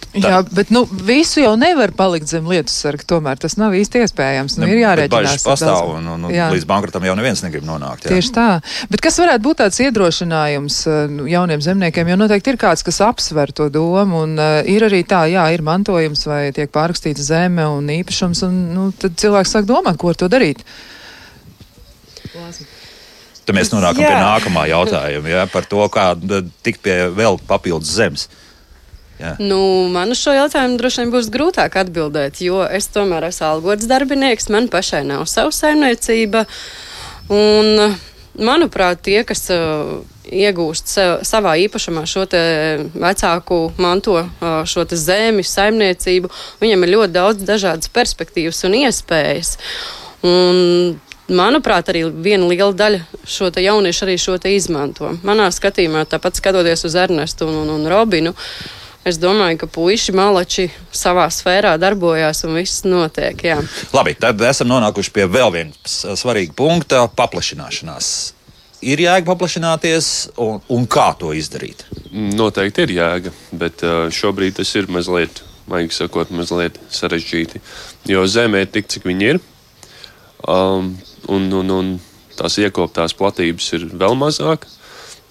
Tā. 0.09 0.25
Jā, 0.25 0.37
bet 0.57 0.71
nu, 0.73 0.81
visu 1.05 1.37
jau 1.43 1.51
nevar 1.59 1.91
palikt 1.93 2.31
zem 2.31 2.47
lietus 2.49 2.73
sarga. 2.81 3.05
Tomēr 3.11 3.37
tas 3.37 3.53
nav 3.61 3.75
īsti 3.77 4.01
iespējams. 4.07 4.55
Nu, 4.57 4.65
ir 4.65 4.79
jārēķinās. 4.81 5.35
Tas 5.35 5.45
pastāv 5.45 5.91
un, 5.99 6.07
un, 6.15 6.23
un 6.25 6.33
līdz 6.33 6.65
bankrotam 6.69 7.05
jau 7.05 7.13
neviens 7.19 7.43
negrib 7.45 7.67
nonākt. 7.67 8.07
Jā. 8.07 8.15
Tieši 8.15 8.31
tā. 8.33 8.47
Bet 8.89 9.03
kas 9.05 9.19
varētu 9.21 9.45
būt 9.45 9.61
tāds 9.61 9.77
iedrošinājums 9.85 10.79
uh, 10.89 11.03
nu, 11.13 11.27
jauniem 11.29 11.61
zemniekiem? 11.61 12.09
Jo 12.09 12.17
noteikti 12.23 12.55
ir 12.55 12.57
kāds, 12.65 12.81
kas 12.87 12.97
apsver 13.05 13.53
to 13.53 13.69
domu. 13.69 14.23
Un 14.25 14.33
uh, 14.41 14.57
ir 14.65 14.87
arī 14.89 15.03
tā, 15.05 15.27
jā, 15.29 15.45
ir 15.53 15.61
mantojums 15.67 16.25
vai 16.25 16.41
tiek 16.57 16.73
pārrakstīta 16.73 17.21
zeme 17.29 17.69
un 17.69 17.93
īpašums. 17.99 18.41
Un, 18.49 18.59
nu, 18.73 18.89
tad 18.97 19.13
cilvēks 19.21 19.53
sāk 19.59 19.69
domāt, 19.69 20.01
ko 20.01 20.09
ar 20.09 20.17
to 20.17 20.31
darīt. 20.31 20.65
Tad 22.33 23.57
mēs 23.57 23.69
nonākam 23.77 24.01
jā. 24.01 24.09
pie 24.09 24.25
nākamā 24.25 24.67
jautājuma 24.73 25.37
jā, 25.37 25.47
par 25.53 25.69
to, 25.69 25.85
kā 25.93 26.11
tikt 26.65 26.81
pie 26.85 27.01
vēl 27.13 27.37
papildus 27.49 27.93
zemes. 27.93 28.29
Jā. 29.19 29.33
Nu, 29.43 29.59
man 29.91 30.13
uz 30.13 30.21
šo 30.23 30.31
jautājumu 30.31 30.77
droši 30.79 31.03
vien 31.03 31.09
būs 31.11 31.27
grūtāk 31.33 31.75
atbildēt, 31.81 32.39
jo 32.39 32.61
es 32.63 32.87
tomēr 32.93 33.27
esmu 33.27 33.49
algots 33.49 33.89
darbinieks, 33.89 34.47
man 34.53 34.69
pašai 34.71 35.01
nav 35.09 35.25
sava 35.27 35.51
saimniecība. 35.55 36.45
Un, 37.35 37.97
manuprāt, 38.39 39.01
tie, 39.03 39.19
kas 39.27 39.43
uh, 39.51 39.99
iegūst 40.23 40.93
sev, 40.93 41.11
savā 41.27 41.57
īpašumā 41.65 42.05
šo 42.07 42.23
vecāku 42.29 43.59
manto, 43.81 44.15
uh, 44.23 44.63
šo 44.63 44.87
zemi, 44.95 45.43
saimniecību, 45.43 46.31
viņiem 46.63 46.87
ir 46.87 46.95
ļoti 46.95 47.15
daudz 47.19 47.43
dažādas 47.43 47.91
perspektīvas 47.91 48.63
un 48.71 48.79
iespējas. 48.85 49.55
Un, 50.23 50.97
manuprāt, 51.27 51.91
arī 51.91 52.07
viena 52.07 52.47
liela 52.47 52.71
daļa 52.71 53.03
šo 53.27 53.51
jauniešu 53.51 54.07
arī 54.07 54.17
šo 54.17 54.39
izmanto. 54.47 55.11
Manā 55.27 55.51
skatījumā, 55.51 56.07
tāpat 56.07 56.39
skatoties 56.39 56.87
uz 56.87 56.95
Ernestu 56.95 57.51
un, 57.51 57.65
un, 57.65 57.75
un 57.75 57.89
Robinu, 57.91 58.31
uh, 58.31 58.78
Es 59.09 59.17
domāju, 59.17 59.57
ka 59.63 59.67
puiši 59.73 60.13
malači 60.13 60.67
savā 60.93 61.23
sfērā 61.33 61.71
darbojās 61.81 62.43
un 62.45 62.59
viss 62.59 62.83
notiek. 62.85 63.39
Jā. 63.41 63.55
Labi, 63.95 64.13
tad 64.21 64.41
esam 64.45 64.69
nonākuši 64.69 65.13
pie 65.15 65.25
vēl 65.25 65.53
viena 65.55 66.15
svarīga 66.19 66.53
punkta- 66.53 67.07
paplašināšanās. 67.19 68.09
Ir 68.85 69.01
jēga 69.01 69.25
paplašināties, 69.31 70.09
un, 70.37 70.61
un 70.69 70.85
kā 70.87 71.07
to 71.17 71.33
izdarīt? 71.33 71.81
Noteikti 72.11 72.85
ir 72.85 72.93
jēga, 72.99 73.33
bet 73.63 73.81
šobrīd 74.13 74.59
tas 74.61 74.75
ir 74.77 74.91
mazliet, 74.93 75.41
maigi 75.67 75.97
sakot, 75.97 76.29
mazliet 76.29 76.77
sarežģīti. 76.93 77.63
Jo 78.13 78.27
zemē 78.29 78.61
ir 78.61 78.69
tik, 78.71 78.87
cik 78.93 79.09
viņi 79.09 79.31
ir, 79.33 79.41
um, 80.45 80.93
un, 81.27 81.49
un, 81.63 81.73
un 81.79 81.91
tās 82.37 82.61
iekoptās 82.61 83.17
platības 83.17 83.73
ir 83.73 83.89
vēl 83.89 84.15
mazāk. 84.21 84.69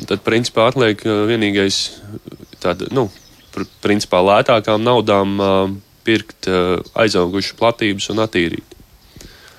Tad, 0.03 0.21
principā, 0.27 0.69
atliek 0.69 1.01
vienīgais 1.31 1.81
tāda, 2.61 2.91
nu, 2.95 3.09
principā 3.85 4.23
lētākām 4.25 4.83
naudām 4.85 5.37
pirkt 6.07 6.49
aizaugušas 6.49 7.57
platības 7.59 8.09
un 8.15 8.25
attīrīt. 8.25 8.77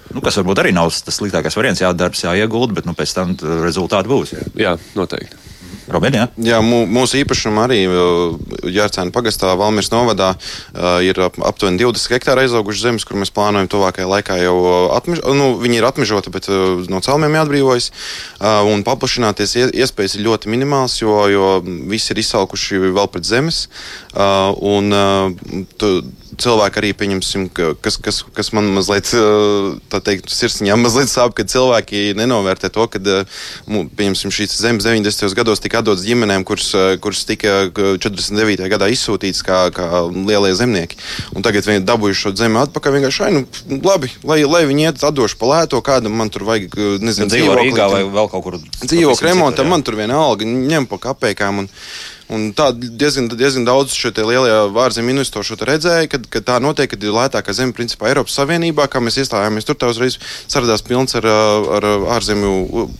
Nu, 0.10 0.24
kas 0.26 0.40
varbūt 0.40 0.64
arī 0.64 0.74
nav 0.74 0.90
tas 0.90 1.20
sliktākais 1.20 1.58
variants, 1.60 1.84
jā, 1.84 1.92
darbs 1.94 2.24
jāiegulda, 2.26 2.80
bet 2.80 2.90
nu, 2.90 2.96
pēc 2.98 3.14
tam 3.14 3.36
rezultāti 3.62 4.10
būs. 4.10 4.34
Jā, 4.34 4.48
jā 4.58 4.74
noteikti. 4.98 5.49
Robin, 5.90 6.16
jā? 6.16 6.26
jā, 6.52 6.60
mūsu 6.64 7.20
īpašumā 7.24 7.66
arī 7.68 7.80
Jārcēna 8.70 9.14
pagastā 9.16 9.56
Valmirs 9.60 9.92
novadā 9.94 10.34
ir 11.06 11.20
aptuveni 11.24 11.82
20 11.82 12.16
hektāri 12.16 12.46
aizauguši 12.46 12.86
zemes, 12.86 13.06
kur 13.08 13.20
mēs 13.20 13.34
plānojam 13.34 13.70
tuvākajā 13.72 14.10
laikā 14.10 14.38
jau 14.42 14.56
atmež, 14.96 15.24
nu, 15.38 15.52
viņi 15.62 15.80
ir 15.82 15.90
atmežoti, 15.90 16.34
bet 16.34 16.50
no 16.92 17.02
celmiem 17.06 17.40
jāatbrīvojas. 17.40 17.90
Un 18.70 18.86
paplašināties 18.88 19.56
iespējas 19.70 20.18
ir 20.18 20.26
ļoti 20.28 20.54
minimāls, 20.54 21.00
jo, 21.02 21.18
jo 21.32 21.52
visi 21.66 22.14
ir 22.14 22.24
izsalkuši 22.24 22.84
vēl 22.88 23.10
pret 23.12 23.28
zemes. 23.28 23.66
Un, 24.16 24.94
tu, 25.82 25.94
cilvēki 26.42 26.82
arī, 26.82 26.92
pieņemsim, 26.98 27.48
kas, 27.84 27.98
kas, 28.02 28.22
kas 28.36 28.52
man 28.56 28.70
mazliet, 28.76 29.12
tā 29.92 30.02
teikt, 30.04 30.32
sirsniņā 30.34 30.78
mazliet 30.80 31.12
sāp, 31.12 31.36
kad 31.38 31.52
cilvēki 31.52 32.16
nenovērtē 32.20 32.72
to, 32.74 32.86
ka, 32.92 33.02
pieņemsim, 33.68 34.34
šīs 34.34 34.58
zemes 34.60 34.88
90. 34.88 35.36
gados 35.38 35.64
tika 35.64 35.82
atdotas 35.84 36.06
ģimenēm, 36.08 36.46
kuras, 36.48 36.72
kuras 37.04 37.24
tika 37.30 37.70
49. 37.76 38.68
gadā 38.72 38.92
izsūtītas 38.94 39.42
kā, 39.46 39.62
kā 39.76 40.04
lielie 40.14 40.54
zemnieki. 40.58 41.00
Un 41.36 41.46
tagad 41.46 41.68
viņi 41.70 41.86
dabūjuši 41.88 42.26
šo 42.26 42.36
zemi 42.40 42.62
atpakaļ. 42.64 43.00
Vienkārši, 43.00 43.32
nu, 43.36 43.82
labi, 43.86 44.12
lai, 44.28 44.42
lai 44.48 44.64
viņi 44.70 44.88
iet 44.90 45.04
atdošu 45.10 45.40
pa 45.40 45.54
lēto, 45.54 45.82
kādam 45.86 46.16
man 46.20 46.32
tur 46.34 46.48
vajag, 46.50 46.78
nezinu, 47.04 47.30
dzīvo 47.32 47.58
Rīgā 47.60 47.90
vai 47.92 48.06
vēl 48.08 48.32
kaut 48.32 48.46
kur. 48.46 48.62
Dzīvokļu 48.86 49.30
remontam, 49.30 49.70
man 49.72 49.86
tur 49.86 50.00
viena 50.00 50.20
alga, 50.22 50.48
ņem 50.48 50.90
pa 50.90 51.02
kapekām. 51.10 51.66
Un, 51.66 51.70
Un 51.70 52.18
tā 52.30 52.70
diezgan, 52.78 53.26
diezgan 53.34 53.66
daudz 53.66 53.96
šo 53.98 54.12
lielie 54.14 54.54
ārzemju 54.78 55.16
investoru 55.16 55.58
redzēja, 55.66 56.06
ka, 56.12 56.20
ka 56.30 56.42
tā 56.46 56.58
notiek, 56.62 56.90
kad 56.92 57.02
ir 57.02 57.16
lētākā 57.16 57.56
zeme 57.58 57.74
principā 57.74 58.12
Eiropas 58.12 58.36
Savienībā, 58.38 58.86
kā 58.86 59.02
mēs 59.02 59.18
iestājāmies. 59.24 59.66
Tur 59.66 59.80
tā 59.82 59.90
uzreiz 59.90 60.20
saradās 60.46 60.84
pilns 60.86 61.18
ar, 61.18 61.26
ar 61.26 61.88
ārzemju 62.18 62.52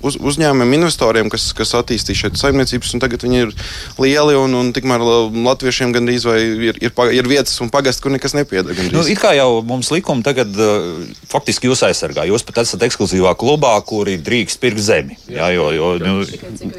uz, 0.02 0.18
uzņēmumiem, 0.18 0.74
investoriem, 0.80 1.30
kas, 1.30 1.52
kas 1.58 1.76
attīstīja 1.78 2.24
šeit 2.24 2.40
saimniecības, 2.42 2.96
un 2.96 3.04
tagad 3.04 3.26
viņi 3.28 3.44
ir 3.44 3.54
lieli, 4.02 4.38
un, 4.40 4.56
un 4.58 4.74
tikmēr 4.74 5.06
latviešiem 5.46 5.94
gandrīz 5.94 6.26
vai 6.26 6.40
ir, 6.42 6.82
ir, 6.82 6.96
ir 7.20 7.30
vietas 7.30 7.54
un 7.62 7.70
pagasti, 7.70 8.02
kur 8.02 8.16
nekas 8.16 8.34
nepieder. 8.34 8.82
Nu, 8.90 9.06
it 9.06 9.22
kā 9.22 9.36
jau 9.38 9.62
mums 9.62 9.92
likumi 9.94 10.26
tagad 10.26 10.58
uh, 10.58 11.06
faktiski 11.30 11.70
jūs 11.70 11.86
aizsargā. 11.86 12.26
Jūs 12.30 12.48
pat 12.50 12.64
esat 12.64 12.88
ekskluzīvā 12.90 13.36
klubā, 13.38 13.76
kuri 13.86 14.18
drīkst 14.18 14.62
pirkt 14.64 14.82
zemi. 14.90 15.22
Jā, 15.30 15.54
jo, 15.54 15.70
jo, 15.76 15.94
nu, 16.02 16.18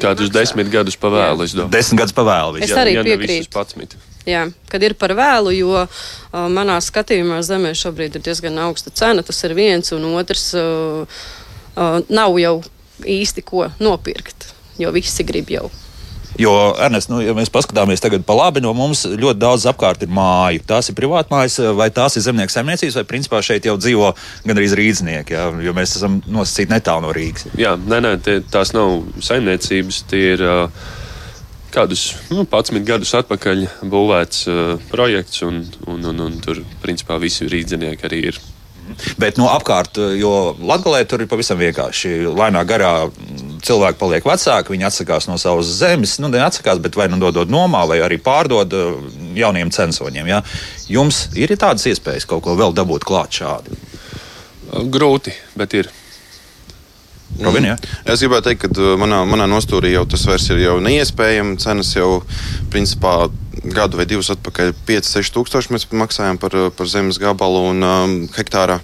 Kādus 0.01 0.31
desmit 0.33 0.67
gadus 0.73 0.99
domāju. 0.99 1.69
Desmit 1.71 2.03
gadus 2.03 2.15
pavēlu 2.17 2.40
vēl. 2.41 2.63
Es 2.65 2.73
arī 2.77 2.95
ja 2.97 3.05
piekrītu. 3.05 4.01
Jā, 4.27 4.45
kad 4.69 4.83
ir 4.85 4.93
par 5.01 5.15
vēlu, 5.17 5.53
jo 5.55 5.73
uh, 5.81 5.87
manā 6.53 6.77
skatījumā 6.83 7.39
zemē 7.45 7.73
šobrīd 7.77 8.19
ir 8.19 8.25
diezgan 8.25 8.59
augsta 8.67 8.93
cena. 8.93 9.25
Tas 9.25 9.39
ir 9.47 9.55
viens, 9.57 9.89
un 9.97 10.05
otrs 10.13 10.51
uh, 10.57 11.21
uh, 11.73 12.01
nav 12.09 12.37
jau 12.41 12.59
īsti 13.01 13.41
ko 13.45 13.71
nopirkt, 13.81 14.51
jo 14.77 14.93
visi 14.93 15.25
grib 15.25 15.49
jau. 15.49 15.71
Jo, 16.39 16.51
Ernest, 16.79 17.09
nu, 17.11 17.19
ja 17.19 17.33
mēs 17.35 17.51
paskatāmies 17.51 18.01
tagad 18.01 18.23
pa 18.25 18.35
labi, 18.37 18.61
no 18.63 18.71
mums 18.77 19.03
ļoti 19.09 19.41
daudz 19.41 19.65
apkārt 19.67 20.05
ir 20.05 20.13
māju. 20.15 20.61
Tās 20.69 20.87
ir 20.89 20.95
privātmājas, 20.95 21.57
vai 21.75 21.89
tās 21.93 22.15
ir 22.15 22.23
zemnieku 22.23 22.53
saimniecības, 22.53 23.01
vai 23.01 23.07
principā 23.09 23.41
šeit 23.43 23.67
jau 23.67 23.75
dzīvo 23.81 24.13
gandrīz 24.47 24.77
rīznieki, 24.77 25.35
ja, 25.35 25.49
jo 25.65 25.75
mēs 25.75 25.97
esam 25.99 26.21
nosacīti 26.31 26.71
netālu 26.71 27.07
no 27.07 27.13
Rīgas. 27.17 27.49
Jā, 27.59 27.75
nē, 27.75 27.99
nē, 28.05 28.15
tie, 28.23 28.39
tās 28.53 28.71
nav 28.77 29.01
saimniecības, 29.19 30.03
tie 30.11 30.25
ir. 30.37 30.47
Uh, 30.47 30.97
kādus 31.73 32.11
nu, 32.29 32.45
11 32.45 32.85
gadus 32.87 33.13
atpakaļ 33.21 33.67
būvēts 33.91 34.47
uh, 34.51 34.73
projekts, 34.91 35.43
un, 35.47 35.63
un, 35.87 36.03
un, 36.11 36.25
un 36.27 36.39
tur 36.43 36.63
principā 36.83 37.19
visi 37.21 37.49
rīznieki 37.49 38.09
arī 38.09 38.25
ir 38.31 38.41
Bet 39.19 39.37
no 39.39 39.47
apkārt, 39.51 39.99
jo 40.19 40.55
Latvijā 40.59 41.05
tur 41.09 41.23
ir 41.23 41.29
pavisam 41.31 41.59
vienkārši. 41.61 42.11
Lainā 42.35 42.63
garā 42.67 42.91
cilvēki 43.65 43.99
paliek 43.99 44.27
vecāki, 44.27 44.73
viņi 44.73 44.87
atsakās 44.89 45.27
no 45.29 45.37
savas 45.41 45.69
zemes, 45.79 46.17
nu, 46.21 46.31
neatsakās, 46.33 46.81
bet 46.83 46.97
vai 46.99 47.07
nu 47.11 47.21
dodot 47.21 47.51
nomā, 47.51 47.85
vai 47.89 48.01
arī 48.03 48.19
pārdod 48.21 48.75
uh, 48.77 48.97
jauniem 49.37 49.71
censoņiem. 49.73 50.31
Ja? 50.31 50.41
Jums 50.91 51.27
ir 51.39 51.53
tādas 51.55 51.87
iespējas 51.91 52.27
kaut 52.29 52.43
ko 52.47 52.57
vēl 52.59 52.75
dabūt 52.77 53.07
klāt 53.07 53.41
šādi? 53.41 53.79
Grūti, 54.91 55.35
bet 55.59 55.75
ir. 55.77 55.91
Robin, 57.39 57.69
ja? 57.71 57.77
Es 58.05 58.21
gribētu 58.21 58.49
teikt, 58.49 58.65
ka 58.65 58.71
uh, 58.75 58.97
manā, 58.99 59.21
manā 59.29 59.47
nostūrī 59.49 59.93
jau 59.93 60.03
tas 60.09 60.25
vairs 60.27 60.49
ir 60.51 60.61
jau 60.65 60.75
neiespējami. 60.83 61.57
Cenas 61.63 61.93
jau 61.95 62.21
principā 62.73 63.29
gadu 63.61 63.99
vai 63.99 64.07
divus 64.09 64.31
atpakaļ 64.33 64.73
5-6 64.87 65.33
tūkstoši 65.35 65.73
mēs 65.75 65.87
maksājām 65.93 66.39
par, 66.41 66.55
par 66.75 66.89
zemes 66.89 67.19
gabalu 67.21 67.67
un 67.71 67.85
um, 67.85 68.15
hektārā. 68.35 68.79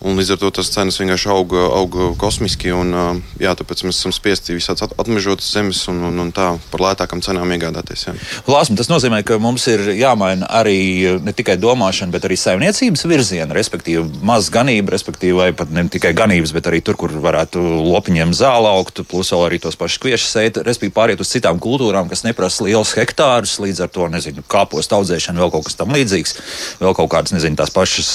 Un 0.00 0.16
līdz 0.16 0.32
ar 0.32 0.38
to 0.40 0.48
tas 0.56 0.70
cenas 0.72 0.96
vienkārši 0.96 1.28
auga, 1.28 1.66
auga 1.76 2.06
kosmiski. 2.20 2.70
Un, 2.72 2.94
jā, 3.40 3.52
tāpēc 3.56 3.82
mēs 3.84 3.98
esam 4.00 4.14
spiesti 4.16 4.56
visādi 4.56 4.86
atmežotas 4.88 5.50
zemes 5.52 5.82
un, 5.92 5.98
un, 6.08 6.16
un 6.24 6.30
tā 6.32 6.54
par 6.72 6.84
lētākām 6.86 7.20
cenām 7.24 7.52
iegādāties. 7.52 8.06
Lāsma, 8.48 8.78
tas 8.80 8.88
nozīmē, 8.88 9.20
ka 9.28 9.36
mums 9.42 9.66
ir 9.68 9.90
jāmaina 9.98 10.48
arī 10.60 11.18
ne 11.20 11.34
tikai 11.36 11.58
domāšana, 11.60 12.14
bet 12.14 12.24
arī 12.24 12.38
saimniecības 12.40 13.04
virziena, 13.10 13.56
respektīvi 13.56 14.24
maz 14.24 14.48
ganība, 14.52 14.94
respektīvi 14.94 15.36
vai 15.36 15.50
pat 15.56 15.74
ne 15.74 15.84
tikai 15.92 16.14
ganības, 16.16 16.54
bet 16.56 16.70
arī 16.72 16.80
tur, 16.84 16.96
kur 17.00 17.12
varētu 17.20 17.60
lopiņiem 17.60 18.32
zāle 18.36 18.72
augt, 18.72 19.02
plus 19.10 19.34
vēl 19.34 19.46
arī 19.50 19.60
tos 19.60 19.76
pašus 19.80 20.00
kviešus 20.00 20.32
sēt, 20.32 20.62
respektīvi 20.64 20.96
pāriet 20.96 21.20
uz 21.20 21.28
citām 21.34 21.60
kultūrām, 21.60 22.08
kas 22.08 22.24
neprasa 22.24 22.64
liels 22.64 22.94
hektārus, 22.96 23.58
līdz 23.60 23.84
ar 23.84 23.92
to, 23.92 24.08
nezinu, 24.16 24.48
kāpostu 24.48 24.96
audzēšanu, 24.96 25.44
vēl 25.44 25.52
kaut 25.52 25.68
kas 25.68 25.76
tam 25.76 25.92
līdzīgs, 25.92 26.36
vēl 26.80 26.96
kaut 26.96 27.12
kādas, 27.12 27.36
nezinu, 27.36 27.60
tās 27.60 27.74
pašas 27.74 28.10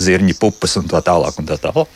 zirņu 0.00 0.36
pupas 0.40 0.76
un 0.80 0.90
tā 0.90 1.00
tālāk 1.06 1.29
tālāk 1.30 1.40
un 1.40 1.48
tā 1.48 1.58
tālāk? 1.60 1.88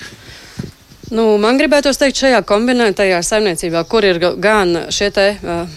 Nu, 1.14 1.36
man 1.38 1.58
gribētos 1.60 1.98
teikt, 2.00 2.16
šajā 2.16 2.40
kombinētajā 2.48 3.20
saimniecībā, 3.22 3.84
kur 3.86 4.06
ir 4.08 4.18
gan 4.40 4.88
šie 4.90 5.10
te, 5.12 5.26
uh, 5.36 5.68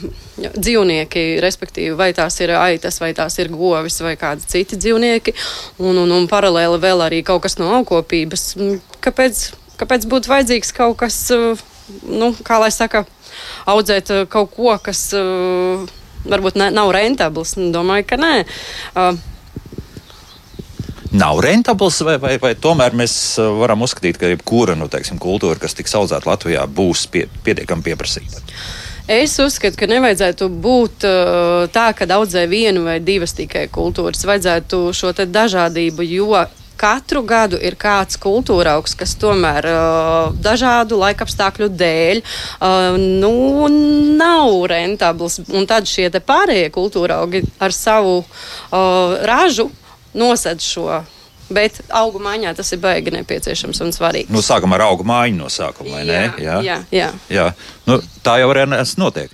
dzīvnieki, 0.56 1.26
respektīvi, 1.44 1.98
vai 2.00 2.14
tās 2.16 2.40
ir 2.40 2.56
aitas, 2.56 3.02
vai 3.04 3.12
tās 3.14 3.36
ir 3.38 3.52
govis, 3.52 4.00
vai 4.02 4.16
kādi 4.18 4.48
citi 4.48 4.80
dzīvnieki, 4.80 5.36
un, 5.84 6.00
un, 6.00 6.16
un 6.16 6.30
paralēli 6.32 6.80
vēl 6.80 7.04
arī 7.10 7.22
kaut 7.28 7.44
kas 7.44 7.60
no 7.60 7.74
augkopības. 7.76 8.56
Kāpēc, 9.04 9.44
kāpēc 9.78 10.08
būtu 10.08 10.32
vajadzīgs 10.32 10.74
kaut 10.78 10.98
kas, 11.04 11.20
uh, 11.36 11.60
nu, 12.08 12.32
kā 12.48 12.62
lai 12.64 12.72
saka, 12.72 13.04
audzēt 13.68 14.14
uh, 14.16 14.26
kaut 14.32 14.56
ko, 14.56 14.78
kas 14.82 15.10
uh, 15.18 15.84
varbūt 16.24 16.56
ne, 16.64 16.72
nav 16.72 16.96
rentabls? 16.96 17.58
Domāju, 17.60 18.08
ka 18.08 18.24
nē. 18.24 18.38
Uh, 18.96 19.20
nav 21.12 21.40
rentabls, 21.44 22.02
vai, 22.06 22.18
vai, 22.22 22.36
vai 22.42 22.54
tomēr 22.60 22.96
mēs 22.98 23.14
uh, 23.40 23.54
varam 23.62 23.86
uzskatīt, 23.86 24.20
ka 24.20 24.32
jebkura 24.32 24.76
nu, 24.78 24.90
teiksim, 24.92 25.20
kultūra, 25.22 25.60
kas 25.62 25.78
tiks 25.78 25.96
audzēta 25.98 26.30
Latvijā, 26.30 26.66
būs 26.68 27.08
pie, 27.12 27.28
pietiekami 27.46 27.86
pieprasīta? 27.86 28.44
Es 29.08 29.38
uzskatu, 29.40 29.80
ka 29.80 29.88
nevajadzētu 29.88 30.50
būt 30.52 31.08
uh, 31.08 31.66
tā, 31.72 31.90
ka 31.96 32.10
audzē 32.18 32.44
vienu 32.52 32.84
vai 32.90 33.00
divas 33.00 33.32
tikai 33.38 33.70
kultūras. 33.72 34.26
Vajadzētu 34.28 34.82
šo 34.92 35.14
dažādību, 35.24 36.04
jo 36.04 36.44
katru 36.78 37.24
gadu 37.26 37.58
ir 37.64 37.78
kāds 37.80 38.20
kultūra 38.22 38.76
augs, 38.78 38.94
kas 38.98 39.16
tomēr 39.20 39.68
uh, 39.72 40.36
dažādu 40.44 41.00
laikapstākļu 41.02 41.70
dēļ 41.80 42.22
uh, 42.22 43.00
nu, 43.00 43.34
nav 44.20 44.68
rentabls. 44.70 45.40
Un 45.48 45.68
tad 45.70 45.90
šie 45.90 46.10
pārējie 46.20 46.70
kultūra 46.76 47.22
augi 47.24 47.46
ar 47.64 47.76
savu 47.76 48.20
uh, 48.22 49.18
ražu 49.28 49.70
nosed 50.18 50.64
šo. 50.66 51.04
Bet 51.48 51.80
augu 51.96 52.20
maiņā 52.20 52.52
tas 52.58 52.74
ir 52.76 52.82
baigi 52.84 53.14
nepieciešams 53.16 53.80
un 53.86 53.94
svarīgi. 53.96 54.34
Nu, 54.36 54.42
sākam 54.44 54.74
ar 54.76 54.84
augu 54.90 55.06
mājiņu 55.08 55.40
no 55.40 55.48
sākuma, 55.52 55.94
vai 55.96 56.04
ne? 56.04 56.22
Jā, 56.44 56.58
jā. 56.60 56.80
jā. 56.92 57.12
jā. 57.32 57.46
Nu, 57.88 58.02
tā 58.26 58.36
jau 58.42 58.50
arī 58.52 58.66
notiek. 59.00 59.32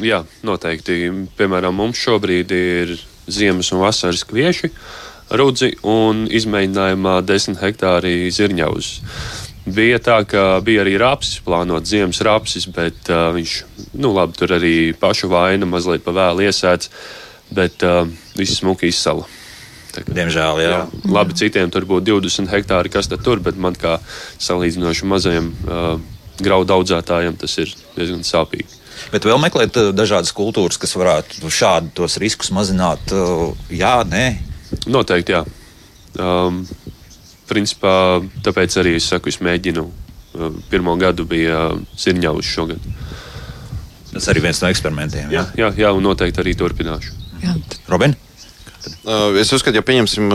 Jā, 0.00 0.22
noteikti. 0.46 1.10
Piemēram, 1.36 1.74
mums 1.76 1.98
šobrīd 2.00 2.54
ir 2.54 2.94
ziemas 3.30 3.72
un 3.74 3.82
vasaras 3.82 4.22
kvieši, 4.28 4.70
rudzi 5.36 5.74
un 5.86 6.24
izmēģinājumā 6.30 7.18
10 7.26 7.58
hektāri 7.60 8.30
zirņauzes. 8.34 9.02
Bija 9.70 9.98
tā, 10.02 10.22
ka 10.26 10.44
bija 10.64 10.84
arī 10.84 10.94
rapsis, 10.98 11.42
plānot 11.44 11.86
ziemas 11.86 12.22
rapsis, 12.26 12.64
bet 12.72 13.10
uh, 13.12 13.28
viņš, 13.34 13.56
nu 14.00 14.14
labi, 14.16 14.38
tur 14.38 14.54
arī 14.56 14.74
pašu 14.98 15.28
vaina 15.30 15.68
mazliet 15.68 16.06
pa 16.06 16.14
vēlu 16.16 16.46
iesēdz, 16.48 16.88
bet 17.58 17.84
uh, 17.86 18.06
viss 18.38 18.62
smuki 18.62 18.88
izsala. 18.90 19.28
Diemžēl, 20.06 20.62
jā. 20.62 20.72
jā. 20.72 20.80
Labi, 21.10 21.36
citiem 21.38 21.70
tur 21.72 21.86
būtu 21.88 22.12
20 22.20 22.50
hektāri, 22.52 22.92
kas 22.92 23.10
tur, 23.10 23.42
bet 23.44 23.58
man 23.60 23.76
kā 23.78 23.98
salīdzinoši 24.42 25.08
mazajiem 25.10 25.50
uh, 25.66 25.94
graudu 26.40 26.76
audzētājiem 26.78 27.38
tas 27.40 27.56
ir 27.62 27.72
diezgan 27.96 28.22
sāpīgi. 28.26 28.78
Bet 29.10 29.24
vēl 29.24 29.40
meklēt 29.40 29.78
dažādas 29.96 30.32
kultūras, 30.36 30.78
kas 30.80 30.92
varētu 30.98 31.48
šādi 31.48 31.94
tos 31.96 32.18
riskus 32.20 32.52
mazināt. 32.52 33.12
Jā, 33.72 33.94
nē. 34.04 34.24
Noteikti, 34.92 35.34
jā. 35.38 35.44
Um, 36.20 36.62
principā 37.50 38.20
tāpēc 38.44 38.76
arī 38.82 38.96
es 38.98 39.08
saku, 39.10 39.32
es 39.32 39.40
mēģinu. 39.42 39.86
Pirmo 40.70 40.94
gadu 41.00 41.24
bija 41.26 41.70
sirņaus 41.98 42.46
šogad. 42.46 42.84
Tas 44.12 44.28
arī 44.30 44.44
viens 44.44 44.60
no 44.62 44.70
eksperimentiem. 44.70 45.32
Jā, 45.34 45.46
jā, 45.58 45.70
jā 45.78 45.90
un 45.94 46.04
noteikti 46.06 46.42
arī 46.42 46.54
turpināšu. 46.58 47.16
Jā. 47.42 47.56
Robin? 47.90 48.14
Es 48.80 49.50
uzskatu, 49.52 49.76
ja 49.76 49.84
pieņemsim, 49.84 50.30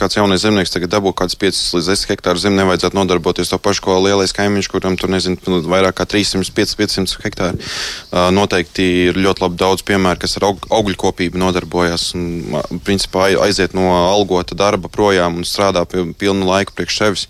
kāds 0.00 0.16
jaunais 0.16 0.40
zemnieks 0.40 0.72
tagad 0.72 0.94
dabū 0.94 1.10
kāds 1.16 1.36
5 1.36 1.58
līdz 1.76 1.90
10 1.90 2.12
hektāru 2.12 2.40
zemi, 2.40 2.56
nevajadzētu 2.62 2.96
nodarboties 2.96 3.52
to 3.52 3.58
pašu, 3.60 3.84
ko 3.84 3.98
lielais 4.00 4.32
kaimiņš, 4.36 4.70
kuram 4.72 4.96
tur 5.00 5.12
nezinu, 5.12 5.36
nu, 5.52 5.58
vairāk 5.68 5.98
kā 6.00 6.06
300, 6.08 6.54
500 6.56 7.20
hektāri. 7.26 7.60
Noteikti 8.32 8.88
ir 9.10 9.20
ļoti 9.20 9.44
labi 9.44 9.60
daudz 9.60 9.84
piemēru, 9.88 10.22
kas 10.24 10.38
ar 10.40 10.48
aug, 10.48 10.64
augļu 10.72 10.96
kopību 11.04 11.40
nodarbojas 11.42 12.08
un, 12.16 12.26
principā, 12.86 13.28
aiziet 13.44 13.76
no 13.76 13.90
algota 14.00 14.56
darba 14.56 14.88
projām 14.92 15.42
un 15.42 15.48
strādā 15.48 15.84
pilnu 15.92 16.48
laiku 16.48 16.76
priekš 16.78 17.00
sevis. 17.02 17.28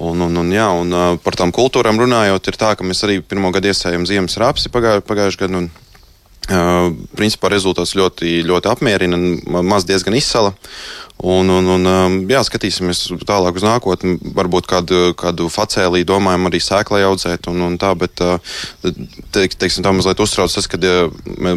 Un, 0.00 0.22
un, 0.22 0.38
un, 0.38 0.54
jā, 0.54 0.70
un, 0.70 0.94
par 1.24 1.34
tām 1.36 1.50
kultūrām 1.52 1.98
runājot, 2.00 2.46
ir 2.46 2.62
tā, 2.62 2.76
ka 2.78 2.86
mēs 2.86 3.02
arī 3.04 3.18
pirmo 3.26 3.50
gadu 3.52 3.72
iesējam 3.72 4.06
ziemas 4.08 4.38
rapsi 4.40 4.70
pagājušajā 4.72 5.08
pagājuš 5.10 5.40
gadu. 5.42 5.68
Uh, 6.50 6.90
principā 7.14 7.46
rezultāts 7.52 7.94
ļoti, 7.94 8.40
ļoti 8.42 8.70
apmierina, 8.72 9.18
maz 9.62 9.84
diezgan 9.86 10.16
izsala. 10.18 10.50
Un, 11.20 11.50
un, 11.52 11.66
un, 11.68 11.88
jā, 12.32 12.40
skatīsimies 12.48 13.02
tālāk 13.28 13.58
uz 13.60 13.64
nākotni. 13.64 14.16
Varbūt 14.36 14.68
kādu, 14.70 15.00
kādu 15.20 15.50
facēlī 15.52 16.00
domājam 16.08 16.48
arī 16.48 16.62
sēklai 16.64 17.02
audzēt. 17.04 17.50
Un, 17.52 17.60
un 17.66 17.76
tā, 17.80 17.92
bet, 17.98 18.22
teik, 19.36 19.58
teiksim, 19.60 19.84
tā 19.84 19.92
mazliet 19.92 20.22
uztrauc 20.24 20.52
tas, 20.54 20.68
ka, 20.70 20.80
ja, 20.80 21.52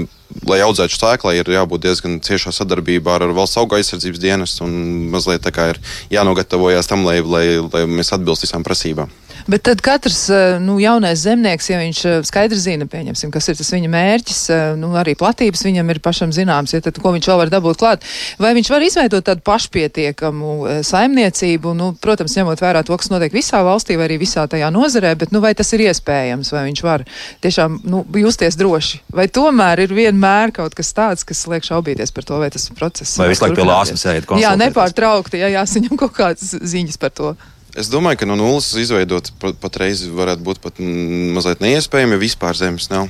lai 0.52 0.60
audzētu 0.68 1.00
sēklai, 1.00 1.38
ir 1.40 1.54
jābūt 1.56 1.88
diezgan 1.88 2.20
ciešā 2.26 2.52
sadarbībā 2.52 3.16
ar 3.16 3.30
valsts 3.32 3.62
auga 3.62 3.80
aizsardzības 3.80 4.24
dienestu. 4.26 4.68
Mazliet 5.16 5.48
tā 5.48 5.56
kā 5.56 5.72
ir 5.72 5.80
jānogatavojas 6.12 6.92
tam, 6.92 7.08
lai, 7.08 7.22
lai, 7.24 7.46
lai 7.64 7.88
mēs 7.88 8.12
atbilst 8.18 8.44
visām 8.44 8.68
prasībām. 8.68 9.23
Bet 9.48 9.66
tad 9.68 9.82
katrs 9.84 10.30
eh, 10.32 10.58
nu, 10.64 10.78
jaunais 10.80 11.20
zemnieks, 11.26 11.68
ja 11.68 11.80
viņš 11.82 12.00
eh, 12.08 12.18
skaidri 12.28 12.60
zina, 12.60 12.88
pieņemsim, 12.88 13.32
kas 13.34 13.50
ir 13.52 13.58
tas 13.60 13.72
viņa 13.76 13.90
mērķis, 13.92 14.42
eh, 14.54 14.62
nu, 14.80 14.94
arī 15.00 15.18
platības 15.20 15.66
viņam 15.68 15.92
ir 15.92 16.00
pašam 16.04 16.32
zināms, 16.36 16.72
ja 16.76 16.80
tad 16.84 17.00
ko 17.04 17.12
viņš 17.16 17.28
vēl 17.28 17.42
var 17.42 17.52
dabūt 17.52 17.82
klāt, 17.82 18.08
vai 18.40 18.54
viņš 18.56 18.72
var 18.72 18.86
izveidot 18.88 19.26
tādu 19.28 19.44
pašpietiekamu 19.44 20.54
saimniecību, 20.88 21.74
nu, 21.76 21.92
protams, 22.00 22.38
ņemot 22.40 22.64
vērā 22.64 22.86
to, 22.88 22.96
kas 23.00 23.12
notiek 23.12 23.36
visā 23.36 23.60
valstī 23.68 23.98
vai 24.00 24.08
arī 24.08 24.22
visā 24.22 24.46
tajā 24.48 24.72
nozarē, 24.74 25.12
bet, 25.20 25.36
nu, 25.36 25.44
vai 25.44 25.52
tas 25.60 25.74
ir 25.76 25.84
iespējams, 25.90 26.54
vai 26.56 26.66
viņš 26.70 26.84
var 26.86 27.04
tiešām, 27.44 27.82
nu, 27.90 28.04
justies 28.24 28.56
droši, 28.60 29.02
vai 29.12 29.28
tomēr 29.28 29.84
ir 29.84 29.96
vienmēr 29.96 30.56
kaut 30.56 30.78
kas 30.78 30.96
tāds, 30.96 31.28
kas 31.28 31.44
liek 31.52 31.68
šaubīties 31.68 32.16
par 32.16 32.28
to, 32.30 32.40
vai 32.40 32.52
tas 32.54 32.70
process. 32.78 33.18
Vai 33.20 33.32
visu 33.34 33.44
laiku 33.44 33.60
pie 33.60 33.68
lāsmas 33.68 34.08
ēd? 34.08 34.30
Jā, 34.40 34.56
nepārtraukti, 34.60 35.44
ja 35.44 35.52
jāsaņem 35.60 36.00
kaut 36.06 36.16
kādas 36.16 36.56
ziņas 36.64 37.02
par 37.02 37.12
to. 37.12 37.36
Es 37.74 37.90
domāju, 37.90 38.20
ka 38.22 38.30
no 38.30 38.36
nulles 38.38 38.68
izveidot 38.78 39.32
patreiz 39.62 40.04
varētu 40.06 40.46
būt 40.46 40.60
pat 40.62 40.78
mazliet 40.78 41.64
neiespējami, 41.64 42.14
ja 42.14 42.22
vispār 42.22 42.58
zemes 42.58 42.92
nav. 42.92 43.10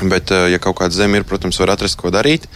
Bet, 0.00 0.32
eh, 0.32 0.48
ja 0.52 0.60
kaut 0.60 0.78
kāda 0.80 0.96
zeme 0.96 1.20
ir, 1.20 1.26
protams, 1.28 1.58
var 1.60 1.74
atrast, 1.74 1.96
ko 2.00 2.12
darīt. 2.12 2.48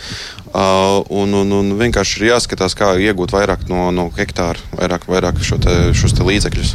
Uh, 0.50 1.00
un, 1.14 1.32
un, 1.36 1.52
un 1.54 1.68
vienkārši 1.78 2.18
ir 2.20 2.32
jāskatās, 2.32 2.74
kā 2.76 2.90
iegūt 3.00 3.32
vairāk 3.32 3.68
no, 3.70 3.88
no 3.94 4.08
hektāra, 4.16 4.58
vairāk, 4.74 5.06
vairāk 5.08 5.38
šo 5.46 5.60
te, 5.62 5.76
šos 5.96 6.16
te 6.16 6.26
līdzekļus. 6.26 6.74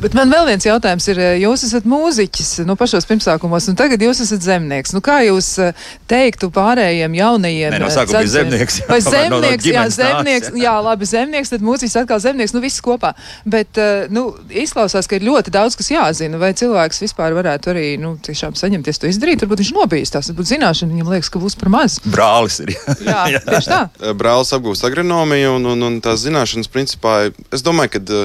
Bet 0.00 0.14
man 0.16 0.30
vēl 0.32 0.46
viens 0.48 0.64
jautājums 0.64 1.04
ir, 1.12 1.18
eh, 1.20 1.34
jūs 1.42 1.66
esat 1.66 1.84
mūziķis 1.88 2.62
no 2.62 2.72
nu, 2.72 2.76
pašos 2.80 3.04
pirmsākumos, 3.04 3.66
un 3.68 3.76
tagad 3.76 4.00
jūs 4.00 4.22
esat 4.24 4.40
zemnieks. 4.40 4.94
Nu, 4.96 5.02
kā 5.04 5.18
jūs 5.26 5.50
eh, 5.60 5.76
teiktu 6.08 6.48
pārējiem 6.54 7.16
jaunajiem? 7.18 7.74
Nē, 7.74 7.80
no 7.82 7.90
sākuma 7.92 8.22
bija 8.24 8.32
zemnieks. 8.38 8.78
Jā, 8.80 8.86
Vai 8.88 9.00
zemnieks, 9.04 9.66
no, 9.66 9.74
no 9.74 9.76
jā, 9.76 9.82
zemnieks, 9.92 10.48
jā. 10.54 10.62
jā, 10.64 10.72
labi, 10.86 11.08
zemnieks, 11.10 11.52
tad 11.52 11.66
mūziķis 11.66 11.98
atkal 12.00 12.22
zemnieks, 12.24 12.54
nu 12.56 12.62
viss 12.64 12.80
kopā. 12.84 13.12
Bet, 13.44 13.76
nu, 14.14 14.30
izklausās, 14.48 15.08
ka 15.10 15.18
ir 15.18 15.26
ļoti 15.28 15.52
daudz, 15.52 15.76
kas 15.76 15.92
jāzina, 15.92 16.40
vai 16.40 16.54
cilvēks 16.56 17.04
vispār 17.04 17.36
varētu 17.36 17.74
arī, 17.74 17.84
nu, 18.00 18.14
tiešām 18.24 18.56
saņemties 18.56 19.02
to 19.04 19.10
izdarīt. 19.10 19.44
Varbūt 19.44 19.64
viņš 19.66 19.74
nobīstās, 19.76 20.32
varbūt 20.32 20.48
zināšana 20.54 20.96
viņam 20.96 21.12
liekas, 21.12 21.28
ka 21.28 21.44
būs 21.44 21.58
par 21.60 21.72
maz. 21.76 21.98
Brālis 22.08 22.56
ir. 22.64 22.72
jā, 23.04 23.20
jā, 23.36 23.44
tieši 23.50 23.74
tā. 23.74 23.82
Brālis 24.16 24.56
apgūst 24.56 24.88
agronomiju 24.88 25.58
un, 25.58 25.70
un, 25.74 25.86
un 25.90 26.00
tās 26.00 26.24
zināšanas 26.24 26.72
principā, 26.72 27.18
es 27.52 27.66
domāju, 27.66 27.98
ka 27.98 28.20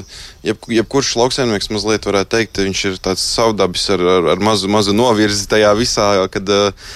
jeb, 0.45 0.71
jebkurš 0.79 1.15
lauksaimnieks 1.19 1.64
mazliet 1.73 2.07
varētu 2.07 2.31
teikt, 2.37 2.63
viņš 2.67 2.85
ir 2.89 2.97
tāds 3.03 3.25
savdabis 3.35 3.89
ar, 3.95 4.03
ar, 4.15 4.31
ar 4.35 4.41
mazu, 4.43 4.69
mazu 4.71 4.95
novirzi 4.95 5.47
tajā 5.51 5.71
visā, 5.77 6.09
kad 6.33 6.49
uh, 6.51 6.89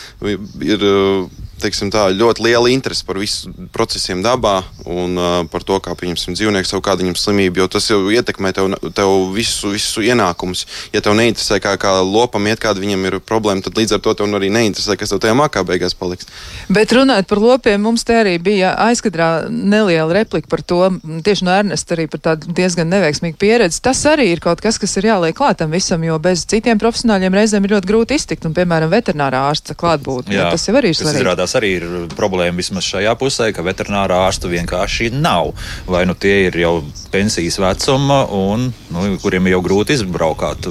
ir. 0.65 0.83
Uh, 0.83 1.47
teiksim, 1.61 1.91
tā, 1.93 2.07
ļoti 2.15 2.43
liela 2.45 2.69
interese 2.71 3.05
par 3.07 3.19
visu 3.21 3.51
procesiem 3.73 4.23
dabā 4.25 4.61
un 4.89 5.19
uh, 5.19 5.27
par 5.51 5.63
to, 5.67 5.77
kā 5.83 5.93
pieņemsim 5.97 6.37
dzīvnieku 6.37 6.69
savu 6.69 6.83
kādu 6.85 7.05
viņam 7.05 7.17
slimību, 7.19 7.61
jo 7.61 7.67
tas 7.71 7.89
jau 7.91 7.99
ietekmē 8.13 8.51
tev, 8.55 8.71
tev 8.95 9.13
visu, 9.35 9.73
visu 9.73 10.03
ienākumus. 10.05 10.65
Ja 10.93 11.03
tev 11.05 11.17
neinteresē, 11.19 11.59
kā, 11.63 11.75
kā 11.81 11.93
lopam 12.05 12.47
iet, 12.49 12.61
kāda 12.63 12.81
viņam 12.83 13.07
ir 13.09 13.19
problēma, 13.23 13.63
tad 13.65 13.79
līdz 13.79 13.97
ar 13.97 14.03
to 14.05 14.15
tev 14.17 14.37
arī 14.39 14.51
neinteresē, 14.53 14.97
kas 14.99 15.13
tev 15.13 15.21
tajā 15.23 15.35
makā 15.37 15.63
beigās 15.67 15.97
paliks. 15.97 16.29
Bet 16.71 16.93
runājot 16.95 17.29
par 17.29 17.43
lopiem, 17.43 17.81
mums 17.83 18.05
te 18.07 18.17
arī 18.19 18.37
bija 18.43 18.73
aizkadrā 18.87 19.49
neliela 19.49 20.21
replika 20.21 20.49
par 20.51 20.63
to, 20.63 20.81
tieši 21.25 21.47
no 21.47 21.55
Ernesta 21.55 21.95
arī 21.95 22.07
par 22.11 22.23
tādu 22.29 22.53
diezgan 22.55 22.89
neveiksmīgu 22.93 23.39
pieredzi. 23.41 23.81
Tas 23.85 24.01
arī 24.09 24.29
ir 24.33 24.43
kaut 24.43 24.63
kas, 24.63 24.79
kas 24.81 24.95
ir 24.99 25.09
jāliek 25.09 25.37
klātam 25.37 25.73
visam, 25.75 26.03
jo 26.05 26.17
bez 26.21 26.45
citiem 26.49 26.79
profesionāļiem 26.81 27.37
reizēm 27.39 27.65
ir 27.65 27.75
ļoti 27.77 27.89
grūti 27.89 28.19
iztikt, 28.19 28.47
un, 28.47 28.55
piemēram, 28.57 28.91
veterinārā 28.93 29.45
ārsta 29.49 29.75
klātbūtne. 29.79 30.37
Tas 30.49 30.67
jau 30.69 30.77
arī 30.79 30.93
ir 30.93 30.99
svarīgi 30.99 31.48
tas 31.49 31.57
arī 31.57 31.71
ir 31.79 31.85
problēma 32.13 32.61
vismaz 32.61 32.85
šajā 32.85 33.15
pusē, 33.17 33.49
ka 33.55 33.65
veterinārā 33.65 34.19
ārstu 34.27 34.51
vienkārši 34.51 35.09
nav. 35.17 35.55
Vai 35.89 36.03
nu 36.05 36.13
tie 36.13 36.45
ir 36.45 36.57
jau 36.61 36.73
pensijas 37.09 37.57
vecuma, 37.61 38.21
un 38.29 38.67
nu, 38.93 39.05
kuriem 39.23 39.49
jau 39.49 39.63
grūti 39.65 39.97
izbraukāt, 39.97 40.69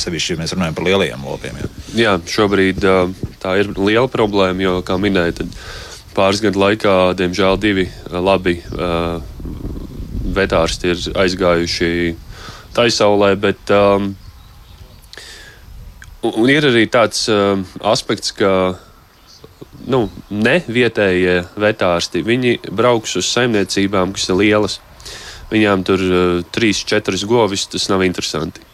sevišķi, 0.00 0.32
ja 0.34 0.40
mēs 0.40 0.56
runājam 0.56 0.78
par 0.78 0.88
lielajiem 0.88 1.28
lopiem. 1.28 1.60
Jā, 1.60 1.68
jā 2.00 2.14
šobrīd 2.24 2.88
tā 3.42 3.58
ir 3.60 3.74
liela 3.76 4.08
problēma, 4.08 4.64
jo, 4.64 4.74
kā 4.86 4.96
minēja, 5.00 5.44
pāris 6.16 6.40
gadu 6.44 6.64
laikā, 6.64 6.96
diemžēl, 7.20 7.60
divi 7.60 7.84
labi 8.08 8.62
uh, 8.72 9.20
vetārsti 10.38 10.94
ir 10.94 11.04
aizgājuši 11.20 11.92
taisaulē, 12.78 13.34
bet 13.40 13.76
um, 13.76 14.14
ir 16.48 16.72
arī 16.72 16.88
tāds 16.90 17.26
uh, 17.28 17.60
aspekts, 17.92 18.32
ka 18.32 18.78
nu, 19.88 20.04
ne 20.30 20.58
vietējie 20.68 21.40
vetārsti, 21.58 22.22
viņi 22.26 22.54
brauks 22.70 23.16
uz 23.20 23.28
saimniecībām, 23.32 24.14
kas 24.16 24.28
ir 24.28 24.40
lielas. 24.40 24.78
Viņām 25.48 25.84
tur 25.88 26.02
uh, 26.04 26.40
trīs, 26.52 26.84
četras 26.84 27.24
govis, 27.28 27.66
tas 27.72 27.88
nav 27.92 28.04
interesanti. 28.06 28.64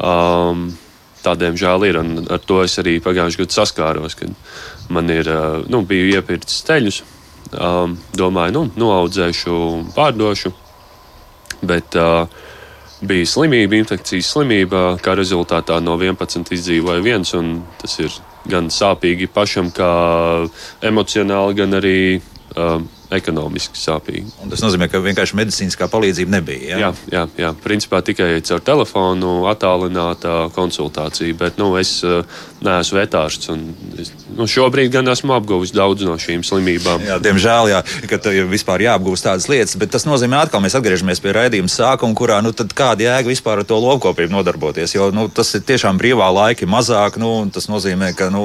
Um, 0.00 0.70
Tādiem 1.18 1.56
žēl 1.58 1.82
ir, 1.88 1.96
un 1.98 2.28
ar 2.30 2.38
to 2.46 2.60
es 2.62 2.78
arī 2.78 3.00
pagājušajā 3.02 3.42
gadā 3.42 3.54
saskāros, 3.56 4.14
kad 4.16 4.30
man 4.94 5.10
ir, 5.10 5.26
uh, 5.26 5.64
nu, 5.68 5.82
biju 5.84 6.12
iepirkts 6.14 6.60
ceļus, 6.68 7.00
um, 7.58 7.96
domāju, 8.16 8.54
nu, 8.54 8.62
noaudzēšu, 8.78 9.56
pārdošu, 9.96 10.52
bet 11.66 11.98
uh, 11.98 12.30
bija 13.02 13.26
slimība, 13.26 13.80
infekcijas 13.82 14.30
slimība, 14.30 14.84
kā 15.02 15.16
rezultātā 15.18 15.80
no 15.82 15.98
11 15.98 16.54
izdzīvoja 16.54 17.04
viens, 17.04 17.34
un 17.34 17.58
tas 17.82 17.98
ir 17.98 18.14
gan 18.48 18.70
sāpīgi 18.72 19.28
pašam, 19.32 19.70
kā 19.74 19.90
emocionāli, 20.84 21.58
gan 21.58 21.78
arī 21.78 21.98
uh, 22.56 22.80
ekonomiski 23.14 23.78
sāpīgi. 23.80 24.28
Un 24.42 24.52
tas 24.52 24.60
nozīmē, 24.60 24.88
ka 24.92 25.00
vienkārši 25.00 25.36
medicīniskā 25.38 25.88
palīdzība 25.88 26.34
nebija. 26.36 26.68
Ja? 26.68 26.78
Jā, 26.78 26.90
jā, 27.12 27.22
jā, 27.40 27.52
principā 27.64 28.02
tikai 28.04 28.30
caur 28.44 28.60
telefonu, 28.64 29.32
attālināta 29.48 30.48
konsultācija. 30.56 31.36
Bet 31.38 31.60
nu, 31.60 31.70
es 31.80 31.94
uh, 32.04 32.26
neesmu 32.64 32.98
vetārsts. 32.98 33.50
Es, 34.02 34.12
nu, 34.36 34.46
šobrīd 34.50 34.92
gan 34.92 35.08
esmu 35.08 35.36
apguvis 35.36 35.72
daudz 35.76 36.04
no 36.06 36.18
šīm 36.20 36.44
slimībām. 36.46 37.06
Jā, 37.08 37.18
diemžēl, 37.24 37.70
jā, 37.72 37.82
ka 38.10 38.20
tev 38.22 38.36
vispār 38.52 38.84
jāapgūst 38.84 39.28
tādas 39.28 39.48
lietas. 39.50 39.76
Bet 39.80 39.92
tas 39.94 40.04
nozīmē, 40.08 40.44
ka 40.52 40.60
mēs 40.62 40.76
atgriežamies 40.78 41.22
pie 41.24 41.34
raidījuma 41.36 41.72
sākuma, 41.72 42.16
kurā 42.18 42.42
nu, 42.44 42.52
kāda 42.52 43.06
jēga 43.06 43.32
vispār 43.32 43.62
ar 43.62 43.68
to 43.68 43.80
lopkopību 43.82 44.36
nodarboties. 44.36 44.96
Jo 44.96 45.08
nu, 45.14 45.28
tas 45.32 45.54
ir 45.56 45.64
tiešām 45.68 46.00
brīvā 46.00 46.28
laika 46.34 46.68
mazāk. 46.68 47.16
Nu, 47.22 47.32
tas 47.54 47.70
nozīmē, 47.72 48.12
ka 48.18 48.28
nu, 48.34 48.44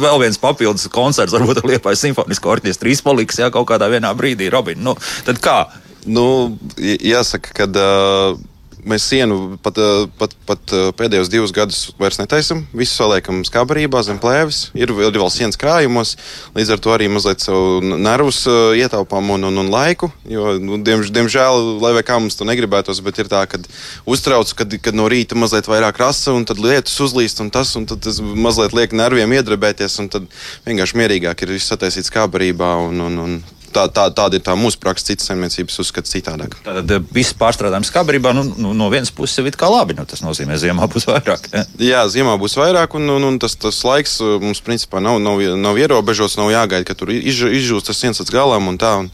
vēl 0.00 0.22
viens 0.24 0.40
papildus 0.40 0.88
koncerts 0.92 1.34
varbūt 1.34 1.62
ar 1.62 1.70
Liepājas 1.72 2.06
simfonisko 2.06 2.56
orķestru 2.56 2.92
izpaliks 2.92 3.40
jā, 3.42 3.50
kādā 3.82 3.90
vienā 3.98 4.14
brīdī, 4.14 4.50
Robin. 4.52 4.78
Nu, 4.82 4.94
tad 5.26 5.42
kā? 5.42 5.66
Nu, 6.06 6.56
jāsaka, 6.78 7.58
ka. 7.62 7.68
Uh... 7.74 8.48
Mēs 8.82 9.04
sienu 9.06 9.60
pat, 9.62 9.76
pat, 10.18 10.32
pat 10.42 10.72
pēdējos 10.98 11.28
divus 11.30 11.52
gadus 11.54 11.92
vairs 12.02 12.16
netaisam. 12.18 12.64
Visu 12.74 12.96
saliekam 12.96 13.44
skabarībā 13.46 14.00
zem 14.02 14.18
plēves. 14.18 14.72
Ir, 14.74 14.90
ir 14.90 15.14
vēl 15.14 15.30
sienas 15.30 15.54
krājumos. 15.54 16.16
Līdz 16.56 16.72
ar 16.74 16.82
to 16.82 16.90
arī 16.90 17.06
mazliet 17.06 17.44
savu 17.44 17.78
nervus 17.78 18.40
ietaupām 18.50 19.30
un, 19.36 19.46
un, 19.52 19.60
un 19.62 19.70
laiku. 19.70 20.10
Jo, 20.26 20.56
nu, 20.58 20.80
diemž, 20.82 21.12
diemžēl, 21.14 21.78
lai 21.78 22.02
kā 22.02 22.18
mums 22.18 22.34
to 22.34 22.48
negribētos, 22.48 23.04
bet 23.06 23.22
ir 23.22 23.30
tā, 23.30 23.44
ka 23.46 23.62
uztrauc, 24.02 24.50
kad, 24.58 24.74
kad 24.82 24.98
no 24.98 25.06
rīta 25.06 25.38
mazliet 25.38 25.70
vairāk 25.70 26.02
rasa 26.02 26.34
un 26.34 26.42
tad 26.50 26.58
lietus 26.58 26.98
uzlīst 27.06 27.38
un 27.46 27.54
tas, 27.54 27.76
un 27.78 27.86
tas 27.86 28.18
mazliet 28.18 28.74
liek 28.74 28.98
nerviem 28.98 29.38
iedrebēties. 29.38 30.00
Tad 30.10 30.26
vienkārši 30.66 30.98
mierīgāk 30.98 31.46
ir 31.46 31.54
viss 31.54 31.70
sataisīts 31.70 32.10
skabarībā 32.10 32.74
un, 32.90 33.06
un, 33.06 33.26
un 33.28 33.42
tā, 33.74 33.86
tā, 33.92 34.06
tāda 34.14 34.38
ir 34.38 34.44
tā 34.44 34.54
mūsu 34.58 34.78
praksa, 34.82 35.10
citas 35.10 35.28
saimniecības 35.30 35.78
uzskata 35.82 36.10
citādāk. 36.10 36.56
Tad 36.66 36.90
eh, 36.92 37.02
viss 37.14 37.34
pārstrādājums 37.38 37.90
skabrībā 37.92 38.34
nu, 38.36 38.44
nu, 38.52 38.72
no 38.76 38.88
vienas 38.92 39.12
puses 39.14 39.40
ir 39.40 39.56
kā 39.58 39.70
labi. 39.72 39.96
Nu, 39.98 40.04
tas 40.08 40.22
nozīmē, 40.24 40.56
ka 40.56 40.62
ziemā 40.62 40.88
būs 40.92 41.08
vairāk. 41.08 41.48
Ja? 41.52 41.64
Jā, 41.82 42.02
ziemā 42.12 42.36
būs 42.40 42.56
vairāk, 42.60 42.96
un, 42.98 43.08
un, 43.16 43.28
un 43.30 43.38
tas, 43.42 43.56
tas 43.60 43.80
laiks 43.86 44.18
eh, 44.22 44.36
mums 44.42 44.62
principā 44.64 45.02
nav, 45.04 45.18
nav, 45.22 45.40
nav 45.60 45.80
ierobežots, 45.80 46.38
nav 46.40 46.52
jāgaida, 46.52 46.86
ka 46.88 46.96
tur 46.98 47.12
izž, 47.14 47.48
izžūst 47.60 47.90
tas 47.90 48.02
viens 48.04 48.22
līdz 48.22 48.34
galam. 48.34 48.68
Un 48.72 48.80
tā, 48.80 48.92
un, 49.04 49.10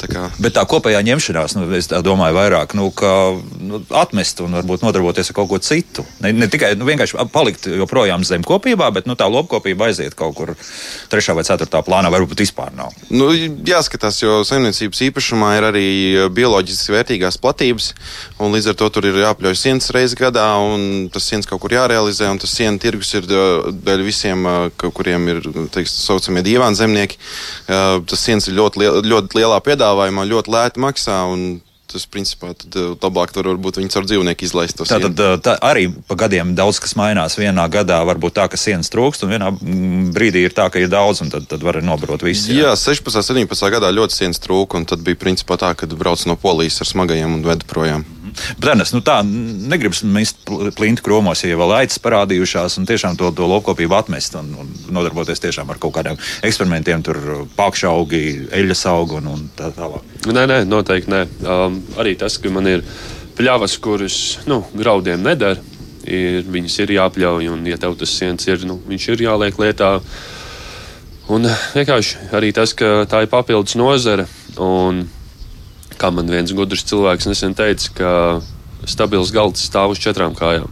tā 0.00 0.10
kā... 0.12 0.28
Bet 0.42 0.56
tā 0.58 0.66
kopējā 0.68 1.02
ņemšanās, 1.06 1.56
nu, 1.58 1.66
es 1.76 1.90
domāju, 2.06 2.36
vairāk 2.36 2.76
nu, 2.78 2.90
ka, 2.96 3.12
nu, 3.60 3.82
atmest 3.96 4.44
un 4.44 4.58
varbūt 4.60 4.84
nodarboties 4.84 5.32
ar 5.32 5.38
kaut 5.40 5.50
ko 5.52 5.60
citu. 5.62 6.04
Ne, 6.24 6.34
ne 6.36 6.50
tikai 6.52 6.74
nu, 6.78 6.86
vienkārši 6.88 7.18
palikt 7.32 7.68
joprojām 7.70 8.24
zem 8.26 8.44
kopībā, 8.46 8.90
bet 8.94 9.08
nu, 9.08 9.16
tā 9.18 9.28
lopkopība 9.30 9.90
aiziet 9.90 10.16
kaut 10.18 10.36
kur 10.36 10.54
trešā 11.12 11.36
vai 11.36 11.46
ceturtā 11.46 11.82
plānā, 11.86 12.10
varbūt 12.12 12.44
vispār 12.44 12.74
nav. 12.76 12.94
Nu, 13.10 13.30
jā, 13.32 13.80
jāskatās, 13.86 14.18
jo 14.22 14.40
saimniecības 14.44 15.02
īpašumā 15.06 15.52
ir 15.56 15.66
arī 15.68 15.86
eh, 15.86 16.28
bioloģiski 16.34 16.94
vērtīgās 16.94 17.38
platības. 17.38 17.92
Līdz 18.40 18.70
ar 18.72 18.78
to 18.80 18.88
tur 18.90 19.06
ir 19.06 19.20
jāpļauj 19.22 19.56
sienas 19.60 19.90
reizes 19.94 20.16
gadā, 20.18 20.46
un 20.58 21.08
tas 21.12 21.26
sienas 21.26 21.46
kaut 21.46 21.62
kur 21.62 21.74
jārealizē. 21.76 22.28
Tas 22.42 22.54
sienu 22.56 22.80
tirgus 22.82 23.14
ir 23.14 23.28
eh, 23.30 23.70
dēļ 23.86 24.02
visiem, 24.06 24.46
eh, 24.46 24.90
kuriem 24.90 25.28
ir 25.30 25.42
tā 25.70 25.84
saucamie 25.86 26.42
divāni 26.46 26.78
zemnieki. 26.78 27.18
Tas 27.66 28.22
sienas 28.22 28.46
ir 28.48 28.56
ļoti, 28.58 28.82
ļoti 29.06 29.38
lielā 29.38 29.60
piedāvājumā, 29.64 30.26
ļoti 30.26 30.52
lēti 30.52 30.82
maksā. 30.82 31.22
Tas, 31.86 32.02
principā, 32.10 32.50
tad 32.58 32.74
labāk 32.98 33.30
tur 33.30 33.46
varbūt 33.52 33.78
viņi 33.78 33.92
caur 33.94 34.06
dzīvnieku 34.08 34.42
izlaist. 34.42 34.80
Tā 34.90 34.98
tad 35.04 35.20
tā 35.44 35.54
arī 35.62 35.86
pa 36.08 36.16
gadiem 36.18 36.56
daudz 36.58 36.80
kas 36.82 36.96
mainās. 36.98 37.38
Vienā 37.38 37.68
gadā 37.70 38.00
varbūt 38.08 38.34
tā, 38.40 38.48
ka 38.50 38.58
sienas 38.58 38.90
trūkst, 38.90 39.22
un 39.22 39.30
vienā 39.30 39.52
mm, 39.54 40.08
brīdī 40.16 40.42
ir 40.48 40.56
tā, 40.56 40.66
ka 40.72 40.82
ir 40.82 40.90
daudz, 40.90 41.22
un 41.22 41.30
tad, 41.30 41.46
tad 41.50 41.62
var 41.62 41.78
nobrot 41.86 42.26
visi. 42.26 42.56
Jā, 42.56 42.72
jā 42.72 42.96
16. 42.96 43.22
un 43.22 43.46
17. 43.46 43.70
gadā 43.76 43.92
ļoti 43.94 44.18
sienas 44.18 44.42
trūka, 44.42 44.80
un 44.80 44.88
tad 44.90 45.06
bija 45.06 45.20
principā 45.22 45.60
tā, 45.62 45.76
ka 45.78 45.86
brauc 45.94 46.26
no 46.26 46.34
polijas 46.40 46.82
ar 46.82 46.90
smagajiem 46.90 47.38
un 47.38 47.46
veda 47.46 47.70
projām. 47.70 48.02
Brenes, 48.60 48.92
nu 48.94 49.02
tā 49.04 49.18
negribas 49.24 50.02
mest 50.04 50.44
plintu 50.76 51.04
kromos, 51.06 51.42
ja 51.44 51.58
vēl 51.58 51.74
aicis 51.80 52.02
parādījušās 52.04 52.78
un 52.80 52.88
tiešām 52.88 53.18
to, 53.20 53.30
to 53.36 53.48
lopkopību 53.50 53.96
atmest 53.98 54.36
un, 54.38 54.52
un 54.60 54.72
nodarboties 54.94 55.42
tiešām 55.42 55.70
ar 55.72 55.80
kaut 55.82 55.96
kādiem 55.96 56.20
eksperimentiem, 56.46 57.04
tur 57.06 57.20
pakšaugi, 57.56 58.22
eļas 58.56 58.86
augi 58.92 59.20
un, 59.20 59.30
un 59.34 59.46
tā 59.56 59.70
tālāk. 59.76 60.04
Nē, 60.26 60.46
nē, 60.50 60.60
noteikti 60.68 61.12
nē. 61.12 61.22
Um, 61.46 61.80
arī 62.00 62.16
tas, 62.20 62.38
ka 62.42 62.52
man 62.52 62.68
ir 62.70 62.84
pļavas, 63.38 63.76
kuras 63.82 64.20
nu, 64.48 64.62
graudiem 64.76 65.24
nedara, 65.24 65.60
ir, 66.06 66.46
viņas 66.48 66.80
ir 66.84 66.96
jāpļauj, 66.96 67.50
un, 67.52 67.66
ja 67.68 67.78
tev 67.80 67.96
tas 68.00 68.14
siens 68.14 68.48
ir, 68.48 68.64
nu, 68.68 68.78
viņš 68.88 69.10
ir 69.12 69.26
jāliek 69.26 69.58
lietā. 69.60 69.96
Un 71.32 71.48
vienkārši 71.74 72.30
arī 72.38 72.52
tas, 72.54 72.72
ka 72.78 73.02
tā 73.10 73.24
ir 73.24 73.30
papildus 73.32 73.74
nozare. 73.78 74.28
Un 74.62 75.02
Kā 75.96 76.10
man 76.12 76.28
viens 76.28 76.52
gudrs 76.52 76.84
cilvēks 76.88 77.28
nesen 77.30 77.54
teica, 77.56 77.92
ka 77.96 78.10
stabils 78.88 79.32
galds 79.32 79.64
stāv 79.64 79.94
uz 79.94 80.02
četrām 80.02 80.36
kājām. 80.36 80.68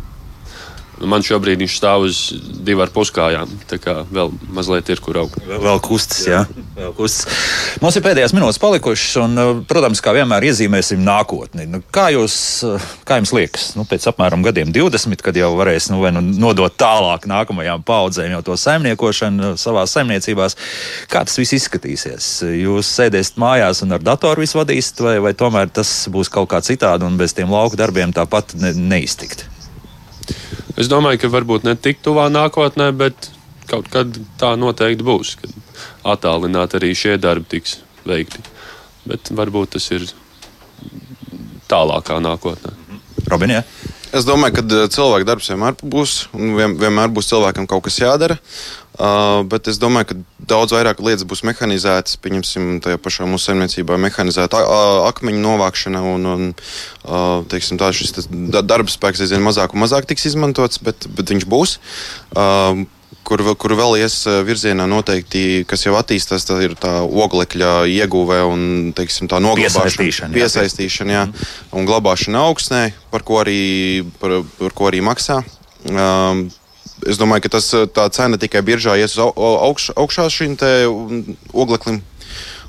Man 1.02 1.24
šobrīd 1.26 1.58
viņš 1.58 1.74
stāv 1.74 2.04
uz 2.06 2.18
divām 2.64 2.90
puskājām. 2.94 3.50
Tā 3.70 3.78
kā 3.82 3.96
vēl 4.06 4.30
mazliet 4.54 4.90
ir 4.92 5.00
kur 5.02 5.18
augt. 5.24 5.40
Vēl 5.42 5.80
kustas, 5.82 6.22
jā. 6.28 6.44
Vēl 6.76 6.92
kustas. 6.94 7.26
Mums 7.82 7.98
ir 7.98 8.04
pēdējās 8.04 8.34
minūtes 8.36 8.60
palikušas, 8.62 9.16
un, 9.24 9.34
uh, 9.40 9.50
protams, 9.68 10.02
kā 10.04 10.14
vienmēr 10.14 10.46
iezīmēsim 10.50 11.02
nākotni. 11.04 11.66
Nu, 11.70 11.80
kā, 11.94 12.06
jūs, 12.14 12.36
uh, 12.68 12.88
kā 13.08 13.18
jums 13.18 13.34
liekas, 13.34 13.66
nu, 13.78 13.86
pēc 13.90 14.06
apmēram 14.10 14.44
gadiem 14.46 14.70
20, 14.74 15.24
kad 15.24 15.38
jau 15.38 15.50
varēs 15.58 15.90
nu, 15.92 16.02
nu, 16.14 16.22
nodot 16.44 16.76
tālāk 16.78 17.26
nākamajām 17.30 17.82
paudzēm 17.86 18.36
jau 18.36 18.42
to 18.50 18.58
saimniekošanu 18.60 19.50
uh, 19.50 19.56
savā 19.60 19.86
saimniecībās, 19.90 20.58
kā 21.10 21.24
tas 21.26 21.40
viss 21.40 21.58
izskatīsies? 21.58 22.28
Jūs 22.60 22.92
sēdēsiet 23.00 23.40
mājās 23.42 23.82
un 23.86 23.96
ar 23.96 24.04
datoru 24.04 24.46
visu 24.46 24.60
vadīsiet, 24.60 25.02
vai, 25.02 25.16
vai 25.26 25.34
tomēr 25.38 25.74
tas 25.74 26.04
būs 26.12 26.30
kaut 26.32 26.52
kā 26.54 26.62
citādi 26.64 27.06
un 27.06 27.18
bez 27.18 27.34
tiem 27.34 27.50
lauku 27.50 27.78
darbiem 27.80 28.14
tāpat 28.14 28.56
ne, 28.60 28.74
neiztikt? 28.94 29.48
Es 30.80 30.90
domāju, 30.90 31.22
ka 31.22 31.30
varbūt 31.30 31.66
ne 31.68 31.76
tik 31.78 32.00
tuvā 32.02 32.26
nākotnē, 32.34 32.90
bet 32.98 33.30
kaut 33.70 33.88
kad 33.92 34.10
tā 34.40 34.54
noteikti 34.58 35.06
būs, 35.06 35.36
kad 35.40 35.52
attālināti 36.14 36.80
arī 36.80 36.92
šie 36.98 37.16
darbi 37.20 37.56
tiks 37.56 37.78
veikti. 38.08 38.42
Bet 39.08 39.30
varbūt 39.36 39.76
tas 39.76 39.86
ir 39.94 40.06
tālākā 41.70 42.18
nākotnē. 42.24 42.74
Robin, 43.30 43.54
jā. 43.56 43.62
Es 44.14 44.26
domāju, 44.26 44.58
ka 44.58 44.64
eh, 44.66 44.88
cilvēka 44.94 45.26
darbs 45.26 45.50
vienmēr 45.50 45.78
būs, 45.80 46.16
un 46.36 46.54
vienmēr 46.78 47.10
būs 47.14 47.30
cilvēkam 47.32 47.66
kaut 47.70 47.86
kas 47.86 47.98
jādara. 47.98 48.36
Uh, 48.94 49.42
bet 49.50 49.66
es 49.66 49.80
domāju, 49.82 50.12
ka 50.12 50.46
daudz 50.54 50.74
vairāk 50.76 51.00
lietas 51.02 51.26
būs 51.26 51.42
mehanizētas. 51.48 52.14
Pieņemsim, 52.22 52.78
tajā 52.84 53.00
pašā 53.02 53.26
mūsu 53.26 53.50
saimniecībā 53.50 53.98
mehanizēta 53.98 54.60
akmeņu 55.10 55.42
novākšana, 55.42 56.02
un, 56.14 56.28
un 56.30 56.44
uh, 56.54 57.42
teiksim, 57.50 57.80
tā, 57.80 57.90
šis 57.96 58.28
darba 58.30 58.92
spēks 58.92 59.24
aizvien 59.24 59.42
mazāk 59.42 59.74
un 59.74 59.82
mazāk 59.82 60.06
tiks 60.06 60.28
izmantots, 60.30 60.78
bet, 60.78 61.08
bet 61.10 61.34
viņš 61.34 61.48
būs. 61.50 61.78
Uh, 62.38 62.84
kur, 63.26 63.42
kur 63.58 63.74
vēl 63.78 63.98
ies 64.04 64.16
virzienā 64.46 64.86
noteikti, 64.90 65.64
kas 65.68 65.86
jau 65.86 65.96
attīstās, 65.98 66.46
tā 66.46 66.60
ir 66.66 66.76
tā 66.78 67.00
oglekļa 67.02 67.72
ieguve 67.90 68.40
un 68.46 68.92
teiksim, 68.96 69.26
tā 69.30 69.40
noglabāšana, 69.42 69.90
piesaistīšana, 69.90 70.30
jā, 70.30 70.38
piesaistīšana 70.38 71.16
jā, 71.16 71.24
un 71.74 71.88
glabāšana 71.88 72.44
augstnē, 72.50 72.84
par 73.10 73.26
ko 73.26 73.40
arī, 73.42 73.62
par, 74.20 74.42
par 74.60 74.76
ko 74.76 74.90
arī 74.90 75.02
maksā. 75.04 75.42
Um, 75.90 76.46
es 77.06 77.20
domāju, 77.20 77.46
ka 77.46 77.56
tas, 77.56 77.70
tā 77.94 78.08
cena 78.14 78.40
tikai 78.40 78.64
biržā 78.66 78.96
ies 79.00 79.16
uz 79.16 79.22
augš, 79.36 79.92
augšā 79.96 80.28
šim 80.32 80.58
ogleklim. 81.52 82.02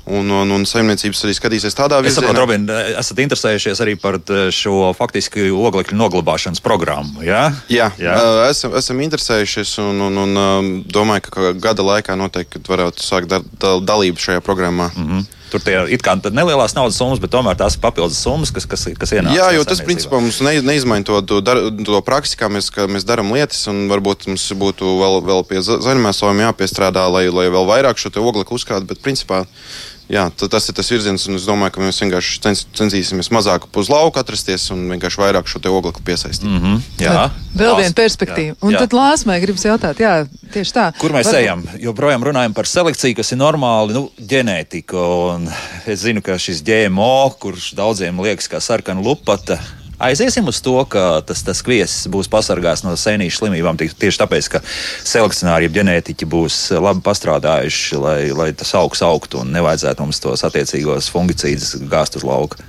Un, 0.06 0.28
un, 0.30 0.50
un 0.54 0.62
saimniecības 0.62 1.24
arī 1.26 1.32
skatīsies 1.34 1.74
tādā 1.74 1.96
veidā. 1.98 2.12
Es 2.12 2.16
saprotu, 2.20 2.38
Robin, 2.38 2.68
esat 2.70 3.18
interesējušies 3.24 3.80
arī 3.82 3.96
par 3.98 4.20
šo 4.54 4.92
faktiski 4.94 5.48
oglekļu 5.50 5.98
noglabāšanas 5.98 6.62
programmu. 6.62 7.24
Jā, 7.26 7.48
jā, 7.66 7.88
jā. 7.98 8.14
Esam, 8.46 8.76
esam 8.78 9.02
interesējušies 9.02 9.72
un, 9.82 10.04
un, 10.06 10.20
un 10.22 10.68
domāju, 10.86 11.26
ka 11.26 11.50
gada 11.58 11.82
laikā 11.88 12.14
noteikti 12.20 12.62
varētu 12.70 13.02
sākt 13.02 13.32
da, 13.34 13.42
da, 13.58 13.80
dalību 13.82 14.22
šajā 14.22 14.44
programmā. 14.46 14.92
Mm 14.94 15.08
-hmm. 15.10 15.26
Tur 15.56 15.64
tie 15.64 15.76
ir 15.88 16.02
nelielās 16.36 16.74
naudas 16.76 16.98
summas, 17.00 17.20
bet 17.22 17.32
tomēr 17.32 17.56
tās 17.56 17.78
ir 17.78 17.80
papildus 17.80 18.18
summas, 18.20 18.50
kas, 18.52 18.66
kas, 18.68 18.82
kas 19.00 19.14
ienāk. 19.16 19.32
Jā, 19.32 19.46
jo 19.56 19.64
tas 19.64 19.80
principā 19.80 20.20
mums 20.20 20.42
ne, 20.44 20.58
neizmaina 20.60 21.06
to, 21.08 21.22
to, 21.24 21.40
dar, 21.40 21.56
to 21.72 22.00
praksi, 22.04 22.36
kā 22.36 22.50
mēs, 22.52 22.68
kā 22.74 22.84
mēs 22.90 23.06
darām 23.08 23.32
lietas. 23.32 23.62
Varbūt 23.64 24.28
mums 24.28 24.44
būtu 24.60 24.98
vēl, 25.00 25.16
vēl 25.24 25.40
pie 25.48 25.62
zaļumēsojuma 25.64 26.50
jāpiestrādā, 26.50 27.06
lai, 27.08 27.24
lai 27.32 27.46
vēl 27.48 27.64
vairāk 27.72 28.02
šo 28.02 28.12
oglekli 28.20 28.60
uzkrātu. 28.60 28.90
Bet 28.90 29.00
principā 29.00 29.46
jā, 30.12 30.24
tas 30.36 30.68
ir 30.68 30.76
tas 30.76 30.90
virziens, 30.90 31.26
un 31.28 31.38
es 31.38 31.46
domāju, 31.48 31.74
ka 31.74 31.82
mēs 31.82 32.00
vienkārši 32.02 32.40
cens, 32.44 32.64
censīsimies 32.76 33.30
mazāk 33.34 33.66
uz 33.76 33.90
lauka 33.92 34.22
atrasties 34.22 34.68
un 34.74 34.84
vienkārši 34.94 35.22
vairāk 35.22 35.50
šo 35.50 35.60
oglekli 35.70 36.04
piesaistīt. 36.06 36.48
Mm 36.48 36.62
-hmm, 36.62 36.82
jā, 37.02 37.30
vēl 37.54 37.76
viena 37.80 37.96
perspektīva. 37.96 38.54
Jā, 38.54 38.58
un 38.60 38.74
jā. 38.74 38.82
tad 38.84 38.96
lāsmai 38.96 39.40
gribas 39.42 39.64
jautāt, 39.64 40.00
jā, 40.00 40.26
tieši 40.52 40.72
tā. 40.72 40.86
Kur 40.98 41.12
mēs 41.12 41.30
Var... 41.30 41.40
ejam? 41.40 41.64
Joprojām 41.80 42.24
runājam 42.24 42.54
par 42.54 42.66
selekciju, 42.66 43.16
kas 43.16 43.32
ir 43.32 43.38
normāli, 43.38 43.92
nu, 43.92 44.10
ģenētika. 44.20 45.06
Un 45.34 45.48
es 45.86 46.00
zinu, 46.00 46.22
ka 46.22 46.38
šis 46.38 46.62
GMO, 46.62 47.30
kurš 47.40 47.74
daudziem 47.74 48.20
liekas 48.20 48.48
kā 48.48 48.60
sarkana 48.60 49.00
lupata, 49.00 49.58
Aiziesim 49.98 50.44
uz 50.48 50.58
to, 50.60 50.74
ka 50.92 51.22
tas, 51.24 51.40
tas 51.40 51.62
viesis 51.64 52.04
būs 52.12 52.28
pasargāts 52.28 52.82
no 52.84 52.92
sēnīšu 53.00 53.40
slimībām 53.40 53.78
tieši 53.80 54.20
tāpēc, 54.20 54.48
ka 54.52 54.60
selekcionāri, 54.68 55.70
ģenētiķi 55.72 56.28
būs 56.28 56.58
labi 56.76 57.00
pastrādājuši, 57.06 58.00
lai, 58.02 58.18
lai 58.36 58.50
tas 58.52 58.74
augs 58.76 59.00
augtu 59.06 59.40
un 59.40 59.54
nevajadzētu 59.56 60.04
mums 60.04 60.20
tos 60.20 60.44
attiecīgos 60.44 61.08
fungicīdus 61.14 61.78
gāzt 61.88 62.20
uz 62.20 62.26
lauka. 62.28 62.60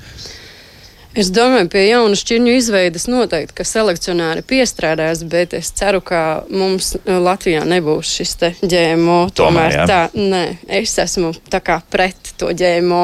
Es 1.18 1.32
domāju, 1.34 1.65
pie 1.74 1.82
jaunu 1.88 2.13
šķirņu 2.13 2.51
izveidas 2.59 3.07
noteikti, 3.09 3.55
ka 3.57 3.63
selekcionāri 3.65 4.43
piestrādās, 4.45 5.24
bet 5.26 5.55
es 5.57 5.72
ceru, 5.74 5.97
ka 6.05 6.20
mums 6.53 6.91
uh, 6.99 7.15
Latvijā 7.18 7.63
nebūs 7.65 8.11
šis 8.20 8.34
te 8.38 8.51
ģēmo. 8.61 9.15
Tomēr, 9.39 9.80
Tomēr 9.80 9.89
tā, 9.89 9.97
nē, 10.13 10.43
es 10.78 10.93
esmu 11.01 11.32
tā 11.49 11.63
kā 11.65 11.80
pret 11.89 12.36
to 12.38 12.51
ģēmo, 12.53 13.01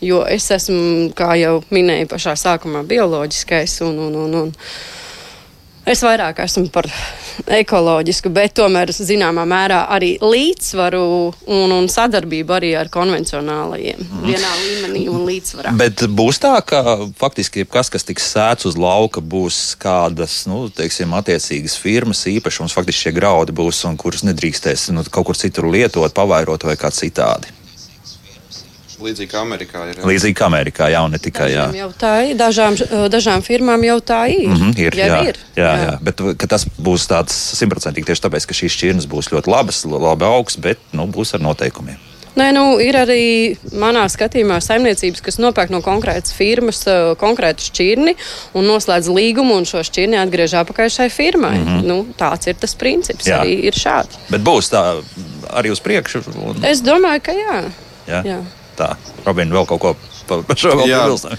jo 0.00 0.22
es 0.32 0.48
esmu, 0.56 1.10
kā 1.18 1.34
jau 1.42 1.58
minēju 1.68 2.08
pašā 2.14 2.38
sākumā, 2.40 2.86
bioloģiskais 2.88 3.82
un, 3.84 4.00
un, 4.06 4.16
un, 4.24 4.38
un 4.46 4.56
Es 5.82 5.98
vairāk 6.04 6.38
esmu 6.44 6.68
par 6.70 6.86
ekoloģisku, 7.50 8.30
bet 8.30 8.54
tomēr 8.54 8.92
zināmā 8.94 9.42
mērā 9.48 9.80
arī 9.90 10.12
līdzsvaru 10.22 11.02
un, 11.50 11.74
un 11.74 11.88
sadarbību 11.90 12.54
arī 12.54 12.70
ar 12.78 12.90
konvencionālajiem. 12.92 14.04
Mm. 14.04 14.28
Vienā 14.28 14.52
līmenī 14.60 15.02
un 15.10 15.24
līdzsvarā. 15.26 15.72
Bet 15.80 16.04
būs 16.06 16.38
tā, 16.44 16.54
ka 16.62 16.82
faktiski 17.18 17.64
jebkas, 17.64 17.90
kas 17.90 18.06
tiks 18.06 18.28
sēts 18.30 18.68
uz 18.70 18.78
lauka, 18.78 19.18
būs 19.18 19.74
kādas, 19.82 20.44
nu, 20.50 20.68
teiksim, 20.70 21.16
attiecīgas 21.18 21.74
firmas 21.82 22.22
īpašums, 22.30 22.76
faktiski 22.78 23.08
šie 23.08 23.16
graudi 23.18 23.56
būs 23.56 23.82
un 23.90 23.98
kurus 23.98 24.22
nedrīkstēs 24.28 24.92
nu, 24.94 25.02
kaut 25.10 25.32
kur 25.32 25.40
citur 25.40 25.66
lietot, 25.72 26.14
pavairot 26.14 26.68
vai 26.68 26.78
kā 26.78 26.94
citādi. 26.94 27.61
Līdzīgi 29.02 29.30
kā 29.32 29.40
Amerikā 29.42 29.86
ir. 29.90 29.98
Jā. 30.00 30.06
Līdzīgi 30.08 30.36
kā 30.38 30.46
Amerikā, 30.48 30.88
jā, 30.92 31.02
un 31.06 31.14
ne 31.14 31.20
tikai 31.22 31.48
jā. 31.52 31.66
Tā 31.98 32.12
ir, 32.28 32.36
dažām, 32.38 32.78
dažām 33.12 33.42
firmām 33.46 33.82
jau 33.86 33.98
tā 34.12 34.22
ir. 34.30 34.48
Mm 34.48 34.60
-hmm, 34.60 34.78
ir, 34.78 34.96
jā, 34.96 35.18
ir. 35.28 35.42
Jā, 35.56 35.64
jā. 35.64 35.82
jā, 35.86 35.98
bet 36.00 36.22
tas 36.48 36.66
būs 36.78 37.08
tāds 37.10 37.34
simtprocentīgi 37.58 38.06
tieši 38.06 38.24
tāpēc, 38.28 38.46
ka 38.46 38.54
šīs 38.54 38.78
šķirnes 38.78 39.10
būs 39.10 39.32
ļoti 39.34 39.50
labas, 39.50 39.84
labi 39.84 40.24
augsts, 40.24 40.60
bet 40.60 40.78
nu, 40.92 41.06
būs 41.06 41.34
ar 41.34 41.40
noteikumiem. 41.40 42.00
Nē, 42.32 42.46
nu, 42.56 42.78
ir 42.80 42.96
arī 42.96 43.24
manā 43.76 44.06
skatījumā 44.08 44.56
saimniecības, 44.64 45.20
kas 45.20 45.36
nopērk 45.42 45.72
no 45.72 45.82
konkrētas 45.84 46.32
firmas 46.32 46.80
konkrētu 47.20 47.66
šķirni 47.66 48.14
un 48.56 48.64
noslēdz 48.70 49.10
līgumu, 49.12 49.58
un 49.60 49.68
šo 49.68 49.82
šķirni 49.84 50.16
atgriež 50.16 50.54
atpakaļ 50.62 50.88
šai 50.94 51.10
firmai. 51.12 51.58
Mm 51.58 51.66
-hmm. 51.68 51.84
nu, 51.90 51.98
tāds 52.16 52.48
ir 52.48 52.56
tas 52.56 52.74
princips. 52.74 53.28
Jā. 53.28 53.42
Arī 53.42 53.58
ir 53.68 53.76
šādi. 53.76 54.16
Bet 54.30 54.40
būs 54.40 54.72
tā 54.72 55.02
arī 55.52 55.72
uz 55.72 55.80
priekšu? 55.80 56.24
Un... 56.40 56.64
Es 56.64 56.80
domāju, 56.80 57.20
ka 57.20 57.32
jā. 57.36 57.62
jā. 58.08 58.24
jā 58.24 58.40
tā. 58.78 58.92
Robin 59.26 59.52
vēl 59.54 59.68
kaut 59.68 59.82
ko 59.82 59.94
par 60.28 60.58
šo 60.58 60.74
piebilstam. 60.80 61.34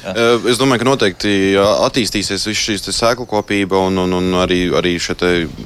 Es 0.50 0.60
domāju, 0.60 0.84
ka 0.84 0.88
noteikti 0.88 1.34
attīstīsies 1.60 2.48
viss 2.50 2.66
šīs 2.68 2.86
sēklu 2.94 3.26
kopība 3.30 3.80
un, 3.88 3.98
un, 4.06 4.16
un 4.20 4.40
arī, 4.44 4.66
arī 4.76 4.96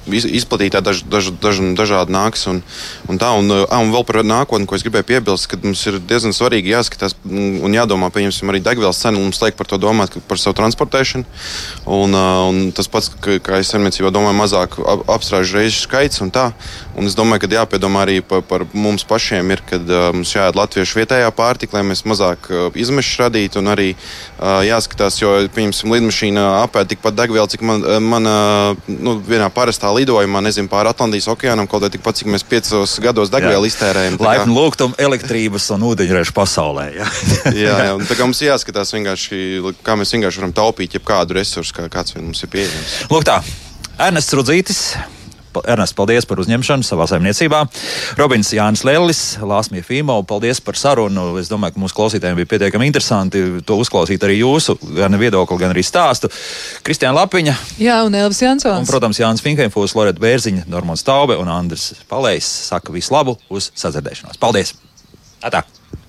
izplatītā 0.07 0.82
daž, 0.86 1.03
daž, 1.09 1.32
daž, 1.41 1.61
dažādi 1.78 2.13
nāks. 2.15 2.47
Un, 2.51 2.61
un, 3.09 3.20
tā, 3.22 3.32
un, 3.38 3.51
un 3.51 3.93
vēl 3.93 4.05
par 4.07 4.22
nākotni, 4.28 4.68
ko 4.70 4.78
es 4.78 4.86
gribēju 4.86 5.09
piebilst, 5.11 5.49
ka 5.51 5.59
mums 5.63 5.84
ir 5.89 5.99
diezgan 5.99 6.36
svarīgi 6.36 6.74
jāskatās 6.74 7.18
un 7.28 7.76
jādomā, 7.76 8.11
pieņemsim, 8.13 8.51
arī 8.51 8.61
degvielas 8.63 9.01
cenu. 9.01 9.24
Mums 9.26 9.41
liek 9.43 9.57
par 9.59 9.70
to 9.70 9.80
domāt 9.82 10.18
par 10.30 10.41
savu 10.41 10.57
transportēšanu. 10.59 11.28
Un, 11.97 12.18
un 12.18 12.61
tas 12.76 12.89
pats, 12.91 13.11
ka, 13.13 13.39
kā 13.43 13.61
es 13.61 13.72
saimniecībā 13.74 14.11
domāju, 14.13 14.39
mazāk 14.39 14.80
apstrāžu 15.11 15.59
reižu 15.59 15.84
skaits 15.86 16.24
un 16.26 16.34
tā. 16.34 16.49
Un 16.97 17.09
es 17.09 17.18
domāju, 17.18 17.45
ka 17.45 17.51
jāpiedomā 17.59 18.05
arī 18.05 18.20
par, 18.26 18.43
par 18.47 18.65
mums 18.74 19.05
pašiem, 19.07 19.51
ir, 19.53 19.63
kad 19.68 19.91
mums 20.15 20.34
jāēd 20.34 20.57
latviešu 20.57 21.01
vietējā 21.01 21.30
pārtika, 21.36 21.78
lai 21.78 21.86
mēs 21.91 22.03
mazāk 22.09 22.49
uh, 22.49 22.68
izmešus 23.08 23.24
radītu. 23.24 23.62
Un 23.62 23.72
arī 23.72 23.88
uh, 23.95 24.62
jāskatās, 24.66 25.20
jo, 25.22 25.32
pieņemsim, 25.53 25.91
lidmašīna 25.95 26.43
apēd 26.66 26.91
tikpat 26.91 27.16
degvielu, 27.16 27.47
cik 27.47 27.64
man, 27.66 27.84
man 28.03 28.28
uh, 28.28 28.88
nu, 28.88 29.18
vienā 29.24 29.49
parastā 29.53 29.91
lidojumā, 29.95 30.41
nezinu, 30.43 30.70
pāri 30.72 30.91
Atlantijas 30.91 31.30
okeānam, 31.32 31.68
kaut 31.68 31.84
arī 31.84 31.97
tikpat, 31.97 32.20
cik 32.20 32.32
mēs 32.34 32.45
piecos 32.47 32.97
gados 33.03 33.32
degvielu 33.34 33.68
iztērējam. 33.70 34.20
Laipni 34.22 34.55
lūgtum 34.55 34.95
elektrības 34.99 35.70
un 35.76 35.88
ūdeņraža 35.91 36.36
pasaulē. 36.36 36.88
Jā, 36.97 37.10
jā, 37.66 37.76
jā 37.88 37.91
un 37.97 38.08
tā 38.08 38.18
kā 38.18 38.28
mums 38.28 38.43
jāskatās 38.43 38.93
vienkārši, 38.95 39.43
kā 39.86 39.97
mēs 39.99 40.16
vienkārši 40.16 40.43
varam 40.43 40.55
taupīt 40.58 40.97
jebkādu 40.99 41.39
resursu, 41.39 41.76
kā 41.78 41.91
kāds 41.91 42.16
vien 42.16 42.28
mums 42.28 42.43
ir 42.43 42.51
pieejams. 42.53 42.97
Lūk 43.14 43.28
tā, 43.28 43.41
Ernests 43.97 44.36
Rudzītis. 44.38 44.82
Ernsts, 45.66 45.95
paldies 45.97 46.28
par 46.28 46.41
uzņemšanu 46.43 46.86
savā 46.86 47.08
saimniecībā. 47.10 47.64
Robins 48.20 48.51
Jānis 48.55 48.84
Lellis, 48.88 49.22
Lāsmija 49.41 49.86
Fīmo, 49.86 50.20
paldies 50.28 50.62
par 50.64 50.80
sarunu. 50.80 51.30
Es 51.41 51.51
domāju, 51.51 51.78
ka 51.78 51.84
mūsu 51.84 51.97
klausītājiem 51.97 52.41
bija 52.41 52.51
pietiekami 52.55 52.89
interesanti 52.89 53.43
to 53.68 53.80
uzklausīt 53.82 54.26
arī 54.28 54.41
jūsu 54.41 54.78
gan 54.97 55.18
viedokli, 55.20 55.60
gan 55.62 55.76
arī 55.76 55.86
stāstu. 55.86 56.32
Kristiāna 56.86 57.22
Lapiņa. 57.22 57.55
Jā, 57.82 58.01
un 58.08 58.18
Elvis 58.18 58.43
Jansons. 58.43 58.84
Un, 58.84 58.89
protams, 58.89 59.22
Jānis 59.22 59.45
Finkenfūs, 59.45 59.95
Loreta 59.97 60.22
Bērziņa, 60.24 60.68
Normons 60.72 61.05
Taube 61.08 61.38
un 61.39 61.51
Andris 61.53 61.91
Palējs 62.10 62.49
saka 62.72 62.95
visu 62.95 63.16
labu 63.16 63.38
uz 63.53 63.72
sadzirdēšanos. 63.78 64.41
Paldies! 64.41 64.76
Atā. 65.45 65.64